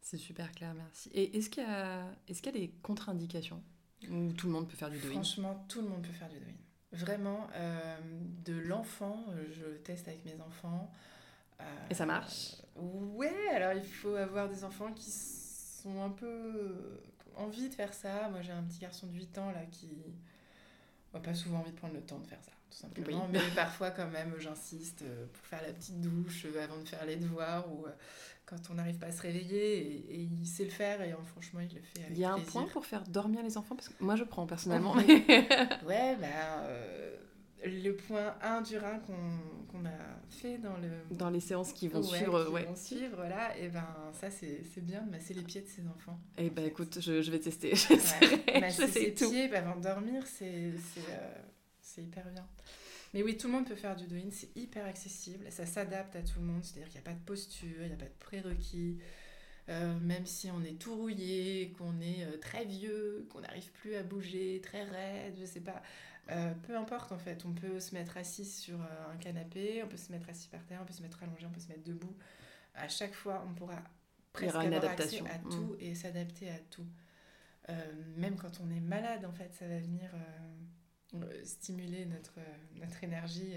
C'est 0.00 0.16
super 0.18 0.50
clair, 0.52 0.72
merci. 0.74 1.10
Et 1.12 1.36
est-ce 1.36 1.48
qu'il 1.50 1.62
y 1.62 1.66
a, 1.66 2.06
est-ce 2.28 2.40
qu'il 2.42 2.52
y 2.54 2.56
a 2.56 2.60
des 2.60 2.70
contre-indications? 2.82 3.62
Où 4.10 4.32
tout 4.32 4.46
le 4.48 4.52
monde 4.52 4.68
peut 4.68 4.76
faire 4.76 4.90
du 4.90 4.98
douyin 4.98 5.12
Franchement, 5.12 5.64
tout 5.68 5.80
le 5.82 5.88
monde 5.88 6.02
peut 6.02 6.12
faire 6.12 6.28
du 6.28 6.38
Douyin. 6.40 6.56
Vraiment, 6.92 7.48
euh, 7.54 7.96
de 8.44 8.52
l'enfant, 8.58 9.24
je 9.50 9.64
le 9.64 9.78
teste 9.78 10.08
avec 10.08 10.24
mes 10.24 10.38
enfants. 10.40 10.90
Euh, 11.60 11.64
Et 11.90 11.94
ça 11.94 12.04
marche? 12.06 12.56
Ouais, 12.76 13.48
alors 13.54 13.72
il 13.72 13.86
faut 13.88 14.14
avoir 14.14 14.48
des 14.48 14.62
enfants 14.64 14.92
qui 14.92 15.10
sont 15.10 16.02
un 16.02 16.10
peu 16.10 16.26
euh, 16.26 17.00
envie 17.36 17.68
de 17.68 17.74
faire 17.74 17.94
ça. 17.94 18.28
Moi, 18.28 18.42
j'ai 18.42 18.52
un 18.52 18.62
petit 18.62 18.78
garçon 18.78 19.06
de 19.06 19.14
8 19.14 19.38
ans 19.38 19.50
là 19.52 19.64
qui 19.70 19.88
n'a 21.14 21.20
pas 21.20 21.34
souvent 21.34 21.60
envie 21.60 21.72
de 21.72 21.76
prendre 21.76 21.94
le 21.94 22.02
temps 22.02 22.18
de 22.18 22.26
faire 22.26 22.42
ça, 22.42 22.52
tout 22.72 22.78
simplement. 22.78 23.24
Oui. 23.26 23.30
Mais 23.32 23.40
parfois, 23.54 23.90
quand 23.90 24.08
même, 24.08 24.34
j'insiste 24.38 25.02
euh, 25.02 25.26
pour 25.32 25.44
faire 25.46 25.60
la 25.66 25.72
petite 25.72 26.00
douche 26.00 26.46
euh, 26.46 26.64
avant 26.64 26.78
de 26.80 26.88
faire 26.88 27.04
les 27.04 27.16
devoirs 27.16 27.70
ou 27.72 27.84
euh, 27.86 27.90
quand 28.46 28.56
on 28.70 28.74
n'arrive 28.74 28.98
pas 28.98 29.06
à 29.06 29.12
se 29.12 29.22
réveiller. 29.22 29.78
Et, 29.78 30.14
et 30.14 30.28
il 30.40 30.46
sait 30.46 30.64
le 30.64 30.70
faire 30.70 31.02
et 31.02 31.14
franchement, 31.26 31.60
il 31.60 31.74
le 31.74 31.82
fait 31.82 32.00
avec 32.04 32.10
Il 32.16 32.18
y 32.18 32.24
a 32.24 32.32
un 32.32 32.40
point 32.40 32.64
pour 32.64 32.86
faire 32.86 33.02
dormir 33.04 33.42
les 33.42 33.56
enfants? 33.58 33.76
Parce 33.76 33.88
que 33.88 33.94
moi, 34.02 34.16
je 34.16 34.24
prends 34.24 34.46
personnellement. 34.46 34.94
Mais- 34.94 35.04
Ouais, 35.86 36.16
bah, 36.20 36.60
euh, 36.64 37.16
le 37.64 37.92
point 37.92 38.34
1 38.42 38.62
du 38.62 38.76
rein 38.78 38.98
qu'on 39.00 39.84
a 39.86 39.90
fait 40.30 40.58
dans 40.58 40.76
le. 40.78 40.88
Dans 41.16 41.30
les 41.30 41.40
séances 41.40 41.72
qui 41.72 41.86
vont 41.88 42.00
Ouais, 42.00 42.18
suivre, 42.18 42.44
qui 42.46 42.50
ouais. 42.52 42.64
vont 42.64 42.74
suivre, 42.76 43.22
là, 43.24 43.56
et 43.56 43.68
ben 43.68 43.86
ça, 44.12 44.30
c'est 44.30 44.80
bien 44.80 45.02
de 45.02 45.10
masser 45.10 45.32
les 45.34 45.42
pieds 45.42 45.60
de 45.60 45.68
ses 45.68 45.86
enfants. 45.86 46.18
Eh 46.38 46.50
ben 46.50 46.64
écoute, 46.66 46.98
je, 47.00 47.22
je 47.22 47.30
vais 47.30 47.38
tester. 47.38 47.70
Ouais, 48.52 48.54
Je 48.56 48.60
masser 48.60 48.88
ses 48.88 49.14
tout. 49.14 49.30
pieds 49.30 49.54
avant 49.54 49.76
de 49.76 49.82
dormir, 49.82 50.22
c'est 50.26 50.72
c'est, 50.94 51.00
euh, 51.10 51.34
c'est 51.94 52.02
hyper 52.02 52.24
bien. 52.30 52.46
Mais 53.14 53.22
oui, 53.22 53.36
tout 53.36 53.46
le 53.46 53.52
monde 53.52 53.66
peut 53.66 53.74
faire 53.74 53.94
du 53.94 54.06
Douyin, 54.06 54.30
c'est 54.30 54.56
hyper 54.56 54.86
accessible, 54.86 55.44
ça 55.50 55.66
s'adapte 55.66 56.16
à 56.16 56.22
tout 56.22 56.40
le 56.40 56.46
monde, 56.46 56.64
c'est-à-dire 56.64 56.88
qu'il 56.88 57.00
n'y 57.00 57.06
a 57.06 57.10
pas 57.10 57.16
de 57.16 57.24
posture, 57.24 57.82
il 57.82 57.88
n'y 57.88 57.92
a 57.92 57.96
pas 57.96 58.06
de 58.06 58.18
prérequis. 58.18 58.98
même 59.68 60.24
si 60.24 60.50
on 60.50 60.62
est 60.64 60.80
tout 60.80 60.96
rouillé, 60.96 61.74
qu'on 61.76 62.00
est 62.00 62.40
très 62.40 62.64
vieux, 62.64 63.26
qu'on 63.30 63.40
n'arrive 63.40 63.70
plus 63.72 63.96
à 63.96 64.02
bouger, 64.02 64.60
très 64.62 64.84
raide, 64.84 65.36
je 65.38 65.44
sais 65.44 65.60
pas. 65.60 65.82
peu 66.62 66.76
importe 66.76 67.12
en 67.12 67.18
fait, 67.18 67.44
on 67.44 67.52
peut 67.52 67.80
se 67.80 67.94
mettre 67.94 68.16
assis 68.16 68.46
sur 68.46 68.80
un 68.80 69.16
canapé, 69.18 69.82
on 69.84 69.88
peut 69.88 69.98
se 69.98 70.10
mettre 70.10 70.30
assis 70.30 70.48
par 70.48 70.64
terre, 70.64 70.80
on 70.82 70.86
peut 70.86 70.94
se 70.94 71.02
mettre 71.02 71.22
allongé, 71.22 71.44
on 71.46 71.50
peut 71.50 71.60
se 71.60 71.68
mettre 71.68 71.84
debout. 71.84 72.16
À 72.74 72.88
chaque 72.88 73.14
fois, 73.14 73.44
on 73.46 73.52
pourra 73.52 73.82
presque 74.32 74.54
avoir 74.54 74.64
adaptation. 74.64 75.26
accès 75.26 75.36
à 75.36 75.50
tout 75.50 75.74
mm. 75.74 75.80
et 75.80 75.94
s'adapter 75.94 76.48
à 76.48 76.58
tout. 76.70 76.86
même 78.16 78.36
quand 78.36 78.60
on 78.64 78.70
est 78.70 78.80
malade, 78.80 79.26
en 79.26 79.32
fait, 79.32 79.52
ça 79.52 79.68
va 79.68 79.78
venir 79.78 80.10
stimuler 81.44 82.06
notre, 82.06 82.38
notre 82.76 83.02
énergie. 83.04 83.54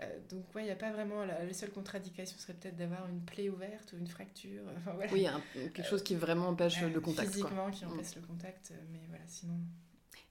Euh, 0.00 0.18
donc, 0.28 0.54
ouais, 0.54 0.62
il 0.62 0.66
n'y 0.66 0.72
a 0.72 0.76
pas 0.76 0.90
vraiment. 0.90 1.24
La, 1.24 1.52
seule 1.52 1.70
contradiction 1.70 2.36
serait 2.38 2.54
peut-être 2.54 2.76
d'avoir 2.76 3.08
une 3.08 3.20
plaie 3.20 3.48
ouverte 3.48 3.92
ou 3.92 3.98
une 3.98 4.08
fracture. 4.08 4.62
Enfin, 4.78 4.92
voilà. 4.92 5.12
Oui, 5.12 5.26
quelque 5.54 5.84
chose 5.84 6.02
qui 6.02 6.14
vraiment 6.14 6.48
empêche 6.48 6.80
le 6.80 7.00
contact. 7.00 7.30
Physiquement, 7.30 7.70
qui 7.70 7.84
mm. 7.84 7.88
empêche 7.88 8.16
le 8.16 8.22
contact, 8.22 8.70
euh, 8.72 8.74
mais 8.92 9.00
voilà, 9.08 9.24
sinon. 9.26 9.54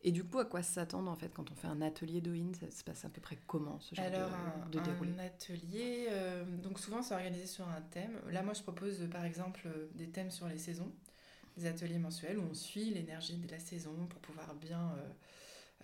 Et 0.05 0.11
du 0.11 0.25
coup, 0.25 0.39
à 0.39 0.45
quoi 0.45 0.61
s'attendre 0.63 1.09
en 1.09 1.15
fait 1.15 1.29
quand 1.33 1.49
on 1.49 1.55
fait 1.55 1.67
un 1.67 1.81
atelier 1.81 2.19
d'OIN 2.19 2.51
Ça 2.59 2.69
se 2.69 2.83
passe 2.83 3.05
à 3.05 3.09
peu 3.09 3.21
près 3.21 3.37
comment 3.47 3.79
ce 3.79 3.95
genre 3.95 4.03
Alors, 4.03 4.29
de, 4.69 4.79
un, 4.79 4.81
déroulé 4.81 5.13
un 5.13 5.19
atelier, 5.19 6.07
euh, 6.09 6.43
donc 6.57 6.77
souvent 6.77 7.01
c'est 7.01 7.13
organisé 7.13 7.45
sur 7.45 7.65
un 7.69 7.81
thème. 7.81 8.19
Là, 8.29 8.43
moi 8.43 8.53
je 8.53 8.61
propose 8.63 9.07
par 9.09 9.23
exemple 9.23 9.69
des 9.95 10.09
thèmes 10.09 10.29
sur 10.29 10.49
les 10.49 10.57
saisons, 10.57 10.91
des 11.55 11.67
ateliers 11.67 11.99
mensuels 11.99 12.37
où 12.37 12.43
on 12.51 12.53
suit 12.53 12.89
l'énergie 12.89 13.37
de 13.37 13.49
la 13.49 13.59
saison 13.59 13.93
pour 14.07 14.19
pouvoir 14.19 14.53
bien 14.55 14.93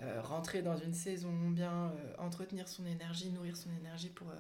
euh, 0.02 0.22
rentrer 0.22 0.62
dans 0.62 0.78
une 0.78 0.94
saison, 0.94 1.50
bien 1.50 1.92
euh, 1.92 2.14
entretenir 2.20 2.70
son 2.70 2.86
énergie, 2.86 3.32
nourrir 3.32 3.58
son 3.58 3.70
énergie 3.82 4.08
pour, 4.08 4.30
euh, 4.30 4.36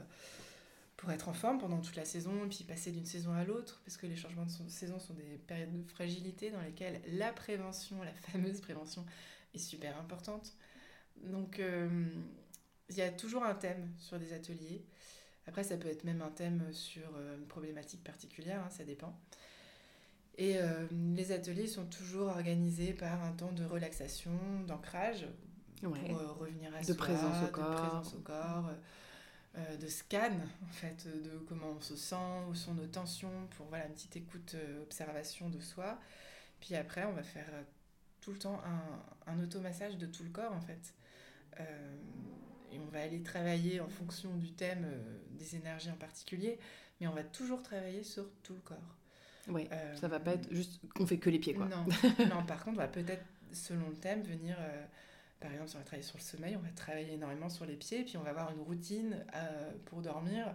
pour 0.95 1.11
être 1.11 1.27
en 1.27 1.33
forme 1.33 1.57
pendant 1.57 1.81
toute 1.81 1.97
la 1.97 2.05
saison 2.05 2.45
et 2.45 2.47
puis 2.47 2.63
passer 2.63 2.91
d'une 2.91 3.05
saison 3.05 3.33
à 3.33 3.43
l'autre, 3.43 3.81
parce 3.83 3.97
que 3.97 4.07
les 4.07 4.15
changements 4.15 4.45
de 4.45 4.69
saison 4.69 4.99
sont 4.99 5.13
des 5.15 5.37
périodes 5.47 5.73
de 5.73 5.89
fragilité 5.89 6.49
dans 6.49 6.61
lesquelles 6.61 7.01
la 7.11 7.33
prévention, 7.33 8.01
la 8.03 8.13
fameuse 8.13 8.61
prévention, 8.61 9.05
est 9.53 9.59
super 9.59 9.97
importante. 9.99 10.53
Donc 11.23 11.59
il 11.59 12.95
y 12.95 13.01
a 13.01 13.09
toujours 13.09 13.43
un 13.43 13.55
thème 13.55 13.91
sur 13.97 14.17
des 14.17 14.31
ateliers. 14.31 14.85
Après, 15.47 15.63
ça 15.63 15.75
peut 15.75 15.89
être 15.89 16.05
même 16.05 16.21
un 16.21 16.29
thème 16.29 16.71
sur 16.71 17.09
une 17.37 17.47
problématique 17.47 18.03
particulière, 18.03 18.61
hein, 18.63 18.69
ça 18.69 18.85
dépend. 18.85 19.19
Et 20.37 20.57
les 21.15 21.31
ateliers 21.33 21.67
sont 21.67 21.85
toujours 21.85 22.27
organisés 22.27 22.93
par 22.93 23.23
un 23.23 23.33
temps 23.33 23.51
de 23.51 23.65
relaxation, 23.65 24.31
d'ancrage, 24.67 25.25
pour 25.81 25.95
euh, 25.95 26.31
revenir 26.33 26.75
à 26.75 26.81
de 26.81 26.93
présence 26.93 27.43
au 27.43 27.51
corps. 27.51 27.69
de 27.69 27.75
présence 27.75 28.13
au 28.13 28.19
corps, 28.19 28.67
euh, 28.67 29.57
euh, 29.57 29.77
de 29.77 29.87
scan 29.87 30.37
en 30.63 30.73
fait, 30.73 31.07
de 31.07 31.37
comment 31.47 31.71
on 31.77 31.81
se 31.81 31.95
sent, 31.95 32.15
où 32.49 32.55
sont 32.55 32.73
nos 32.73 32.87
tensions, 32.87 33.47
pour 33.57 33.67
voilà, 33.67 33.87
une 33.87 33.93
petite 33.93 34.15
écoute, 34.17 34.55
observation 34.81 35.49
de 35.49 35.59
soi. 35.59 35.99
Puis 36.59 36.75
après, 36.75 37.05
on 37.05 37.13
va 37.13 37.23
faire 37.23 37.49
tout 38.21 38.31
le 38.31 38.39
temps 38.39 38.61
un, 38.65 39.31
un 39.31 39.41
automassage 39.41 39.97
de 39.97 40.05
tout 40.05 40.23
le 40.23 40.29
corps 40.29 40.51
en 40.51 40.61
fait. 40.61 40.93
et 42.71 42.79
on 42.79 42.85
va 42.87 43.01
aller 43.01 43.23
travailler 43.23 43.79
en 43.79 43.87
fonction 43.87 44.35
du 44.35 44.51
thème 44.51 44.85
des 45.31 45.55
énergies 45.55 45.89
en 45.89 45.97
particulier, 45.97 46.59
mais 46.99 47.07
on 47.07 47.13
va 47.13 47.23
toujours 47.23 47.63
travailler 47.63 48.03
sur 48.03 48.29
tout 48.43 48.53
le 48.53 48.61
corps. 48.61 48.95
Oui, 49.47 49.67
ça 49.95 50.07
va 50.07 50.19
pas 50.19 50.33
être 50.33 50.53
juste 50.53 50.81
qu'on 50.93 51.07
fait 51.07 51.17
que 51.17 51.29
les 51.29 51.39
pieds 51.39 51.53
quoi. 51.53 51.65
Non, 51.65 51.85
non 52.29 52.45
par 52.45 52.63
contre, 52.63 52.77
on 52.77 52.81
va 52.81 52.87
peut-être, 52.89 53.23
selon 53.53 53.89
le 53.89 53.95
thème, 53.95 54.21
venir 54.21 54.57
par 55.39 55.51
exemple, 55.51 55.69
si 55.69 55.75
on 55.75 55.79
va 55.79 55.85
travailler 55.85 56.07
sur 56.07 56.17
le 56.17 56.23
sommeil, 56.23 56.55
on 56.55 56.61
va 56.61 56.71
travailler 56.75 57.13
énormément 57.13 57.49
sur 57.49 57.65
les 57.65 57.75
pieds, 57.75 58.03
puis 58.03 58.17
on 58.17 58.23
va 58.23 58.31
avoir 58.31 58.51
une 58.51 58.61
routine 58.61 59.25
euh, 59.35 59.71
pour 59.85 60.01
dormir, 60.01 60.53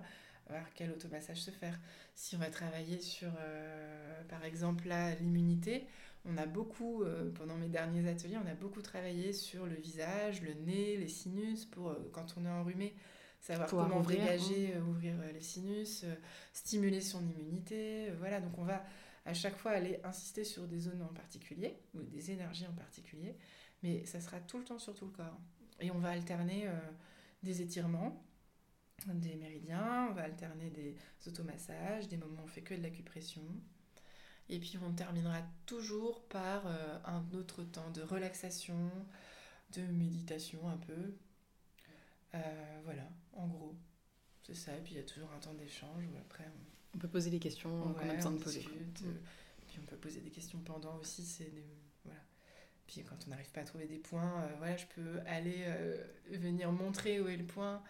voir 0.49 0.62
quel 0.75 0.90
automassage 0.90 1.40
se 1.40 1.51
faire. 1.51 1.79
Si 2.14 2.37
on 2.37 2.38
va 2.38 2.51
travailler 2.51 3.01
sur, 3.01 3.31
euh, 3.38 4.23
par 4.29 4.44
exemple, 4.44 4.88
l'immunité, 5.20 5.87
on 6.27 6.37
a 6.37 6.47
beaucoup, 6.47 7.03
euh, 7.03 7.31
pendant 7.33 7.57
mes 7.57 7.68
derniers 7.68 8.09
ateliers, 8.09 8.38
on 8.42 8.49
a 8.49 8.55
beaucoup 8.55 8.83
travaillé 8.83 9.33
sur 9.33 9.66
le 9.66 9.75
visage, 9.75 10.42
le 10.42 10.53
nez, 10.53 10.97
les 10.97 11.09
sinus, 11.09 11.64
pour 11.64 11.97
quand 12.12 12.35
on 12.37 12.44
est 12.44 12.51
enrhumé, 12.51 12.94
savoir 13.40 13.68
comment 13.68 14.01
ouvrir, 14.01 14.20
dégager, 14.20 14.75
ouvrir 14.87 15.14
les 15.33 15.40
sinus, 15.40 16.05
stimuler 16.53 17.01
son 17.01 17.27
immunité. 17.27 18.11
voilà, 18.18 18.40
donc 18.40 18.57
on 18.59 18.64
va 18.64 18.85
à 19.24 19.34
chaque 19.34 19.56
fois 19.56 19.72
aller 19.72 20.00
insister 20.04 20.44
sur 20.44 20.66
des 20.66 20.80
zones 20.80 21.02
en 21.02 21.12
particulier, 21.12 21.78
ou 21.94 22.02
des 22.02 22.30
énergies 22.30 22.66
en 22.66 22.74
particulier 22.74 23.37
mais 23.84 24.04
ça 24.06 24.20
sera 24.20 24.40
tout 24.40 24.58
le 24.58 24.64
temps 24.64 24.78
sur 24.78 24.94
tout 24.94 25.04
le 25.04 25.12
corps. 25.12 25.38
Et 25.78 25.90
on 25.90 25.98
va 25.98 26.10
alterner 26.10 26.66
euh, 26.66 26.72
des 27.42 27.60
étirements, 27.60 28.24
des 29.06 29.37
méridiens, 29.37 30.08
on 30.10 30.14
va 30.14 30.22
alterner 30.22 30.70
des 30.70 30.96
automassages, 31.26 32.08
des 32.08 32.16
moments 32.16 32.40
où 32.40 32.44
on 32.44 32.48
fait 32.48 32.62
que 32.62 32.74
de 32.74 32.82
l'acupression. 32.82 33.42
Et 34.48 34.58
puis 34.58 34.78
on 34.82 34.92
terminera 34.92 35.42
toujours 35.66 36.24
par 36.28 36.66
euh, 36.66 36.98
un 37.04 37.22
autre 37.34 37.62
temps 37.62 37.90
de 37.90 38.00
relaxation, 38.00 38.90
de 39.72 39.82
méditation 39.82 40.66
un 40.66 40.78
peu. 40.78 41.14
Euh, 42.34 42.80
voilà, 42.84 43.06
en 43.34 43.46
gros. 43.46 43.76
C'est 44.42 44.54
ça. 44.54 44.74
Et 44.76 44.80
puis 44.80 44.94
il 44.94 44.96
y 44.96 45.00
a 45.00 45.04
toujours 45.04 45.30
un 45.32 45.40
temps 45.40 45.54
d'échange 45.54 46.04
où 46.06 46.16
après 46.16 46.44
on... 46.46 46.73
peut 46.98 47.09
poser 47.09 47.30
des 47.30 47.38
questions 47.38 47.70
qu'on 47.94 48.09
a 48.09 48.14
besoin 48.14 48.33
de 48.33 48.38
poser. 48.38 48.64
Puis 49.68 49.78
on 49.83 49.87
peut 49.87 49.96
poser 49.96 50.20
des 50.20 50.30
questions 50.30 50.59
pendant 50.64 50.96
aussi. 50.98 51.22
C'est 51.22 51.50
voilà. 52.04 52.20
Puis 52.87 53.02
quand 53.02 53.16
on 53.26 53.30
n'arrive 53.30 53.50
pas 53.50 53.62
à 53.62 53.64
trouver 53.64 53.87
des 53.87 53.98
points, 53.98 54.42
euh, 54.42 54.48
voilà, 54.59 54.76
je 54.76 54.87
peux 54.94 55.20
aller 55.26 55.64
euh, 55.66 55.96
venir 56.30 56.70
montrer 56.70 57.20
où 57.20 57.28
est 57.28 57.37
le 57.37 57.44
point. 57.44 57.83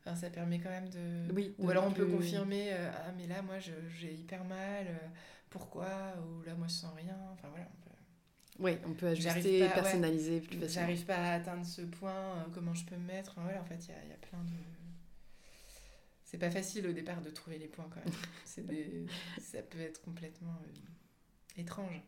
Enfin, 0.00 0.16
ça 0.16 0.30
permet 0.30 0.58
quand 0.58 0.70
même 0.70 0.88
de. 0.88 1.32
Oui, 1.32 1.54
ou 1.58 1.70
alors 1.70 1.84
on 1.84 1.92
peut 1.92 2.06
confirmer 2.06 2.72
euh, 2.72 2.90
Ah, 2.94 3.12
mais 3.16 3.26
là, 3.26 3.42
moi, 3.42 3.56
j'ai 3.58 4.12
hyper 4.12 4.44
mal. 4.44 4.86
pourquoi? 5.50 6.14
Ou 6.18 6.42
là, 6.42 6.54
moi, 6.54 6.66
je 6.66 6.74
sens 6.74 6.94
rien. 6.96 7.16
Enfin, 7.32 7.48
voilà. 7.50 7.66
On 7.66 7.88
peut... 7.88 7.96
Oui, 8.60 8.78
on 8.86 8.94
peut 8.94 9.08
ajuster, 9.08 9.60
personnaliser 9.68 10.40
plus 10.40 10.58
facilement. 10.58 10.86
J'arrive 10.86 11.04
pas 11.04 11.16
à 11.16 11.32
atteindre 11.34 11.64
ce 11.64 11.82
point. 11.82 12.46
comment 12.52 12.74
je 12.74 12.84
peux 12.84 12.96
me 12.96 13.06
mettre 13.06 13.32
enfin, 13.32 13.42
voilà, 13.42 13.60
En 13.60 13.64
fait, 13.64 13.78
il 13.84 14.08
y 14.08 14.12
a, 14.12 14.16
plein 14.16 14.42
de. 14.44 14.52
C'est 16.30 16.36
pas 16.36 16.50
facile 16.50 16.86
au 16.86 16.92
départ 16.92 17.22
de 17.22 17.30
trouver 17.30 17.56
les 17.56 17.68
points 17.68 17.88
quand 17.88 18.04
même. 18.04 18.66
des... 18.66 19.06
ça 19.40 19.62
peut 19.62 19.80
être 19.80 20.02
complètement 20.02 20.60
étrange 21.56 22.02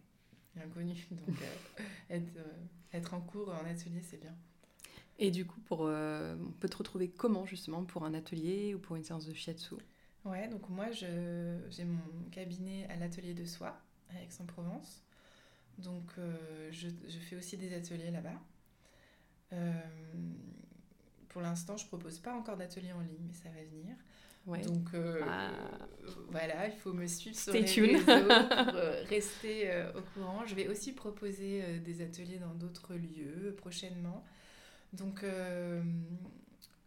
inconnu. 0.63 1.07
Donc 1.11 1.41
euh, 1.41 1.83
être, 2.11 2.37
euh, 2.37 2.53
être, 2.93 3.15
en 3.15 3.23
cours, 3.23 3.49
en 3.49 3.65
atelier, 3.65 4.03
c'est 4.03 4.21
bien. 4.21 4.35
Et 5.19 5.31
du 5.31 5.47
coup, 5.47 5.59
pour, 5.61 5.87
euh, 5.87 6.37
on 6.39 6.53
peut 6.53 6.69
te 6.69 6.77
retrouver 6.77 7.09
comment 7.09 7.47
justement 7.47 7.83
pour 7.83 8.05
un 8.05 8.13
atelier 8.13 8.75
ou 8.75 8.79
pour 8.79 8.95
une 8.97 9.05
séance 9.05 9.25
de 9.25 9.33
shiatsu? 9.33 9.77
Ouais, 10.27 10.49
donc 10.49 10.69
moi 10.69 10.91
j'ai 10.91 11.85
mon 11.87 12.29
cabinet 12.31 12.87
à 12.91 12.97
l'atelier 12.97 13.33
de 13.33 13.47
soi 13.47 13.81
à 14.11 14.23
Aix-en-Provence. 14.23 15.03
Donc 15.79 16.13
je, 16.71 16.89
je, 17.09 17.19
fais 17.19 17.37
aussi 17.37 17.57
des 17.57 17.73
ateliers 17.73 18.11
là-bas. 18.11 18.39
Pour 21.31 21.41
l'instant, 21.41 21.77
je 21.77 21.87
propose 21.87 22.19
pas 22.19 22.35
encore 22.35 22.57
d'atelier 22.57 22.93
en 22.93 23.01
ligne, 23.01 23.27
mais 23.27 23.35
ça 23.35 23.49
va 23.49 23.65
venir. 23.65 23.97
Donc 24.47 24.95
euh, 24.95 25.21
ah. 25.29 25.51
voilà, 26.31 26.67
il 26.67 26.73
faut 26.73 26.93
me 26.93 27.07
suivre 27.07 27.37
sur 27.39 27.53
les 27.53 27.61
réseaux 27.61 27.99
pour 28.05 28.15
euh, 28.75 29.05
rester 29.05 29.71
euh, 29.71 29.93
au 29.93 30.03
courant. 30.15 30.45
Je 30.47 30.55
vais 30.55 30.67
aussi 30.67 30.93
proposer 30.93 31.79
des 31.81 32.03
ateliers 32.03 32.39
dans 32.39 32.55
d'autres 32.55 32.95
lieux 32.95 33.55
prochainement. 33.57 34.25
Donc 34.93 35.25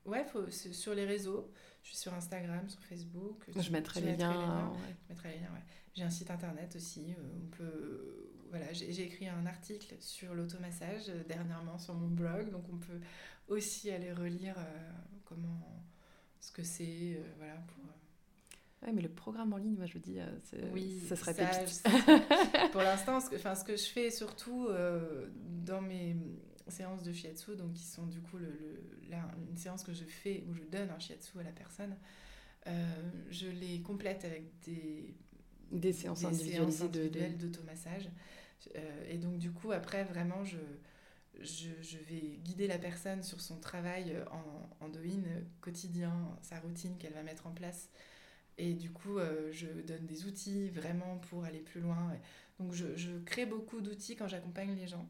ouais, 0.05 0.25
faut, 0.25 0.49
sur 0.49 0.93
les 0.93 1.05
réseaux. 1.05 1.51
Je 1.83 1.89
suis 1.89 1.97
sur 1.97 2.13
Instagram, 2.13 2.69
sur 2.69 2.81
Facebook. 2.81 3.43
Je, 3.55 3.71
mettrai, 3.71 3.99
les 3.99 4.15
liens. 4.15 4.71
les 5.09 5.39
liens 5.39 5.49
J'ai 5.93 6.03
un 6.03 6.09
site 6.09 6.31
internet 6.31 6.73
aussi. 6.77 7.13
on 7.35 7.55
peut, 7.57 8.29
voilà, 8.49 8.71
j'ai 8.71 9.03
écrit 9.03 9.27
un 9.27 9.45
article 9.45 9.95
sur 9.99 10.33
l'automassage 10.33 11.07
dernièrement 11.27 11.77
sur 11.77 11.93
mon 11.93 12.07
blog, 12.07 12.51
donc 12.51 12.63
on 12.71 12.77
peut 12.77 13.01
aussi 13.53 13.91
aller 13.91 14.11
relire 14.11 14.55
comment 15.25 15.73
ce 16.43 16.51
que 16.51 16.63
c'est, 16.63 17.15
euh, 17.15 17.23
voilà, 17.37 17.55
pour... 17.67 17.85
Euh. 17.85 18.85
Ouais, 18.85 18.91
mais 18.93 19.01
le 19.01 19.09
programme 19.09 19.53
en 19.53 19.57
ligne, 19.57 19.75
moi 19.77 19.85
je 19.85 19.97
dis, 19.97 20.19
euh, 20.19 20.27
oui, 20.73 20.99
ça 21.07 21.15
serait 21.15 21.33
ça, 21.33 21.89
Pour 22.73 22.81
l'instant, 22.81 23.21
ce 23.21 23.29
que, 23.29 23.37
ce 23.37 23.63
que 23.63 23.77
je 23.77 23.85
fais 23.85 24.11
surtout 24.11 24.67
dans 25.65 25.81
mes 25.81 26.17
séances 26.67 27.01
de 27.01 27.13
shiatsu, 27.13 27.55
donc 27.55 27.73
qui 27.73 27.83
sont 27.83 28.05
du 28.07 28.19
coup 28.19 28.37
le, 28.37 28.51
le 29.09 29.15
une 29.49 29.57
séance 29.57 29.83
que 29.83 29.93
je 29.93 30.03
fais 30.03 30.43
où 30.49 30.53
je 30.53 30.63
donne 30.63 30.89
un 30.89 30.99
shiatsu 30.99 31.39
à 31.39 31.43
la 31.43 31.51
personne, 31.51 31.95
je 33.29 33.47
les 33.47 33.81
complète 33.81 34.25
avec 34.25 34.59
des, 34.65 35.15
des 35.71 35.93
séances 35.93 36.25
individuelles 36.25 37.37
d'automassage. 37.37 38.09
et 39.07 39.17
donc 39.17 39.37
du 39.37 39.51
coup, 39.51 39.71
après, 39.71 40.03
vraiment, 40.03 40.43
je 40.43 40.57
je, 41.41 41.97
vais 42.09 42.37
guider 42.43 42.67
la 42.67 42.77
personne 42.77 43.23
sur 43.23 43.41
son 43.41 43.59
travail 43.59 44.15
en, 44.31 44.85
en 44.85 44.91
quotidien, 45.61 46.13
sa 46.41 46.59
routine 46.59 46.97
qu'elle 46.97 47.13
va 47.13 47.23
mettre 47.23 47.47
en 47.47 47.51
place. 47.51 47.89
Et 48.57 48.73
du 48.73 48.91
coup, 48.91 49.17
euh, 49.17 49.51
je 49.51 49.67
donne 49.67 50.05
des 50.05 50.25
outils 50.25 50.69
vraiment 50.69 51.17
pour 51.29 51.43
aller 51.43 51.59
plus 51.59 51.81
loin. 51.81 52.13
Donc, 52.59 52.73
je, 52.73 52.95
je 52.95 53.17
crée 53.25 53.45
beaucoup 53.45 53.81
d'outils 53.81 54.15
quand 54.15 54.27
j'accompagne 54.27 54.75
les 54.75 54.87
gens. 54.87 55.07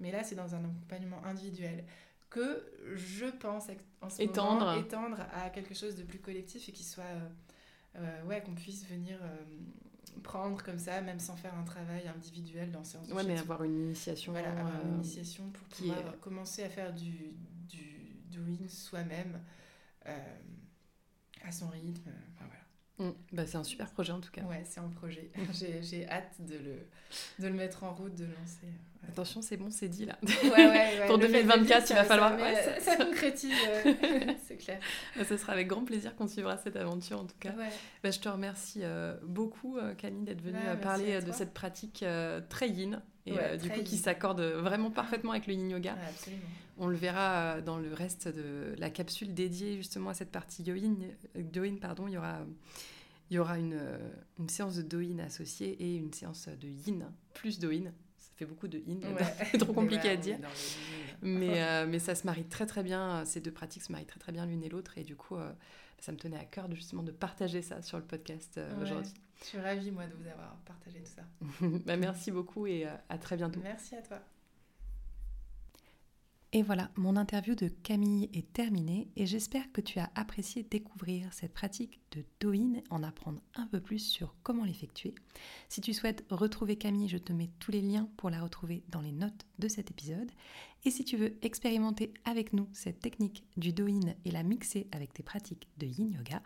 Mais 0.00 0.10
là, 0.10 0.24
c'est 0.24 0.34
dans 0.34 0.54
un 0.54 0.64
accompagnement 0.64 1.22
individuel 1.24 1.84
que 2.30 2.64
je 2.94 3.26
pense 3.26 3.68
en 4.00 4.10
ce 4.10 4.22
étendre. 4.22 4.66
moment 4.66 4.80
étendre 4.80 5.18
à 5.32 5.50
quelque 5.50 5.74
chose 5.74 5.96
de 5.96 6.02
plus 6.02 6.18
collectif 6.18 6.68
et 6.68 6.72
qui 6.72 6.84
soit. 6.84 7.04
Euh, 7.04 7.28
euh, 7.96 8.22
ouais, 8.24 8.42
qu'on 8.42 8.54
puisse 8.54 8.86
venir 8.86 9.18
prendre 10.22 10.62
comme 10.62 10.78
ça, 10.78 11.00
même 11.00 11.20
sans 11.20 11.36
faire 11.36 11.54
un 11.54 11.64
travail 11.64 12.06
individuel 12.08 12.70
dans 12.72 12.84
séance 12.84 13.08
de 13.08 13.14
Ouais, 13.14 13.24
mais 13.24 13.38
avoir 13.38 13.62
une 13.64 13.78
initiation. 13.86 14.32
Voilà, 14.32 14.50
avoir 14.50 14.68
euh, 14.68 14.82
une 14.84 14.94
initiation 14.96 15.50
pour 15.50 15.66
pouvoir 15.68 15.98
est- 15.98 16.20
commencer 16.20 16.62
à 16.64 16.68
faire 16.68 16.94
du, 16.94 17.32
du 17.68 18.16
doing 18.30 18.68
soi-même 18.68 19.40
euh, 20.06 20.18
à 21.42 21.52
son 21.52 21.68
rythme. 21.68 22.10
Enfin, 22.34 22.46
voilà. 22.46 22.57
Mm, 22.98 23.10
bah, 23.32 23.46
c'est 23.46 23.56
un 23.56 23.64
super 23.64 23.90
projet 23.90 24.12
en 24.12 24.20
tout 24.20 24.30
cas. 24.30 24.42
Ouais, 24.42 24.62
c'est 24.64 24.80
en 24.80 24.88
projet. 24.88 25.30
J'ai 25.52 25.82
j'ai 25.82 26.08
hâte 26.08 26.34
de 26.40 26.54
le, 26.54 26.76
de 27.38 27.46
le 27.48 27.54
mettre 27.54 27.84
en 27.84 27.92
route, 27.94 28.14
de 28.14 28.24
le 28.24 28.30
lancer. 28.32 28.66
Ouais. 29.02 29.08
Attention, 29.10 29.40
c'est 29.42 29.56
bon, 29.56 29.70
c'est 29.70 29.88
dit 29.88 30.04
là. 30.06 30.18
Ouais, 30.22 30.50
ouais. 30.66 31.00
Pour 31.06 31.16
Le 31.18 31.28
fait 31.28 31.42
de 31.44 31.48
2024, 31.48 31.86
dire, 31.86 31.96
il 31.96 31.98
va 32.00 32.04
falloir- 32.04 32.38
Ça, 32.38 32.80
ça- 32.80 32.96
ça 32.96 33.04
concrétise, 33.04 33.54
euh, 33.86 33.94
c'est 34.46 34.56
clair. 34.56 34.80
Ce 35.26 35.36
sera 35.36 35.52
avec 35.52 35.68
grand 35.68 35.84
plaisir 35.84 36.14
qu'on 36.16 36.26
suivra 36.26 36.56
cette 36.58 36.76
aventure 36.76 37.20
en 37.20 37.24
tout 37.24 37.36
cas. 37.38 37.52
Bah, 38.02 38.10
je 38.10 38.18
te 38.18 38.28
remercie 38.28 38.80
euh, 38.82 39.14
beaucoup 39.22 39.78
euh, 39.78 39.94
Camille 39.94 40.24
d'être 40.24 40.42
venue 40.42 40.58
merci 40.64 40.80
parler 40.82 41.20
de 41.22 41.32
cette 41.32 41.54
pratique 41.54 42.02
euh, 42.02 42.40
très 42.48 42.68
yin 42.68 43.00
et 43.28 43.32
Ouais, 43.32 43.38
euh, 43.42 43.56
du 43.56 43.68
coup 43.70 43.82
qui 43.82 43.94
yin. 43.96 44.02
s'accorde 44.04 44.40
vraiment 44.40 44.90
parfaitement 44.90 45.32
avec 45.32 45.46
le 45.46 45.54
yin 45.54 45.70
yoga. 45.70 45.94
Ouais, 45.94 46.00
absolument. 46.08 46.42
On 46.78 46.86
le 46.86 46.96
verra 46.96 47.56
euh, 47.56 47.60
dans 47.60 47.76
le 47.78 47.92
reste 47.92 48.28
de 48.28 48.74
la 48.78 48.90
capsule 48.90 49.34
dédiée 49.34 49.76
justement 49.76 50.10
à 50.10 50.14
cette 50.14 50.30
partie 50.30 50.62
Doin. 50.62 50.96
Doin 51.34 51.76
pardon, 51.80 52.06
il 52.08 52.14
y 52.14 52.18
aura, 52.18 52.38
il 53.30 53.34
y 53.36 53.38
aura 53.38 53.58
une, 53.58 53.74
euh, 53.74 53.98
une 54.38 54.48
séance 54.48 54.76
de 54.76 54.82
Doin 54.82 55.18
associée 55.20 55.72
et 55.82 55.96
une 55.96 56.12
séance 56.12 56.48
de 56.48 56.68
Yin 56.68 57.04
plus 57.34 57.58
Doin. 57.58 57.84
Ça 58.16 58.30
fait 58.36 58.46
beaucoup 58.46 58.68
de 58.68 58.78
Yin, 58.78 59.00
Ouais. 59.04 59.24
c'est 59.50 59.58
trop 59.58 59.72
compliqué 59.72 60.10
à 60.10 60.16
dire. 60.16 60.36
yin. 60.38 60.46
Mais, 61.22 61.60
euh, 61.62 61.86
mais 61.88 61.98
ça 61.98 62.14
se 62.14 62.24
marie 62.26 62.44
très 62.44 62.66
très 62.66 62.84
bien, 62.84 63.24
ces 63.24 63.40
deux 63.40 63.50
pratiques 63.50 63.82
se 63.82 63.90
marient 63.90 64.06
très 64.06 64.20
très 64.20 64.30
bien 64.30 64.46
l'une 64.46 64.62
et 64.62 64.68
l'autre 64.68 64.96
et 64.98 65.02
du 65.02 65.16
coup 65.16 65.34
euh, 65.34 65.50
ça 65.98 66.12
me 66.12 66.16
tenait 66.16 66.38
à 66.38 66.44
cœur 66.44 66.68
de, 66.68 66.76
justement 66.76 67.02
de 67.02 67.10
partager 67.10 67.60
ça 67.62 67.82
sur 67.82 67.98
le 67.98 68.04
podcast 68.04 68.54
euh, 68.58 68.82
aujourd'hui. 68.82 69.12
Je 69.40 69.46
suis 69.46 69.58
ravie, 69.58 69.90
moi, 69.90 70.06
de 70.06 70.14
vous 70.14 70.28
avoir 70.28 70.56
partagé 70.64 71.00
tout 71.00 71.12
ça. 71.14 71.22
Bah, 71.86 71.96
merci 71.96 72.30
beaucoup 72.30 72.66
et 72.66 72.86
euh, 72.86 72.94
à 73.08 73.18
très 73.18 73.36
bientôt. 73.36 73.60
Merci 73.62 73.94
à 73.94 74.02
toi. 74.02 74.20
Et 76.52 76.62
voilà, 76.62 76.90
mon 76.96 77.16
interview 77.16 77.54
de 77.54 77.68
Camille 77.68 78.30
est 78.32 78.50
terminée 78.54 79.08
et 79.16 79.26
j'espère 79.26 79.70
que 79.70 79.82
tu 79.82 79.98
as 79.98 80.10
apprécié 80.14 80.62
découvrir 80.62 81.30
cette 81.34 81.52
pratique 81.52 82.00
de 82.12 82.24
Douyin, 82.40 82.80
en 82.88 83.02
apprendre 83.02 83.42
un 83.54 83.66
peu 83.66 83.80
plus 83.80 83.98
sur 83.98 84.34
comment 84.42 84.64
l'effectuer. 84.64 85.14
Si 85.68 85.82
tu 85.82 85.92
souhaites 85.92 86.24
retrouver 86.30 86.76
Camille, 86.76 87.10
je 87.10 87.18
te 87.18 87.34
mets 87.34 87.50
tous 87.58 87.70
les 87.70 87.82
liens 87.82 88.08
pour 88.16 88.30
la 88.30 88.40
retrouver 88.40 88.82
dans 88.88 89.02
les 89.02 89.12
notes 89.12 89.44
de 89.58 89.68
cet 89.68 89.90
épisode. 89.90 90.30
Et 90.84 90.90
si 90.90 91.04
tu 91.04 91.16
veux 91.16 91.36
expérimenter 91.42 92.12
avec 92.24 92.52
nous 92.52 92.68
cette 92.72 93.00
technique 93.00 93.44
du 93.56 93.72
Douyin 93.72 94.14
et 94.24 94.30
la 94.30 94.42
mixer 94.42 94.86
avec 94.92 95.12
tes 95.12 95.22
pratiques 95.22 95.68
de 95.78 95.86
Yin 95.86 96.12
Yoga, 96.12 96.42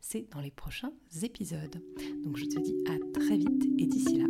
c'est 0.00 0.28
dans 0.32 0.40
les 0.40 0.50
prochains 0.50 0.92
épisodes. 1.22 1.82
Donc 2.24 2.36
je 2.36 2.44
te 2.46 2.58
dis 2.58 2.74
à 2.88 2.96
très 3.18 3.36
vite 3.36 3.64
et 3.78 3.86
d'ici 3.86 4.18
là, 4.18 4.26